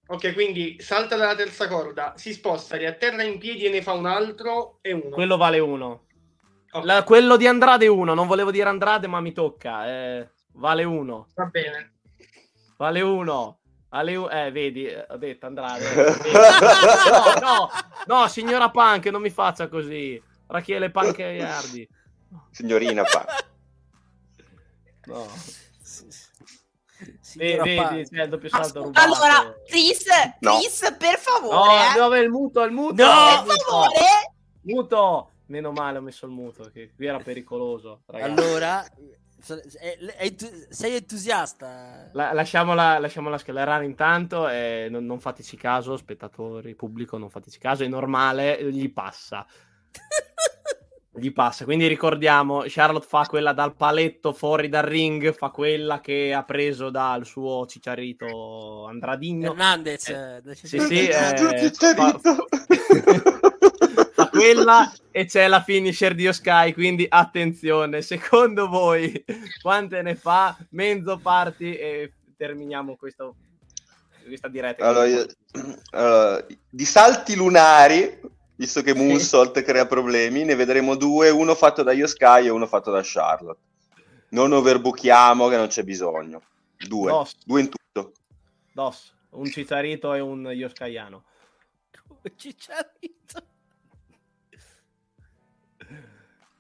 [0.08, 4.06] Ok, quindi salta dalla terza corda, si sposta, riatterra in piedi e ne fa un
[4.06, 5.10] altro e uno.
[5.10, 6.06] Quello vale uno.
[6.72, 9.88] Ok, La- quello di Andrade uno, non volevo dire Andrade, ma mi tocca.
[9.88, 11.28] eh, vale uno.
[11.36, 11.94] Va bene.
[12.78, 13.60] Vale uno.
[13.90, 15.86] Vale u- eh, vedi, eh, ho detto Andrade.
[17.40, 17.70] no, no,
[18.08, 20.22] no, signora Punk, non mi faccia così.
[20.48, 21.88] Rachele Pancaiardi.
[22.52, 23.26] signorina pa.
[25.06, 25.28] No.
[27.36, 29.06] Vedi, vedi, c'è il doppio salto rubato.
[29.06, 30.06] Allora, Chris,
[30.40, 30.58] No.
[30.58, 31.56] Chris, per favore.
[31.56, 31.94] No, eh.
[31.98, 32.64] dove il muto?
[32.64, 33.04] Il muto!
[33.04, 33.44] No!
[33.44, 33.64] per muto!
[33.66, 34.34] favore.
[34.62, 35.30] Muto!
[35.48, 38.02] Meno male ho messo il muto, che qui era pericoloso.
[38.08, 38.32] ragazzi.
[38.32, 38.84] Allora,
[40.70, 42.10] sei entusiasta?
[42.14, 47.84] La- lasciamola, lasciamola sclerare intanto e non, non fateci caso, spettatori, pubblico, non fateci caso,
[47.84, 49.46] è normale, gli passa.
[51.18, 51.64] gli passa.
[51.64, 56.90] Quindi ricordiamo, Charlotte fa quella dal paletto fuori dal ring, fa quella che ha preso
[56.90, 59.52] dal suo cicciarito Andradigno.
[59.52, 60.10] Hernandez.
[60.10, 62.20] Eh, eh, sì, sì, eh, fa,
[64.14, 68.02] fa quella e c'è la finisher di Oskai, quindi attenzione.
[68.02, 69.24] Secondo voi
[69.62, 70.58] quante ne fa?
[70.72, 73.36] Mezzo party e terminiamo questo,
[74.26, 74.86] questa diretta.
[74.86, 75.26] Allora, io,
[75.92, 81.92] allora, di salti lunari visto che Moonsault crea problemi, ne vedremo due, uno fatto da
[81.92, 83.62] Yoskai e uno fatto da Charlotte.
[84.30, 86.42] Non overbookiamo che non c'è bisogno.
[86.78, 87.38] Due, Dos.
[87.46, 88.12] due in tutto.
[88.74, 91.24] Dos, un Cicciarito e un Yoskaiano.
[92.36, 93.48] Cicciarito.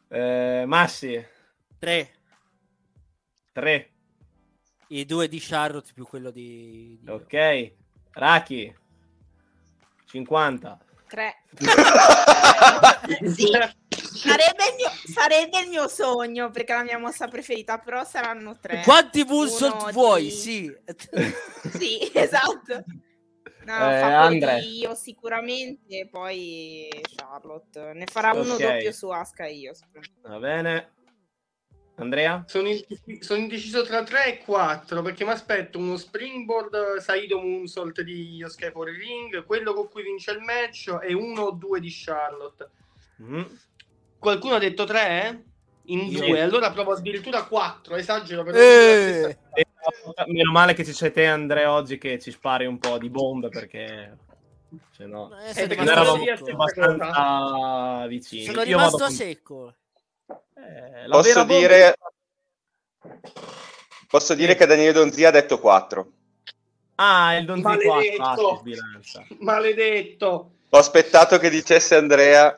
[0.08, 1.26] Eh, Massi.
[1.78, 2.14] Tre.
[3.52, 3.92] Tre.
[4.88, 6.98] I due di Charlotte più quello di...
[7.02, 7.10] di...
[7.10, 7.74] Ok.
[8.12, 8.74] Raki.
[10.06, 10.80] 50.
[11.16, 11.36] 3.
[13.32, 13.48] sì,
[13.88, 18.58] sarebbe il, mio, sarebbe il, mio, sogno perché è la mia mossa preferita, però saranno
[18.60, 18.82] 3.
[18.84, 20.24] Quanti Moonsault vuoi?
[20.24, 20.32] Di...
[20.32, 20.76] Sì.
[21.78, 22.84] sì, esatto.
[23.64, 27.94] No, eh, fa io sicuramente, poi Charlotte.
[27.94, 28.74] Ne farà uno okay.
[28.74, 29.72] doppio su Aska io.
[30.22, 30.94] Va bene.
[31.98, 32.44] Andrea?
[32.48, 38.02] Sono, indeciso, sono indeciso tra 3 e 4 perché mi aspetto uno springboard Saido Moonsault
[38.02, 41.90] di Sky for Ring, quello con cui vince il match e uno o due di
[41.92, 42.70] Charlotte.
[43.22, 43.44] Mm.
[44.20, 45.44] Qualcuno ha detto 3?
[45.88, 49.38] In 2, allora provo addirittura 4, esagero per eh.
[49.54, 49.68] eh,
[50.28, 53.50] Meno male che ci sei te Andrea oggi che ci spari un po' di bombe
[53.50, 54.18] perché
[54.92, 58.46] se no eh, eh, eravamo abbastanza vicini.
[58.46, 59.76] Sono rimasto a secco.
[60.66, 61.96] Eh, posso, dire...
[64.08, 64.58] posso dire sì.
[64.58, 66.12] che Daniele Donzia ha detto 4.
[66.96, 68.18] Ah, il Donzi Maledetto.
[68.18, 68.50] 4.
[68.50, 70.52] Ah, Maledetto.
[70.70, 72.56] Ho aspettato che dicesse Andrea.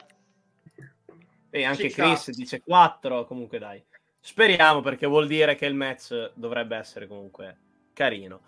[1.49, 3.25] E anche Chris dice 4.
[3.25, 3.83] Comunque dai.
[4.19, 7.57] Speriamo perché vuol dire che il match dovrebbe essere comunque
[7.93, 8.41] carino.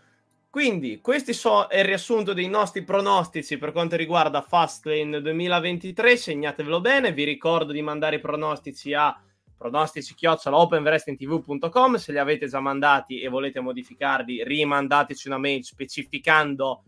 [0.49, 6.18] Quindi, questo so, è il riassunto dei nostri pronostici per quanto riguarda Fastlane 2023.
[6.18, 7.14] Segnatevelo bene.
[7.14, 9.18] Vi ricordo di mandare i pronostici a
[9.60, 16.86] pronostici chiocciola openwrestlingtv.com se li avete già mandati e volete modificarli rimandateci una mail specificando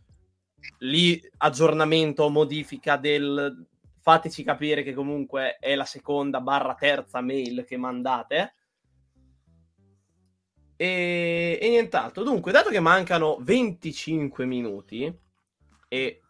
[0.79, 3.67] lì aggiornamento o modifica del
[3.99, 8.55] fateci capire che comunque è la seconda barra terza mail che mandate.
[10.77, 12.23] E, e nient'altro.
[12.23, 15.13] Dunque dato che mancano 25 minuti
[15.89, 16.20] e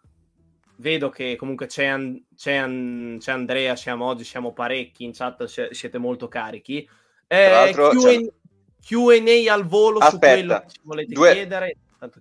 [0.82, 5.46] vedo che comunque c'è, An- c'è, An- c'è Andrea, siamo oggi, siamo parecchi in chat,
[5.46, 6.88] siete molto carichi.
[7.28, 8.30] Eh, Q&A,
[8.84, 11.78] Q&A al volo Aspetta, su quello che ci volete due, chiedere.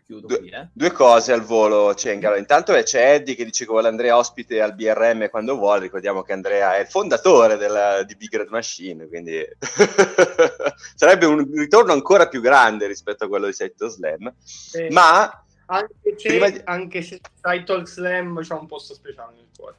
[0.07, 0.69] Due, qui, eh.
[0.75, 2.37] due cose al volo, Cengalo.
[2.37, 5.81] Intanto c'è Eddie che dice che vuole Andrea ospite al BRM quando vuole.
[5.81, 9.43] Ricordiamo che Andrea è il fondatore della, di Big Red Machine, quindi
[10.95, 14.31] sarebbe un ritorno ancora più grande rispetto a quello di Seto Slam.
[14.75, 14.91] Eh.
[14.91, 16.61] Ma anche se, di...
[16.65, 19.77] anche se Title Slam c'ha un posto speciale nel cuore.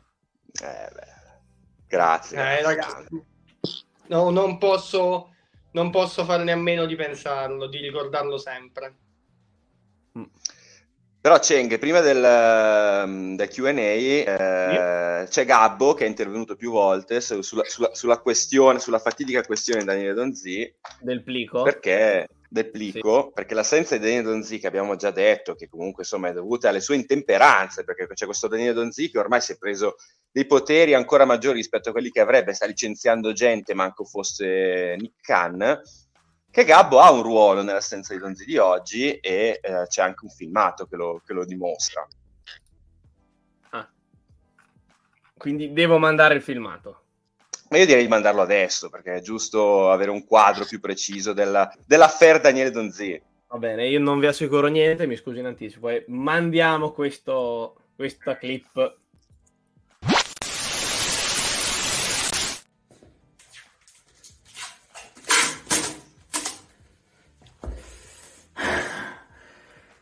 [0.63, 0.89] Eh,
[1.87, 2.37] grazie.
[2.37, 3.23] Eh, ragazzi.
[4.07, 5.33] No, non posso,
[5.71, 8.95] non posso farne a meno di pensarlo, di ricordarlo sempre.
[10.17, 10.23] Mm.
[11.21, 15.23] Però Cheng, prima del, ehm, del QA, eh, yeah.
[15.25, 19.81] c'è Gabbo che è intervenuto più volte su, sulla, sulla, sulla, questione, sulla fatidica questione
[19.81, 20.73] di Daniele Donzi.
[20.99, 21.61] Del plico?
[21.61, 23.31] Perché del plico, sì.
[23.33, 26.95] perché l'assenza di Daniele che abbiamo già detto, che comunque insomma è dovuta alle sue
[26.95, 29.95] intemperanze, perché c'è questo Daniele Donzi che ormai si è preso
[30.29, 35.21] dei poteri ancora maggiori rispetto a quelli che avrebbe, sta licenziando gente, manco fosse Nick
[35.21, 35.81] Khan,
[36.51, 40.31] che Gabbo ha un ruolo nell'assenza di Donzi di oggi e eh, c'è anche un
[40.31, 42.05] filmato che lo, che lo dimostra.
[43.69, 43.89] Ah.
[45.37, 47.03] Quindi devo mandare il filmato.
[47.71, 51.73] Ma io direi di mandarlo adesso, perché è giusto avere un quadro più preciso della,
[51.85, 53.21] dell'affair Daniele Donzi.
[53.47, 55.87] Va bene, io non vi assicuro niente, mi scuso in anticipo.
[55.87, 56.03] Eh.
[56.09, 58.97] Mandiamo questo, questa clip.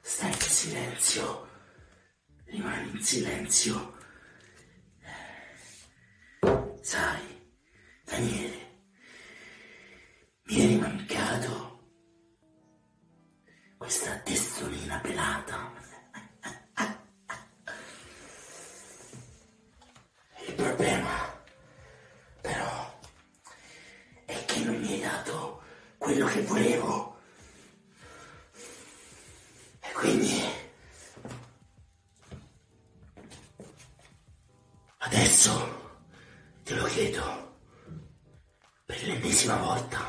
[0.01, 1.47] Stai in silenzio.
[2.45, 3.93] Rimani in silenzio.
[6.81, 7.37] Sai
[8.19, 8.58] Daniele,
[39.49, 40.08] per l'ennesima volta.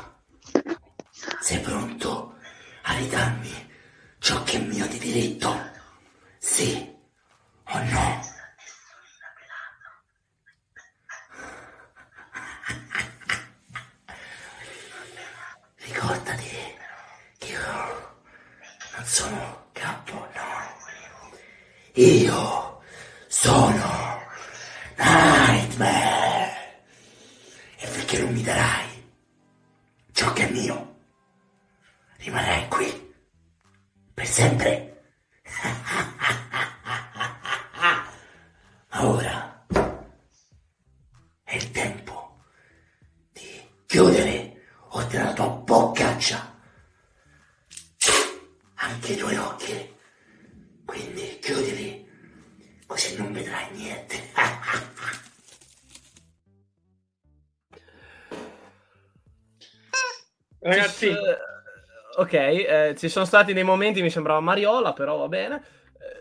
[62.31, 65.63] ok, eh, ci sono stati dei momenti, mi sembrava Mariola, però va bene.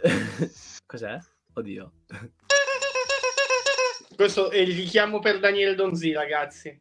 [0.84, 1.16] Cos'è?
[1.54, 1.92] Oddio.
[4.16, 6.76] questo è il richiamo per Daniele Donzi, ragazzi.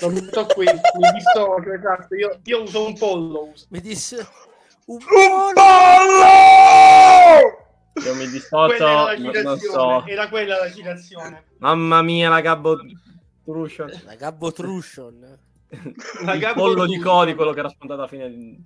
[0.00, 2.14] Lo butto qui, mi dissocio, esatto.
[2.14, 3.52] Io, io uso un pollo.
[3.70, 4.26] Mi disse
[4.86, 4.98] un
[8.04, 10.04] Io mi dissocio, era la non, so.
[10.06, 11.44] era quella la citazione.
[11.58, 12.76] Mamma mia, la gabbo
[13.44, 13.90] Trution.
[14.04, 15.38] La Gabbo Trution.
[15.82, 16.98] Il pollo di.
[16.98, 18.30] Cody, quello che era spuntato alla fine.
[18.30, 18.64] di-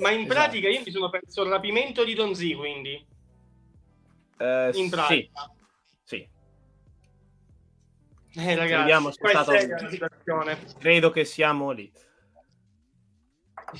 [0.00, 0.34] Ma in Esatto.
[0.34, 3.06] pratica io mi sono perso il rapimento di Donzi, quindi.
[4.38, 5.50] Eh, In sì, pratica.
[6.02, 6.28] sì.
[8.36, 10.58] Eh, ragazzi, Vediamo è è la situazione.
[10.78, 11.90] Credo che siamo lì.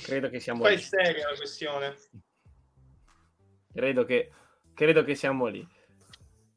[0.01, 0.81] Credo che siamo è lì.
[0.81, 1.95] seria la questione.
[3.73, 4.31] Credo che,
[4.73, 5.67] credo che siamo lì.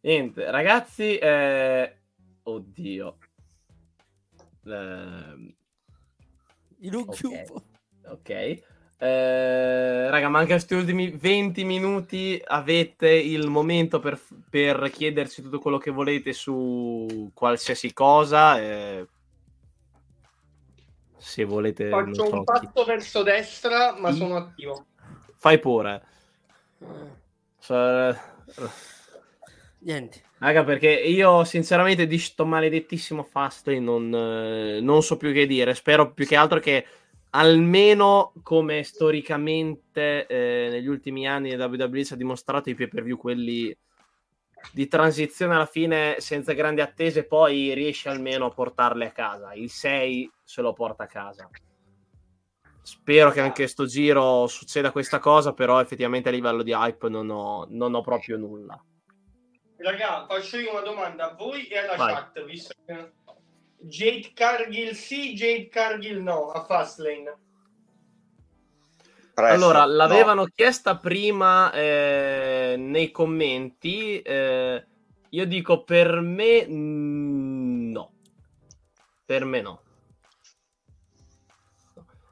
[0.03, 1.99] Niente, ragazzi, eh...
[2.45, 3.19] oddio.
[4.71, 5.55] Ehm,
[6.81, 7.21] In un Ok.
[7.21, 7.63] cubo.
[8.07, 8.29] ok.
[9.01, 12.41] Eh, raga, manca questi ultimi 20 minuti.
[12.45, 18.61] Avete il momento per, per chiederci tutto quello che volete su qualsiasi cosa.
[18.61, 19.07] eh,
[21.17, 24.87] se volete, Faccio so, un chi- passo verso destra, ma sono attivo.
[25.37, 26.03] fai pure.
[26.81, 27.17] Eh,
[27.59, 28.17] So-
[29.81, 30.23] Niente.
[30.41, 35.75] Raga, perché io sinceramente di sto maledettissimo Fastlane non, eh, non so più che dire.
[35.75, 36.87] Spero più che altro che
[37.31, 43.17] almeno come storicamente eh, negli ultimi anni WWE ci ha dimostrato i pay per view
[43.17, 43.77] quelli
[44.73, 49.55] di transizione alla fine senza grandi attese, poi riesce almeno a portarle a casa.
[49.55, 51.51] Il 6 se lo porta a casa.
[52.81, 57.29] Spero che anche sto giro succeda questa cosa, però effettivamente a livello di hype non
[57.29, 58.81] ho, non ho proprio nulla.
[59.79, 62.15] Raga, faccio io una domanda a voi e alla Vai.
[62.15, 63.13] chat, visto che
[63.79, 67.37] Jade Cargill sì, Jade Cargill no, a Fastlane.
[69.35, 69.55] Presto.
[69.55, 69.93] Allora, No.
[69.95, 74.21] l'avevano chiesta prima eh, nei commenti.
[74.21, 74.85] eh,
[75.31, 78.13] io dico per me no.
[79.25, 79.83] Per me no.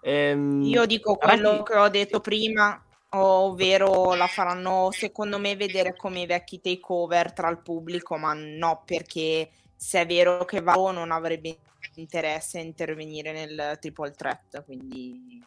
[0.01, 2.85] Ehm, Io dico quello ragazzi, che ho detto prima,
[3.25, 8.83] ovvero la faranno secondo me vedere come i vecchi takeover tra il pubblico, ma no
[8.85, 11.59] perché se è vero che Varo non avrebbe
[11.95, 15.43] interesse a intervenire nel triple threat, quindi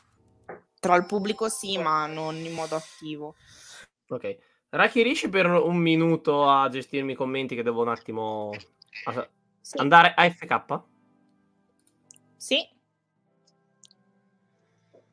[0.80, 3.36] tra il pubblico sì, ma non in modo attivo.
[4.08, 4.38] Ok.
[4.70, 8.52] Raki, riesci per un minuto a gestirmi i commenti che devo un attimo
[9.06, 9.30] a-
[9.62, 10.82] Sì, andare a FK?
[12.38, 12.78] sì.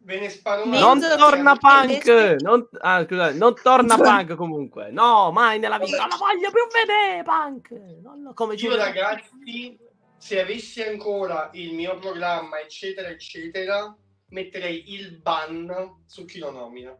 [0.06, 0.78] Ve ne sparo una.
[0.78, 2.36] Non Mezzo torna punk!
[2.40, 4.92] Non, ah, scusate, non torna punk comunque.
[4.92, 5.96] No, mai nella vita.
[5.96, 7.70] Non la voglio più vedere punk!
[8.02, 9.76] Non lo- come Io ragazzi,
[10.16, 13.92] se avessi ancora il mio programma, eccetera, eccetera,
[14.28, 16.96] metterei il ban su chi lo nomina.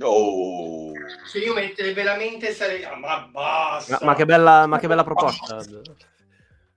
[0.00, 0.92] Oh.
[1.24, 2.84] Se io metterei veramente sarei...
[2.84, 3.96] Ah, ma basta!
[4.00, 5.64] Ma, ma che bella, ma che bella proposta.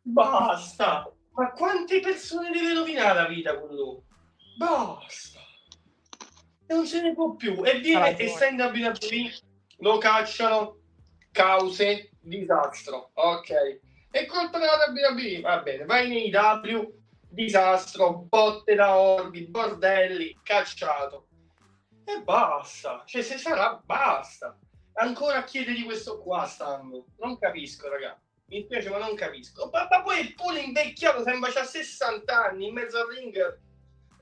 [0.01, 1.11] Basta!
[1.33, 4.01] Ma quante persone deve rovinare la vita con lui?
[4.57, 5.39] Basta!
[6.71, 7.65] E non se ne può più.
[7.65, 9.33] E viene, essendo a WWE,
[9.79, 10.77] lo cacciano,
[11.29, 13.11] cause, disastro.
[13.13, 13.79] Ok.
[14.09, 15.83] È colpa della WWE, va bene.
[15.83, 16.93] Vai nei W,
[17.27, 21.27] disastro, botte da orbi, bordelli, cacciato.
[22.05, 23.03] E basta.
[23.05, 24.57] Cioè, se sarà, basta.
[24.93, 27.03] Ancora chiedere di questo qua stanno.
[27.17, 28.17] Non capisco, raga.
[28.45, 29.69] Mi dispiace, ma non capisco.
[29.73, 33.59] Ma, ma poi è pure invecchiato, sembra c'ha 60 anni in mezzo al ring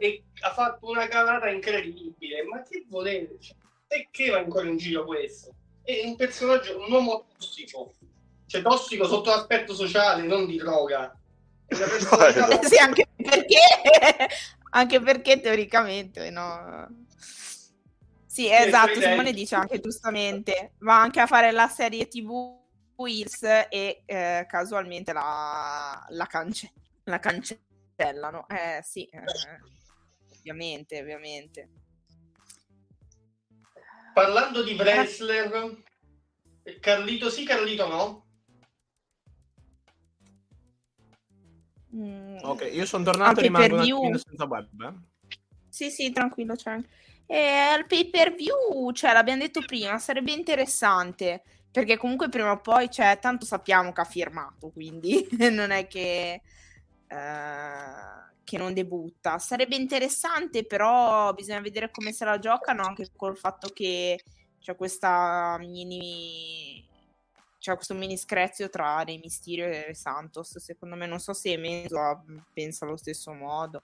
[0.01, 2.43] e ha fatto una calata incredibile.
[2.43, 3.37] Ma che volete?
[3.39, 3.55] Cioè,
[3.85, 5.53] perché va ancora in giro questo?
[5.83, 7.93] È un personaggio, un uomo tossico.
[8.45, 11.13] Cioè, tossico sotto l'aspetto sociale, non di droga.
[11.67, 13.59] Personalità No, sì, anche perché,
[14.71, 16.87] anche perché teoricamente, no.
[18.25, 22.57] Sì, esatto, Simone dice anche giustamente, va anche a fare la serie TV
[22.95, 26.71] Hills e eh, casualmente la, la, cance-
[27.03, 28.47] la cancellano.
[28.47, 29.23] Eh sì, eh,
[30.39, 31.69] ovviamente, ovviamente.
[34.13, 35.83] Parlando di wrestler,
[36.79, 38.25] Carlito sì, Carlito no?
[41.95, 43.97] Mm, Ok, io sono tornato Anche e rimango per un view.
[43.97, 44.81] attimino senza web.
[44.81, 45.37] eh.
[45.69, 46.89] Sì, sì, tranquillo, c'è anche.
[47.25, 52.59] E al pay per view, cioè, l'abbiamo detto prima, sarebbe interessante perché comunque prima o
[52.59, 56.41] poi, cioè, tanto sappiamo che ha firmato, quindi non è che,
[57.07, 59.37] eh, che non debutta.
[59.37, 64.23] Sarebbe interessante, però bisogna vedere come se la giocano anche col fatto che
[64.59, 66.83] c'è questa mini.
[67.59, 70.57] C'è questo mini screzio tra Rey Mysterio e Santos.
[70.57, 73.83] Secondo me, non so se Menzo pensa allo stesso modo.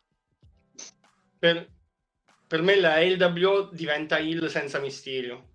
[1.37, 1.69] Per,
[2.47, 5.49] per me la LWO diventa il senza misterio.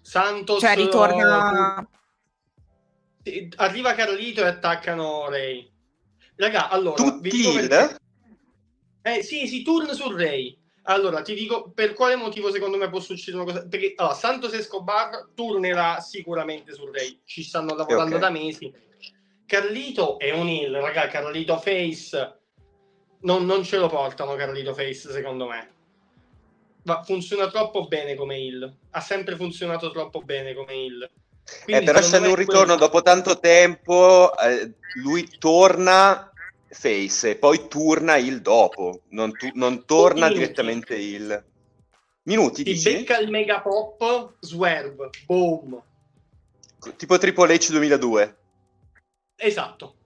[0.00, 1.86] Santos Cioè, ritorna.
[3.24, 5.70] eh, arriva Carlito e attaccano Ray.
[6.40, 7.98] Raga, allora Tutti il...
[9.02, 10.56] Eh sì, sì, turn su Ray.
[10.84, 13.66] Allora, ti dico per quale motivo secondo me può succedere una cosa.
[13.68, 17.20] Perché allora, Santos Escobar turnerà sicuramente su Ray.
[17.24, 18.20] Ci stanno lavorando ok.
[18.20, 18.72] da mesi.
[19.44, 21.08] Carlito è un heal, raga.
[21.08, 22.38] Carlito Face
[23.20, 24.34] non, non ce lo portano.
[24.34, 25.74] Carlito Face, secondo me.
[26.84, 28.76] Ma funziona troppo bene come heal.
[28.92, 31.10] Ha sempre funzionato troppo bene come heal.
[31.66, 34.72] Eh, però essendo me un ritorno quello- dopo tanto tempo, eh,
[35.02, 36.29] lui torna
[36.70, 40.40] face e poi turna il dopo, non, tu- non torna minuti.
[40.40, 41.44] direttamente il...
[42.22, 42.92] Minuti, Ti dici?
[42.92, 45.82] becca il mega pop, swerve, boom.
[46.96, 48.36] Tipo Triple H 2002.
[49.36, 49.96] Esatto.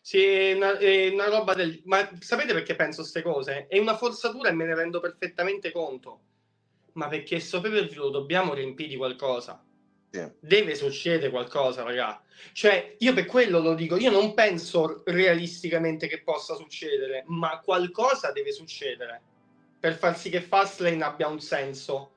[0.00, 1.80] Sì, è una, è una roba del...
[1.86, 3.66] Ma sapete perché penso queste cose?
[3.68, 6.20] È una forzatura e me ne rendo perfettamente conto.
[6.92, 9.64] Ma perché sto pay per view dobbiamo riempire di qualcosa.
[10.10, 10.30] Sì.
[10.38, 12.22] Deve succedere qualcosa, raga.
[12.52, 18.32] Cioè, io per quello lo dico, io non penso realisticamente che possa succedere, ma qualcosa
[18.32, 19.22] deve succedere
[19.80, 22.12] per far sì che Fastlane abbia un senso.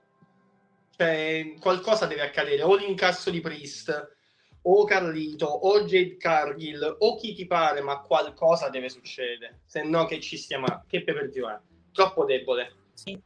[0.95, 4.15] Cioè, qualcosa deve accadere, o l'incasso di Priest,
[4.61, 9.61] o Carlito, o Jade Cargill, o chi ti pare, ma qualcosa deve succedere.
[9.65, 10.83] Se no che ci stiamo...
[10.87, 11.59] Che per view è?
[11.91, 12.73] Troppo debole.
[12.93, 13.19] Sì.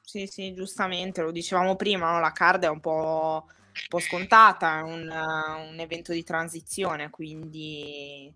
[0.00, 2.20] Sì, sì, giustamente, lo dicevamo prima, no?
[2.20, 7.10] La card è un po', un po' scontata, è un, uh, un evento di transizione,
[7.10, 8.32] quindi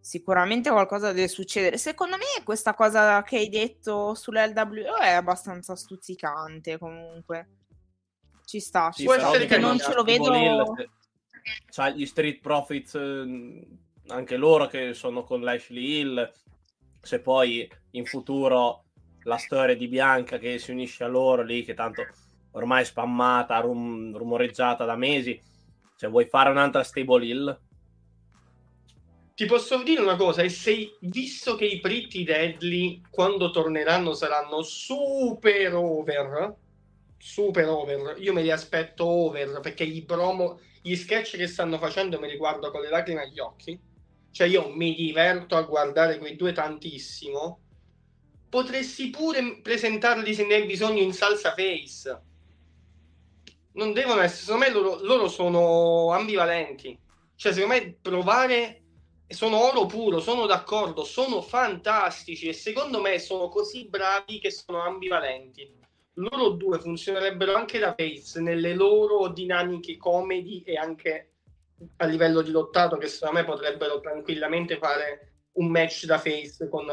[0.00, 1.76] sicuramente qualcosa deve succedere.
[1.78, 7.48] Secondo me questa cosa che hai detto sull'LWO è abbastanza stuzzicante comunque.
[8.44, 10.32] Ci sta, ci Può sta, perché che non ce lo vedo...
[10.76, 10.90] Se-
[11.70, 13.66] c'ha gli Street Profits, eh,
[14.08, 16.32] anche loro che sono con Lashley Hill.
[17.00, 18.84] Se poi in futuro
[19.24, 22.06] la storia di Bianca che si unisce a loro lì, che tanto
[22.52, 25.40] ormai spammata, rum- rumoreggiata da mesi.
[25.94, 27.60] Se vuoi fare un'altra Stable Hill,
[29.34, 34.62] Ti posso dire una cosa, e se visto che i Pretty Deadly quando torneranno saranno
[34.62, 36.54] super over,
[37.16, 42.20] super over, io me li aspetto over perché i promo, gli sketch che stanno facendo
[42.20, 43.80] me li guardo con le lacrime agli occhi,
[44.30, 47.62] cioè io mi diverto a guardare quei due tantissimo,
[48.50, 52.31] potresti pure presentarli se ne hai bisogno in salsa face.
[53.74, 56.98] Non devono essere, secondo me loro, loro sono ambivalenti.
[57.34, 58.82] Cioè, secondo me provare
[59.32, 64.82] sono oro puro, sono d'accordo, sono fantastici e secondo me sono così bravi che sono
[64.82, 65.80] ambivalenti.
[66.14, 71.30] Loro due funzionerebbero anche da face nelle loro dinamiche comedy e anche
[71.96, 76.86] a livello di lottato che secondo me potrebbero tranquillamente fare un match da face con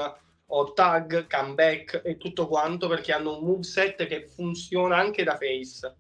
[0.52, 5.96] o tag, comeback e tutto quanto perché hanno un moveset che funziona anche da face.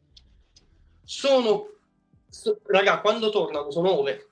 [1.10, 1.72] Sono
[2.30, 4.27] so- raga, quando tornano sono over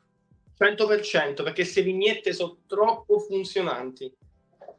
[0.53, 4.15] 100% perché queste vignette sono troppo funzionanti,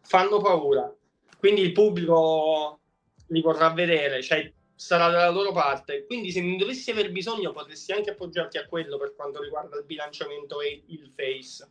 [0.03, 0.95] fanno paura.
[1.41, 2.79] Quindi il pubblico
[3.27, 6.07] li vorrà vedere, cioè sarà dalla loro parte.
[6.07, 9.85] Quindi se ne dovessi aver bisogno potresti anche appoggiarti a quello per quanto riguarda il
[9.85, 11.69] bilanciamento e il face.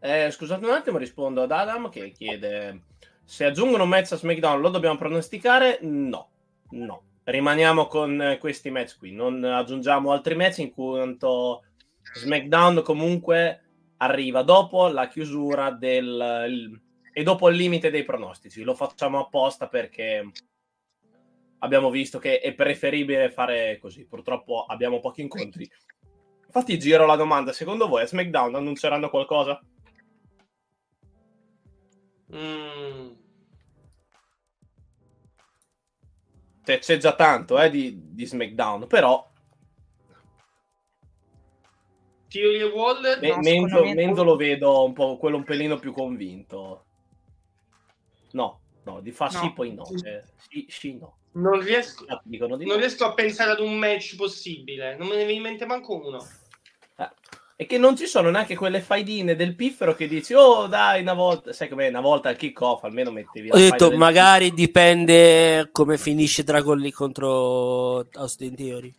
[0.00, 2.82] Eh, scusate un attimo, rispondo ad Adam che chiede
[3.24, 5.78] se aggiungono un match a SmackDown lo dobbiamo pronosticare?
[5.82, 6.30] No,
[6.70, 7.07] no.
[7.30, 11.62] Rimaniamo con eh, questi match qui, non aggiungiamo altri match in quanto
[12.14, 13.64] SmackDown comunque
[13.98, 16.80] arriva dopo la chiusura del il-
[17.12, 18.62] e dopo il limite dei pronostici.
[18.62, 20.30] Lo facciamo apposta perché
[21.58, 24.06] abbiamo visto che è preferibile fare così.
[24.06, 25.68] Purtroppo abbiamo pochi incontri
[26.46, 29.60] Infatti giro la domanda, secondo voi a SmackDown annunceranno qualcosa?
[32.34, 33.17] Mm.
[36.68, 39.26] Cioè, c'è già tanto eh, di, di SmackDown, però
[42.28, 45.78] Theory e Waller Me- No, Menzo, me- Menzo lo vedo un po' quello un pelino
[45.78, 46.84] più convinto.
[48.32, 49.40] No, no, di fa No.
[49.40, 49.84] sì, poi no.
[49.86, 51.20] Cioè, sì, sì, no.
[51.32, 52.76] non riesco, non no.
[52.76, 54.94] riesco a pensare ad un match possibile.
[54.98, 56.18] Non me ne viene in mente manco uno.
[57.60, 61.14] E che non ci sono neanche quelle faidine del piffero che dici, oh dai, una
[61.14, 66.44] volta, sai com'è, una volta al kick-off almeno mettevi Ho detto, magari dipende come finisce
[66.44, 68.94] Dragon Lee contro Austin Theory.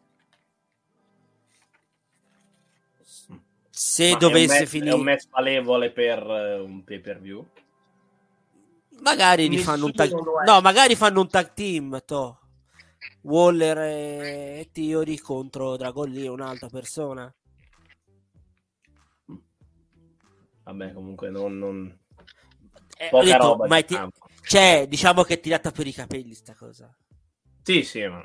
[2.97, 3.41] piffero.
[3.69, 7.47] Se Ma dovesse è un match, finire, È un match valevole per eh, un pay-per-view.
[9.01, 10.11] magari li Nessuno fanno un tag.
[10.45, 12.39] No, magari fanno un tag team, to.
[13.21, 17.33] Waller e Theory contro Dragon Lee, un'altra persona.
[20.69, 21.57] Vabbè, comunque non...
[21.57, 21.99] non...
[22.97, 23.99] Eh, Poca detto, roba ma di è ti-
[24.43, 26.95] cioè, diciamo che è tirata per i capelli sta cosa.
[27.63, 28.23] Sì, sì, ma...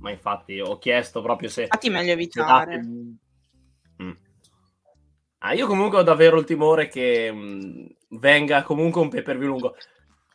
[0.00, 1.62] ma infatti ho chiesto proprio se...
[1.62, 2.76] Infatti meglio evitare.
[2.76, 3.18] date-
[4.02, 4.12] Mm.
[5.40, 9.48] Ah, io comunque ho davvero il timore che mh, venga comunque un pay per view
[9.48, 9.76] lungo.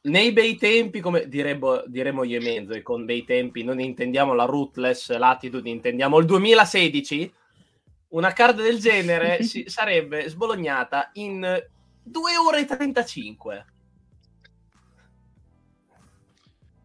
[0.04, 4.34] Nei bei tempi, come direbbe, diremo io e Menzo, e con bei tempi non intendiamo
[4.34, 7.34] la rootless latitude, intendiamo il 2016,
[8.16, 11.64] una card del genere si, sarebbe sbolognata in
[12.04, 13.66] 2 ore e 35.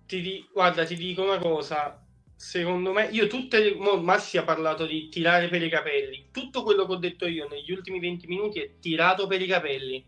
[0.07, 2.05] Ti di- guarda, ti dico una cosa.
[2.35, 3.75] Secondo me, io tutte le...
[3.75, 6.29] mo Massi ha parlato di tirare per i capelli.
[6.33, 10.05] Tutto quello che ho detto io negli ultimi 20 minuti è tirato per i capelli.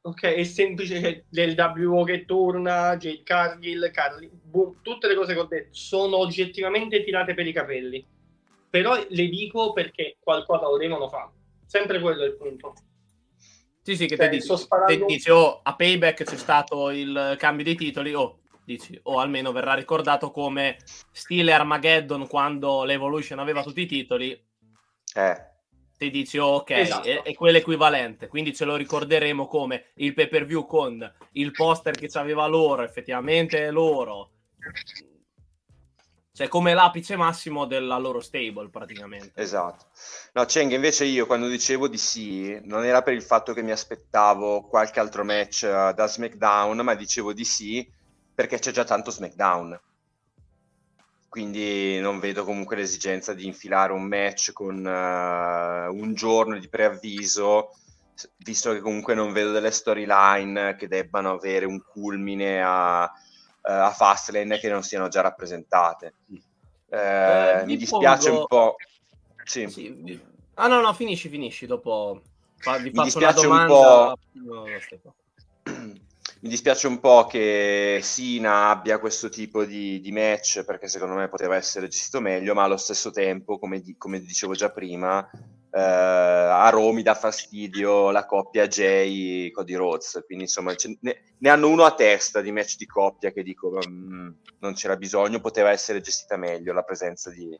[0.00, 5.40] Ok, è semplice del WO che torna, Jade Cargill, Carly, boom, tutte le cose che
[5.40, 8.06] ho detto sono oggettivamente tirate per i capelli.
[8.68, 11.30] Però le dico perché qualcosa lo devono fare.
[11.66, 12.74] Sempre quello è il punto.
[13.82, 17.36] Sì, sì, che Cioè, te dici, sparando- te dici, oh, a Payback c'è stato il
[17.38, 20.76] cambio dei titoli, oh, dici, o almeno verrà ricordato come
[21.12, 24.32] stile Armageddon quando l'Evolution aveva tutti i titoli,
[25.14, 25.36] Eh,
[25.96, 27.08] ti dici, oh, ok, Esatto.
[27.08, 31.94] è, è quell'equivalente, quindi ce lo ricorderemo come il pay per view con il poster
[31.94, 34.32] che c'aveva loro, effettivamente è loro,
[36.36, 39.40] cioè come l'apice massimo della loro stable praticamente.
[39.40, 39.86] esatto.
[40.34, 43.70] No, Cheng, invece io quando dicevo di sì, non era per il fatto che mi
[43.70, 47.90] aspettavo qualche altro match eh, da SmackDown, ma dicevo di sì
[48.34, 49.80] perché c'è già tanto SmackDown.
[51.26, 57.70] Quindi non vedo comunque l'esigenza di infilare un match con eh, un giorno di preavviso,
[58.44, 63.10] visto che comunque non vedo delle storyline che debbano avere un culmine a,
[63.72, 66.14] a Fastlane che non siano già rappresentate.
[66.88, 66.98] Eh,
[67.60, 68.76] Eh, mi dispiace pongo- un po'.
[69.44, 69.68] Sì.
[69.68, 70.20] Sì,
[70.54, 72.22] Ah no, no, finisci, finisci, dopo
[72.58, 74.18] fa- vi Mi dispiace un po'.
[74.32, 74.64] No.
[76.40, 81.28] Mi dispiace un po' che Sina abbia questo tipo di, di match perché secondo me
[81.28, 85.28] poteva essere gestito meglio, ma allo stesso tempo, come, di- come dicevo già prima,
[85.76, 91.48] eh, a Roma mi dà fastidio la coppia Jay Cody Rhodes, quindi insomma ne, ne
[91.50, 94.30] hanno uno a testa di match di coppia che dico "Mm,
[94.60, 97.54] non c'era bisogno, poteva essere gestita meglio la presenza di,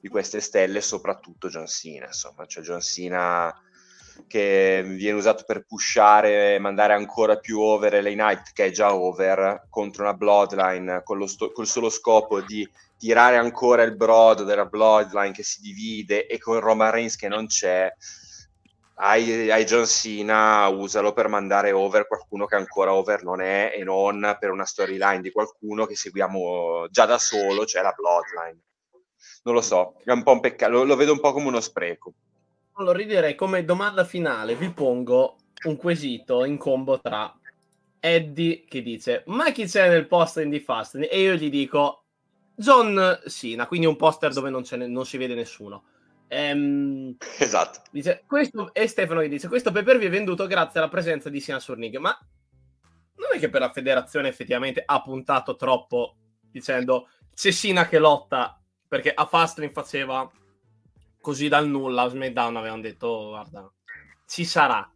[0.00, 3.54] di queste stelle, soprattutto John Cena, insomma, cioè John Cena
[4.26, 8.94] che viene usato per pushare e mandare ancora più over LA Knight che è già
[8.94, 12.66] over contro una Bloodline con sto- col solo scopo di
[13.02, 17.46] tirare ancora il brodo della Bloodline che si divide e con Roman Reigns che non
[17.48, 17.92] c'è
[18.94, 23.82] hai, hai John Cena usalo per mandare over qualcuno che ancora over non è e
[23.82, 28.60] non per una storyline di qualcuno che seguiamo già da solo cioè la Bloodline
[29.42, 31.60] non lo so, è un po' un peccato, lo, lo vedo un po' come uno
[31.60, 32.12] spreco
[32.74, 37.36] Allora, direi come domanda finale vi pongo un quesito in combo tra
[37.98, 40.94] Eddie che dice ma chi c'è nel poster di Fast?
[41.10, 42.01] E io gli dico
[42.54, 45.84] John Cena, quindi un poster dove non, ne- non si vede nessuno.
[46.28, 47.82] Ehm, esatto.
[47.90, 51.28] dice, questo, e Stefano gli dice questo pay per view è venduto grazie alla presenza
[51.28, 52.16] di Cena su Ring, ma
[53.16, 58.60] non è che per la federazione effettivamente ha puntato troppo dicendo c'è Cena che lotta
[58.88, 60.30] perché a Fastlane faceva
[61.20, 63.72] così dal nulla a SmackDown avevano detto "Oh, guarda
[64.26, 64.91] ci sarà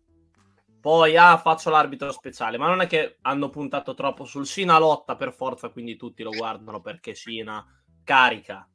[0.86, 5.16] poi ah faccio l'arbitro speciale ma non è che hanno puntato troppo sul Cena lotta
[5.16, 7.66] per forza quindi tutti lo guardano perché Cena
[8.04, 8.68] carica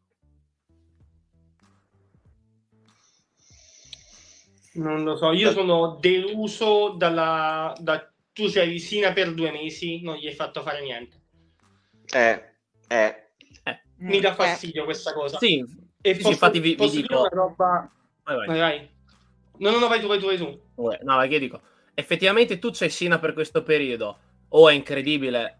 [4.73, 7.73] Non lo so, io sono deluso dalla...
[7.79, 8.09] Da...
[8.33, 11.19] Tu sei Sina per due mesi, non gli hai fatto fare niente.
[12.13, 12.55] eh,
[12.87, 13.31] eh,
[13.97, 15.37] Mi dà Eh, fastidio questa cosa.
[15.37, 15.59] sì,
[16.01, 17.91] E sì, posso, infatti vi- vi dico- roba,
[18.23, 18.47] Vai, vai.
[18.47, 18.89] Vai, vai.
[19.57, 20.61] No, no, no, vai tu, vai tu, vai tu.
[20.75, 21.61] No, perché dico,
[22.01, 24.17] effettivamente tu c'hai Sina per questo periodo,
[24.49, 25.59] o è incredibile,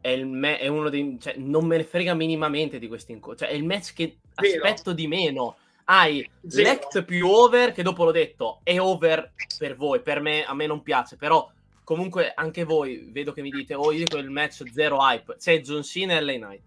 [0.00, 1.18] è, me- è uno dei...
[1.20, 4.64] Cioè, non me ne frega minimamente di questi incontri, cioè è il match che Vero.
[4.64, 5.56] aspetto di meno.
[5.84, 6.68] Hai Zero.
[6.68, 10.66] Lect più over, che dopo l'ho detto, è over per voi, per me, a me
[10.66, 11.50] non piace, però
[11.82, 15.60] comunque anche voi, vedo che mi dite, oh io dico il match zero hype, c'è
[15.60, 16.62] John Cena e LA Knight.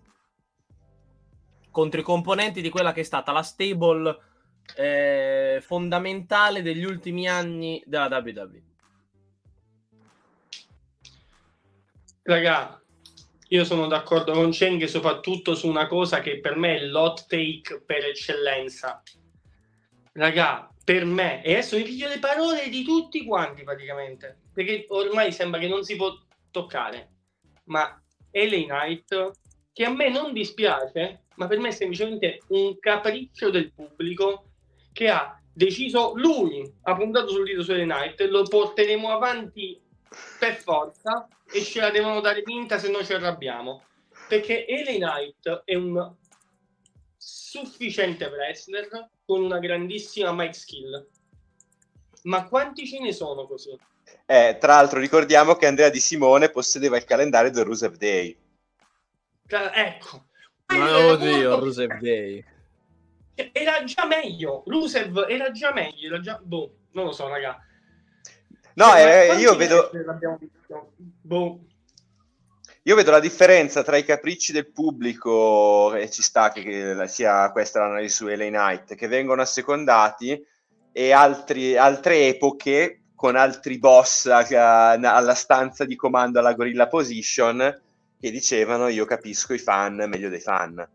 [1.70, 4.18] Contro i componenti di quella che è stata la stable
[4.76, 8.64] eh, fondamentale degli ultimi anni della WWE.
[12.24, 12.80] Raga,
[13.48, 17.82] io sono d'accordo con Cheng soprattutto su una cosa che per me è l'hot take
[17.84, 19.02] per eccellenza.
[20.14, 25.32] Raga, per me, e adesso mi piglio le parole di tutti quanti praticamente, perché ormai
[25.32, 26.16] sembra che non si può
[26.52, 27.10] toccare,
[27.66, 28.00] ma
[28.32, 29.32] LA Knight,
[29.74, 34.52] che a me non dispiace, ma per me è semplicemente un capriccio del pubblico
[34.94, 39.82] che ha deciso lui, ha puntato sul dito su LA Knight, lo porteremo avanti
[40.38, 43.84] per forza e ce la devono dare vinta se no ci arrabbiamo.
[44.28, 46.16] Perché LA Knight è un
[47.18, 51.08] sufficiente wrestler con una grandissima mic skill.
[52.24, 53.78] Ma quanti ce ne sono così?
[54.26, 58.38] Eh, tra l'altro ricordiamo che Andrea Di Simone possedeva il calendario del Rusev Day.
[59.48, 60.28] Tra- ecco.
[60.68, 62.44] Ma oddio, era Rusev Day.
[63.34, 64.64] Era già meglio.
[64.66, 66.08] Rusev era già meglio.
[66.08, 66.40] Era già...
[66.42, 67.60] Boh, non lo so, raga.
[68.76, 69.90] No, eh, quanti io vedo?
[71.22, 71.60] Boh.
[72.84, 77.80] io vedo la differenza tra i capricci del pubblico, e ci sta che, sia questa
[77.82, 80.44] l'analisi su LA Knight, che vengono assecondati,
[80.92, 87.82] e altri- altre epoche con altri boss a- alla stanza di comando alla Gorilla Position
[88.20, 90.88] che dicevano io capisco i fan meglio dei fan.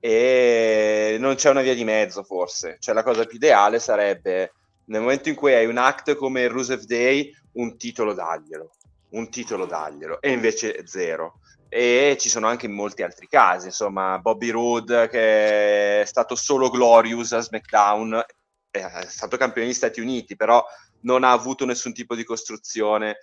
[0.00, 2.76] E non c'è una via di mezzo, forse.
[2.78, 4.52] Cioè, la cosa più ideale sarebbe
[4.86, 8.70] nel momento in cui hai un act come il Rusev Day, un titolo daglielo,
[9.10, 11.40] un titolo daglielo, e invece zero.
[11.68, 17.32] E ci sono anche molti altri casi, insomma, Bobby Roode che è stato solo Glorious
[17.32, 18.24] a SmackDown,
[18.70, 20.64] è stato campione degli Stati Uniti, però
[21.02, 23.18] non ha avuto nessun tipo di costruzione.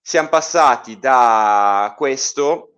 [0.00, 2.73] Siamo passati da questo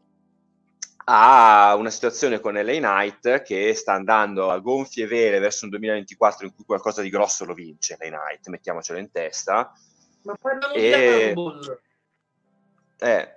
[1.08, 6.46] a una situazione con LA Knight che sta andando a gonfie vele verso un 2024
[6.46, 9.72] in cui qualcosa di grosso lo vince LA Knight, mettiamocelo in testa.
[10.22, 11.80] Ma parlano E- di Rumble.
[12.98, 13.36] Eh,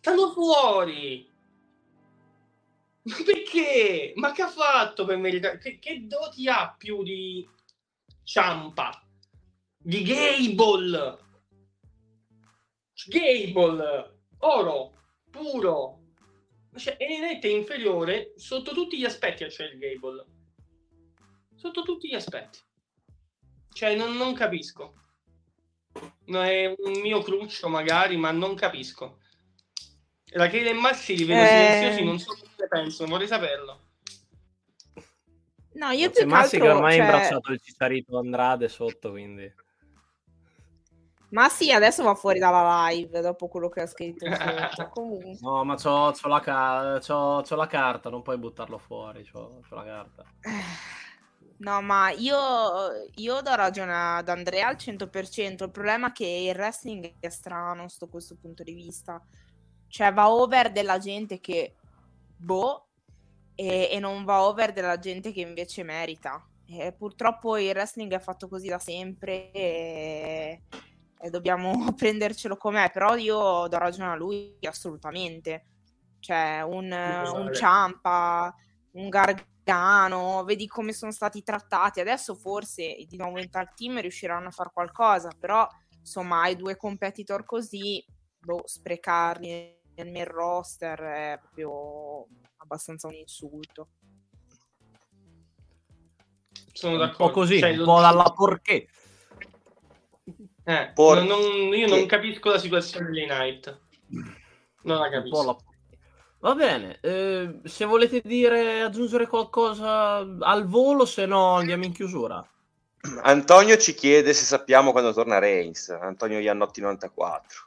[0.00, 1.30] Stanno fuori.
[3.02, 4.12] Ma perché?
[4.16, 5.58] Ma che ha fatto per meritare?
[5.58, 7.48] Che, che doti ha più di
[8.24, 9.04] Ciampa?
[9.76, 11.18] Di Gable?
[13.06, 14.92] Gable, oro,
[15.30, 16.01] puro.
[16.74, 20.24] Cioè, è inferiore sotto tutti gli aspetti a Chad Gable.
[21.54, 22.58] Sotto tutti gli aspetti.
[23.72, 24.94] Cioè, non, non capisco.
[26.26, 29.18] No, è un mio cruccio magari, ma non capisco.
[30.32, 31.46] Rachele e Massi li vedo Eh.
[31.46, 33.90] silenziosi, non so cosa ne pensano, vorrei saperlo.
[35.74, 38.68] No, io C'è più che Massi che altro, ormai ha cioè, imbracciato il Cicciarito Andrade
[38.68, 39.52] sotto, quindi...
[41.32, 44.26] Massi adesso va fuori dalla live dopo quello che ha scritto.
[44.92, 45.38] Comunque.
[45.40, 49.60] No, ma c'ho, c'ho la, ca- c'ho- c'ho la carta, non puoi buttarlo fuori, c'ho,
[49.68, 50.24] c'ho la carta.
[51.62, 52.36] No, ma io,
[53.14, 55.62] io do ragione ad Andrea al 100%.
[55.62, 59.24] Il problema è che il wrestling è strano sotto questo punto di vista.
[59.86, 61.76] Cioè, va over della gente che
[62.36, 62.88] boh,
[63.54, 66.44] e, e non va over della gente che invece merita.
[66.66, 70.62] E purtroppo il wrestling è fatto così da sempre e,
[71.22, 72.90] e dobbiamo prendercelo com'è.
[72.90, 75.66] Però io do ragione a lui assolutamente.
[76.18, 77.54] Cioè, un, un vale.
[77.54, 78.54] Ciampa,
[78.92, 82.00] un Gargano, vedi come sono stati trattati.
[82.00, 85.66] Adesso forse di nuovo in tag team riusciranno a fare qualcosa, però
[85.98, 88.04] insomma, hai due competitor così,
[88.38, 92.26] boh, sprecarli nel main roster è proprio
[92.56, 93.88] abbastanza un insulto.
[96.72, 97.26] Sono Un d'accordo.
[97.26, 98.88] po' così, Cioè, un po' dalla porché.
[100.64, 103.80] Eh, Por- non- non- io che- non capisco la situazione di Night.
[104.82, 105.44] Non la capisco.
[105.44, 105.56] la-
[106.40, 112.44] Va bene, eh, se volete dire, aggiungere qualcosa al volo, se no andiamo in chiusura.
[113.22, 115.88] Antonio ci chiede se sappiamo quando torna Reigns.
[115.90, 117.58] Antonio Iannotti 94.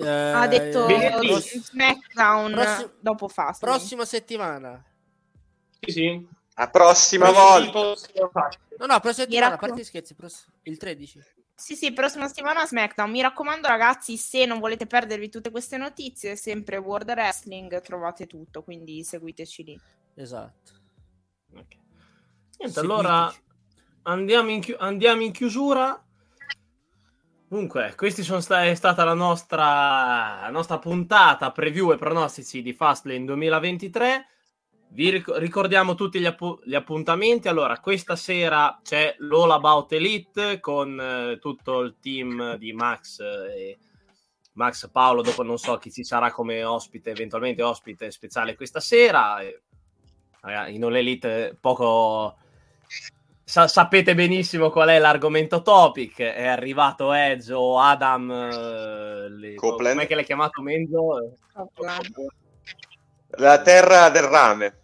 [0.00, 3.76] Eh, ha detto in SmackDown Prossi- dopo Fastlane.
[3.76, 4.84] Prossima settimana.
[5.80, 6.28] Sì, sì.
[6.54, 7.70] La prossima Venerdì volta.
[7.80, 8.30] prossimo.
[8.78, 11.20] No, no, prossima settimana, a parte scherzi, pross- il 13.
[11.58, 13.10] Sì, sì, prossima settimana SmackDown.
[13.10, 18.62] Mi raccomando, ragazzi, se non volete perdervi tutte queste notizie, sempre World Wrestling, trovate tutto,
[18.62, 19.80] quindi seguiteci lì.
[20.16, 20.72] Esatto.
[21.54, 21.76] Ok.
[22.58, 23.32] Niente, allora
[24.02, 25.98] andiamo, in chi- andiamo in chiusura.
[27.48, 33.24] Dunque, questa sta- è stata la nostra, la nostra puntata preview e pronostici di Fastlane
[33.24, 34.28] 2023.
[34.88, 37.48] Vi ric- ricordiamo tutti gli, appu- gli, appuntamenti.
[37.48, 43.78] Allora, questa sera c'è l'All About Elite con eh, tutto il team di Max e
[44.52, 45.22] Max Paolo.
[45.22, 49.40] Dopo non so chi ci sarà come ospite, eventualmente ospite speciale questa sera.
[49.40, 49.62] E,
[50.40, 52.36] ragazzi, in All Elite poco
[53.48, 56.20] Sa- sapete benissimo qual è l'argomento topic.
[56.20, 58.28] È arrivato Edge o Adam.
[58.28, 59.54] Uh, le...
[59.54, 61.36] Come che l'hai chiamato Menzo?
[63.38, 64.78] La terra del rame.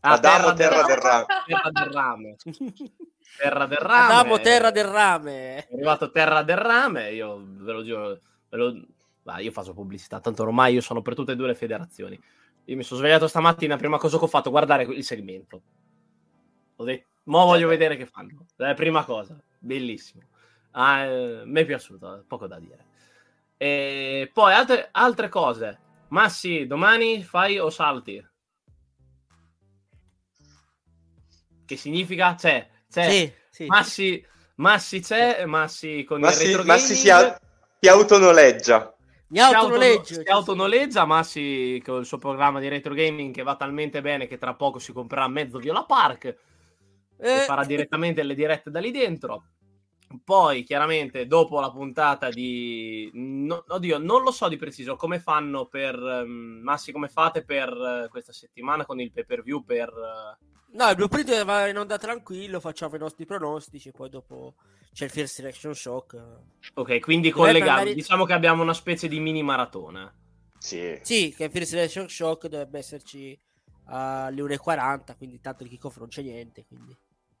[0.00, 1.26] Ah, Adamo, terra, del rame.
[1.46, 2.36] Terra del rame.
[3.36, 4.12] Terra del rame.
[4.12, 5.66] Adamo, terra del rame.
[5.66, 7.10] È arrivato terra del rame.
[7.12, 8.18] Io ve lo giuro.
[8.48, 8.86] Ve lo...
[9.22, 12.20] Bah, io faccio pubblicità, tanto ormai io sono per tutte e due le federazioni.
[12.66, 15.62] Io mi sono svegliato stamattina, prima cosa che ho fatto, guardare il segmento.
[16.76, 18.46] Ho detto, Mo voglio vedere che fanno.
[18.56, 20.22] La prima cosa, bellissimo.
[20.72, 22.84] Ah, eh, mi è piaciuto, poco da dire.
[23.56, 25.78] E poi altre, altre cose.
[26.14, 28.24] Massi, domani fai o salti?
[31.66, 32.36] Che significa?
[32.36, 33.10] C'è, c'è.
[33.10, 33.66] Sì, sì.
[33.66, 34.24] Massi,
[34.56, 37.36] Massi c'è, Massi con Massi, il retro Massi si, a-
[37.80, 38.94] si autonoleggia.
[39.28, 40.14] Mi autonoleggio.
[40.14, 44.38] Si autonoleggia, Massi con il suo programma di retro gaming che va talmente bene che
[44.38, 46.36] tra poco si comprerà mezzo Viola Park
[47.18, 47.40] eh.
[47.40, 49.46] farà direttamente le dirette da lì dentro.
[50.22, 53.10] Poi, chiaramente, dopo la puntata di...
[53.14, 55.98] No, oddio, non lo so di preciso come fanno per...
[55.98, 59.88] Um, Massi, come fate per uh, questa settimana con il pay per view per...
[59.88, 60.76] Uh...
[60.76, 64.54] No, il blueprint va in onda tranquillo, facciamo i nostri pronostici, poi dopo
[64.92, 66.20] c'è il First Selection Shock.
[66.74, 67.70] Ok, quindi collegato.
[67.70, 67.94] Magari...
[67.94, 70.12] Diciamo che abbiamo una specie di mini maratona.
[70.58, 70.98] Sì.
[71.02, 73.38] Sì, che il First Selection Shock dovrebbe esserci
[73.86, 76.96] alle 1.40, quindi tanto il kickoff non c'è niente, quindi...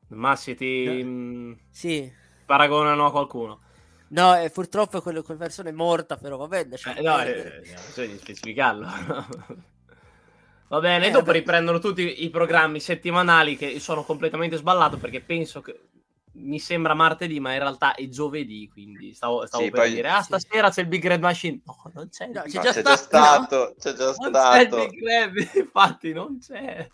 [0.08, 1.08] Massi ti no.
[1.08, 2.12] Mm, sì.
[2.44, 3.60] Paragonano a qualcuno.
[4.08, 6.76] No, eh, purtroppo quella, quella persona è morta, però va bene.
[6.96, 8.86] Eh, no, eh, bisogna specificarlo.
[10.68, 11.32] va bene, eh, dopo beh.
[11.32, 15.88] riprendono tutti i programmi settimanali che sono completamente sballato perché penso che
[16.36, 19.94] mi sembra martedì, ma in realtà è giovedì, quindi stavo, stavo sì, per poi...
[19.94, 20.74] dire, ah, stasera sì.
[20.74, 21.60] c'è il Big Red Machine.
[21.64, 22.26] No, non c'è.
[22.26, 23.74] No, c'è, già, c'è già stato.
[23.78, 24.76] C'è già non stato.
[24.76, 26.88] C'è il Big Red, infatti non c'è.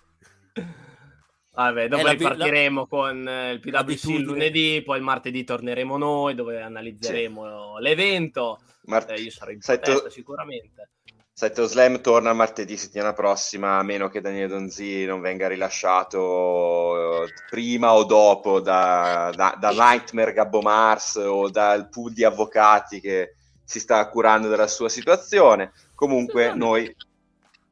[1.52, 2.86] Vabbè, dopo eh, ripartiremo la...
[2.86, 7.82] con eh, il PWC il lunedì, poi il martedì torneremo noi dove analizzeremo sì.
[7.82, 8.60] l'evento.
[8.84, 10.08] Mart- eh, io sarò in Saito...
[10.10, 10.90] sicuramente.
[11.32, 17.32] Saito Slam torna martedì settimana prossima, a meno che Daniele Donzi non venga rilasciato eh,
[17.48, 23.36] prima o dopo da, da, da Nightmare Gabbo Mars o dal pool di avvocati che
[23.64, 25.72] si sta curando della sua situazione.
[25.94, 26.94] Comunque noi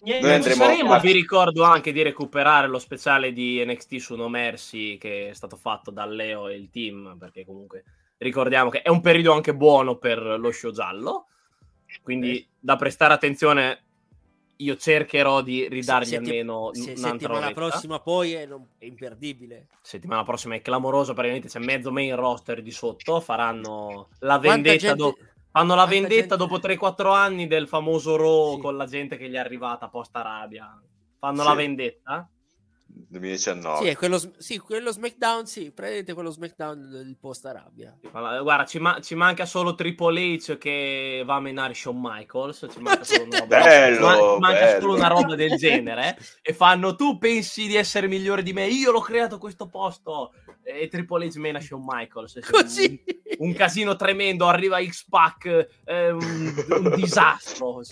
[0.00, 1.00] Niente, Noi andremo saremo, a...
[1.00, 5.56] vi ricordo anche di recuperare lo speciale di NXT su No Mercy che è stato
[5.56, 7.84] fatto da Leo e il team, perché comunque
[8.18, 11.26] ricordiamo che è un periodo anche buono per lo show giallo,
[12.02, 12.46] quindi eh.
[12.60, 13.82] da prestare attenzione
[14.60, 17.60] io cercherò di ridargli Setti- almeno se, un'altra settimana oretta.
[17.60, 22.60] prossima poi è, non, è, imperdibile settimana prossima è clamoroso praticamente c'è mezzo main roster
[22.60, 24.96] di sotto faranno la vendetta gente...
[24.96, 25.18] dopo
[25.50, 26.36] Fanno la vendetta gente...
[26.36, 28.60] dopo 3-4 anni del famoso Raw sì.
[28.60, 30.80] con la gente che gli è arrivata post Arabia.
[31.18, 31.48] Fanno sì.
[31.48, 32.30] la vendetta?
[32.88, 33.86] 2019.
[33.88, 37.96] Sì, quello, sì, quello SmackDown, sì, prendete quello SmackDown del post Arabia.
[38.10, 42.66] Guarda, ci, ma- ci, manca solo Triple H che va a menare Shawn Michaels.
[42.70, 44.80] Ci manca solo una roba, bello, ma- manca bello.
[44.80, 46.18] solo una roba del genere.
[46.42, 48.66] e fanno, tu pensi di essere migliore di me?
[48.66, 50.32] Io l'ho creato questo posto.
[50.70, 52.40] E Triple H mena Shawn Michaels.
[52.50, 53.02] Così.
[53.38, 57.82] Un, un, casino tremendo, arriva X-Pac, eh, un, un, disastro.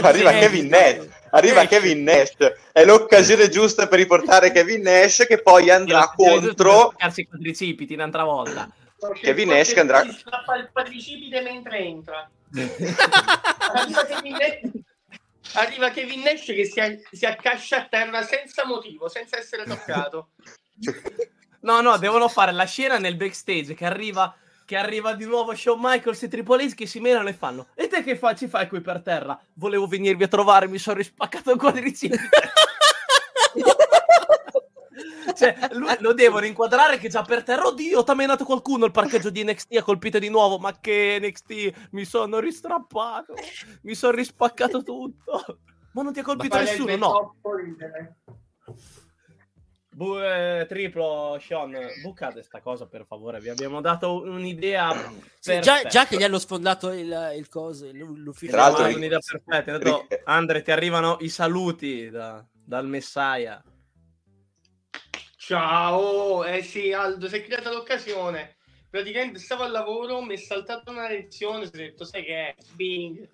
[0.00, 2.36] Arriva Kevin Nash, arriva Kevin Nash.
[2.72, 8.70] È l'occasione giusta per riportare Kevin Nash che poi andrà contro i quadricipiti un'altra volta
[9.20, 12.30] Kevin Nash che andrà si scappa il quadricipite mentre entra
[13.72, 14.60] arriva, Kevin Nash,
[15.54, 16.80] arriva Kevin Nash che si,
[17.10, 20.30] si accascia a terra senza motivo senza essere toccato
[21.62, 24.34] no no devono fare la scena nel backstage che arriva
[24.64, 27.88] che arriva di nuovo Shawn Michaels e Triple H che si menano e fanno e
[27.88, 29.38] te che fa, ci fai qui per terra?
[29.54, 32.20] Volevo venirvi a trovare, mi sono rispaccato il quadricipite
[35.34, 38.90] cioè, lui, lo devono inquadrare che già per terra, oddio, ti ha menato qualcuno il
[38.90, 43.34] parcheggio di NXT, ha colpito di nuovo, ma che NXT, mi sono ristrappato,
[43.82, 45.58] mi sono rispaccato tutto.
[45.92, 47.36] Ma non ti ha colpito nessuno, no.
[49.94, 53.40] Bu- eh, triplo Sean, bucate sta cosa per favore.
[53.40, 55.12] Vi abbiamo dato un'idea.
[55.38, 58.52] Sì, già, già, che gli hanno sfondato il, il coso, l'ufficio.
[58.52, 59.78] Tra l'altro, un'idea perfetta.
[59.78, 63.62] Detto, Andre, ti arrivano i saluti da, dal Messiah.
[65.36, 68.56] Ciao, eh sì, Aldo, si è creata l'occasione.
[68.88, 72.54] Praticamente stavo al lavoro, mi è saltata una lezione, ho detto, sai che è?
[72.74, 73.28] Bing.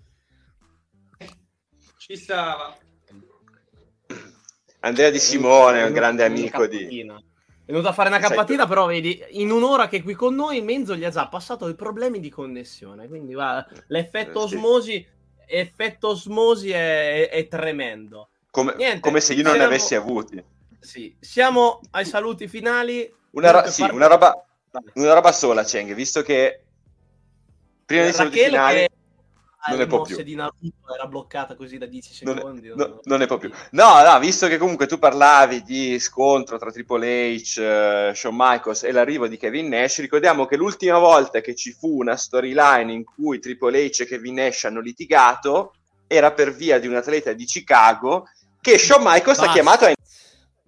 [1.99, 2.77] Ci stava.
[4.81, 7.07] Andrea Di Simone è un grande amico di...
[7.69, 10.63] È venuto a fare una cappatina, però vedi, in un'ora che è qui con noi,
[10.63, 13.09] Menzo gli ha già passato i problemi di connessione.
[13.09, 14.55] Quindi va, l'effetto Eh, sì.
[14.55, 15.07] osmosi,
[15.47, 18.29] effetto osmosi è, è tremendo.
[18.51, 20.43] Come, Niente, come se io non ne siamo- avessi avuti.
[20.81, 23.13] Sì, siamo ai saluti finali.
[23.33, 24.43] Una, ro- sì, una roba,
[24.95, 26.63] una roba sola, Cheng, visto che
[27.85, 28.91] prima dei saluti Rachele finali che
[29.69, 30.25] non le ne può mosse più.
[30.25, 32.73] di Naruto era bloccata così da 10 non, secondi.
[32.75, 33.51] no- non ne può più.
[33.71, 38.85] No, no, visto che comunque tu parlavi di scontro tra Triple H, eh, Shawn Michaels
[38.85, 43.05] e l'arrivo di Kevin Nash, ricordiamo che l'ultima volta che ci fu una storyline in
[43.05, 45.73] cui Triple H e Kevin Nash hanno litigato
[46.07, 48.29] era per via di un atleta di Chicago
[48.61, 49.93] che Shawn Michaels ha chiamato a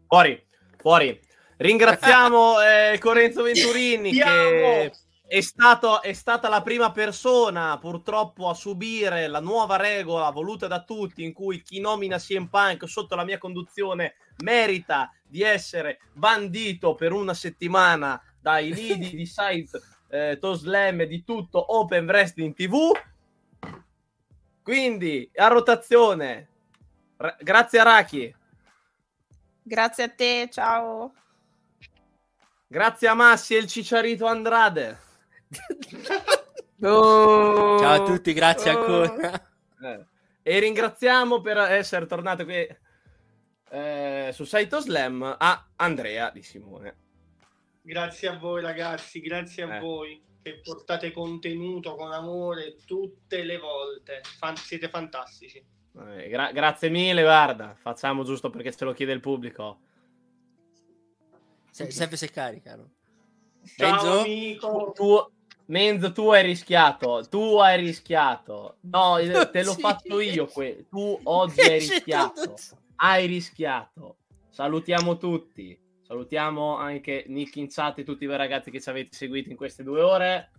[0.07, 0.43] Fuori,
[0.77, 1.21] fuori.
[1.57, 4.93] Ringraziamo eh, Corenzo Venturini che!
[5.31, 10.83] È, stato, è stata la prima persona purtroppo a subire la nuova regola voluta da
[10.83, 16.97] tutti in cui chi nomina CM Punk sotto la mia conduzione merita di essere bandito
[16.97, 22.91] per una settimana dai lidi di site eh, Toslam e di tutto Open Wrestling TV.
[24.65, 26.49] Quindi a rotazione.
[27.19, 28.35] Ra- grazie a Raki.
[29.63, 31.13] Grazie a te, ciao.
[32.67, 35.10] Grazie a Massi e il Cicciarito Andrade.
[36.83, 37.79] Oh.
[37.79, 38.79] Ciao a tutti, grazie Oh.
[39.03, 39.49] ancora.
[39.83, 40.07] Eh,
[40.43, 42.67] E ringraziamo per essere tornato qui
[43.73, 46.97] eh, su Saito Slam a Andrea Di Simone.
[47.83, 49.81] Grazie a voi ragazzi, grazie a Eh.
[49.81, 54.23] voi che portate contenuto con amore tutte le volte.
[54.39, 55.63] Fan- siete fantastici.
[55.99, 59.81] Eh, gra- grazie mille, guarda, facciamo giusto perché ce lo chiede il pubblico.
[61.71, 62.91] Se- sempre se caricano.
[63.77, 64.21] Ciao Enzo?
[64.21, 64.93] amico.
[64.95, 65.33] Tu,
[65.71, 68.79] Menzo, tu hai rischiato, tu hai rischiato.
[68.81, 69.19] No,
[69.53, 70.47] te l'ho fatto io.
[70.47, 72.55] que- Tu oggi hai rischiato.
[72.97, 74.17] hai rischiato.
[74.49, 75.79] Salutiamo tutti.
[76.03, 79.85] Salutiamo anche Nick in chat e tutti voi ragazzi che ci avete seguito in queste
[79.85, 80.51] due ore.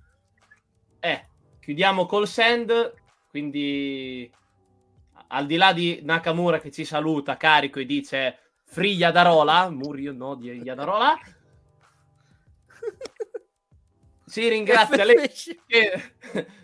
[1.01, 1.27] Eh,
[1.59, 2.93] chiudiamo col send.
[3.29, 4.31] Quindi,
[5.27, 10.35] al di là di Nakamura che ci saluta carico e dice Free Yadarola, Murio no
[10.35, 11.19] di Yadarola.
[14.31, 15.03] Si ringrazia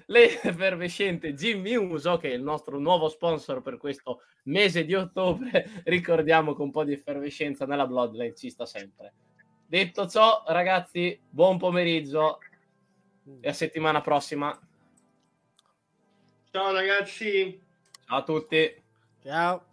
[0.05, 5.69] l'effervescente Jimmy Uso, che è il nostro nuovo sponsor per questo mese di ottobre.
[5.83, 9.13] Ricordiamo che un po' di effervescenza nella Bloodline ci sta sempre.
[9.65, 12.37] Detto ciò, ragazzi, buon pomeriggio
[13.41, 14.57] e a settimana prossima.
[16.49, 17.61] Ciao ragazzi.
[18.05, 18.81] Ciao a tutti.
[19.21, 19.66] Ciao.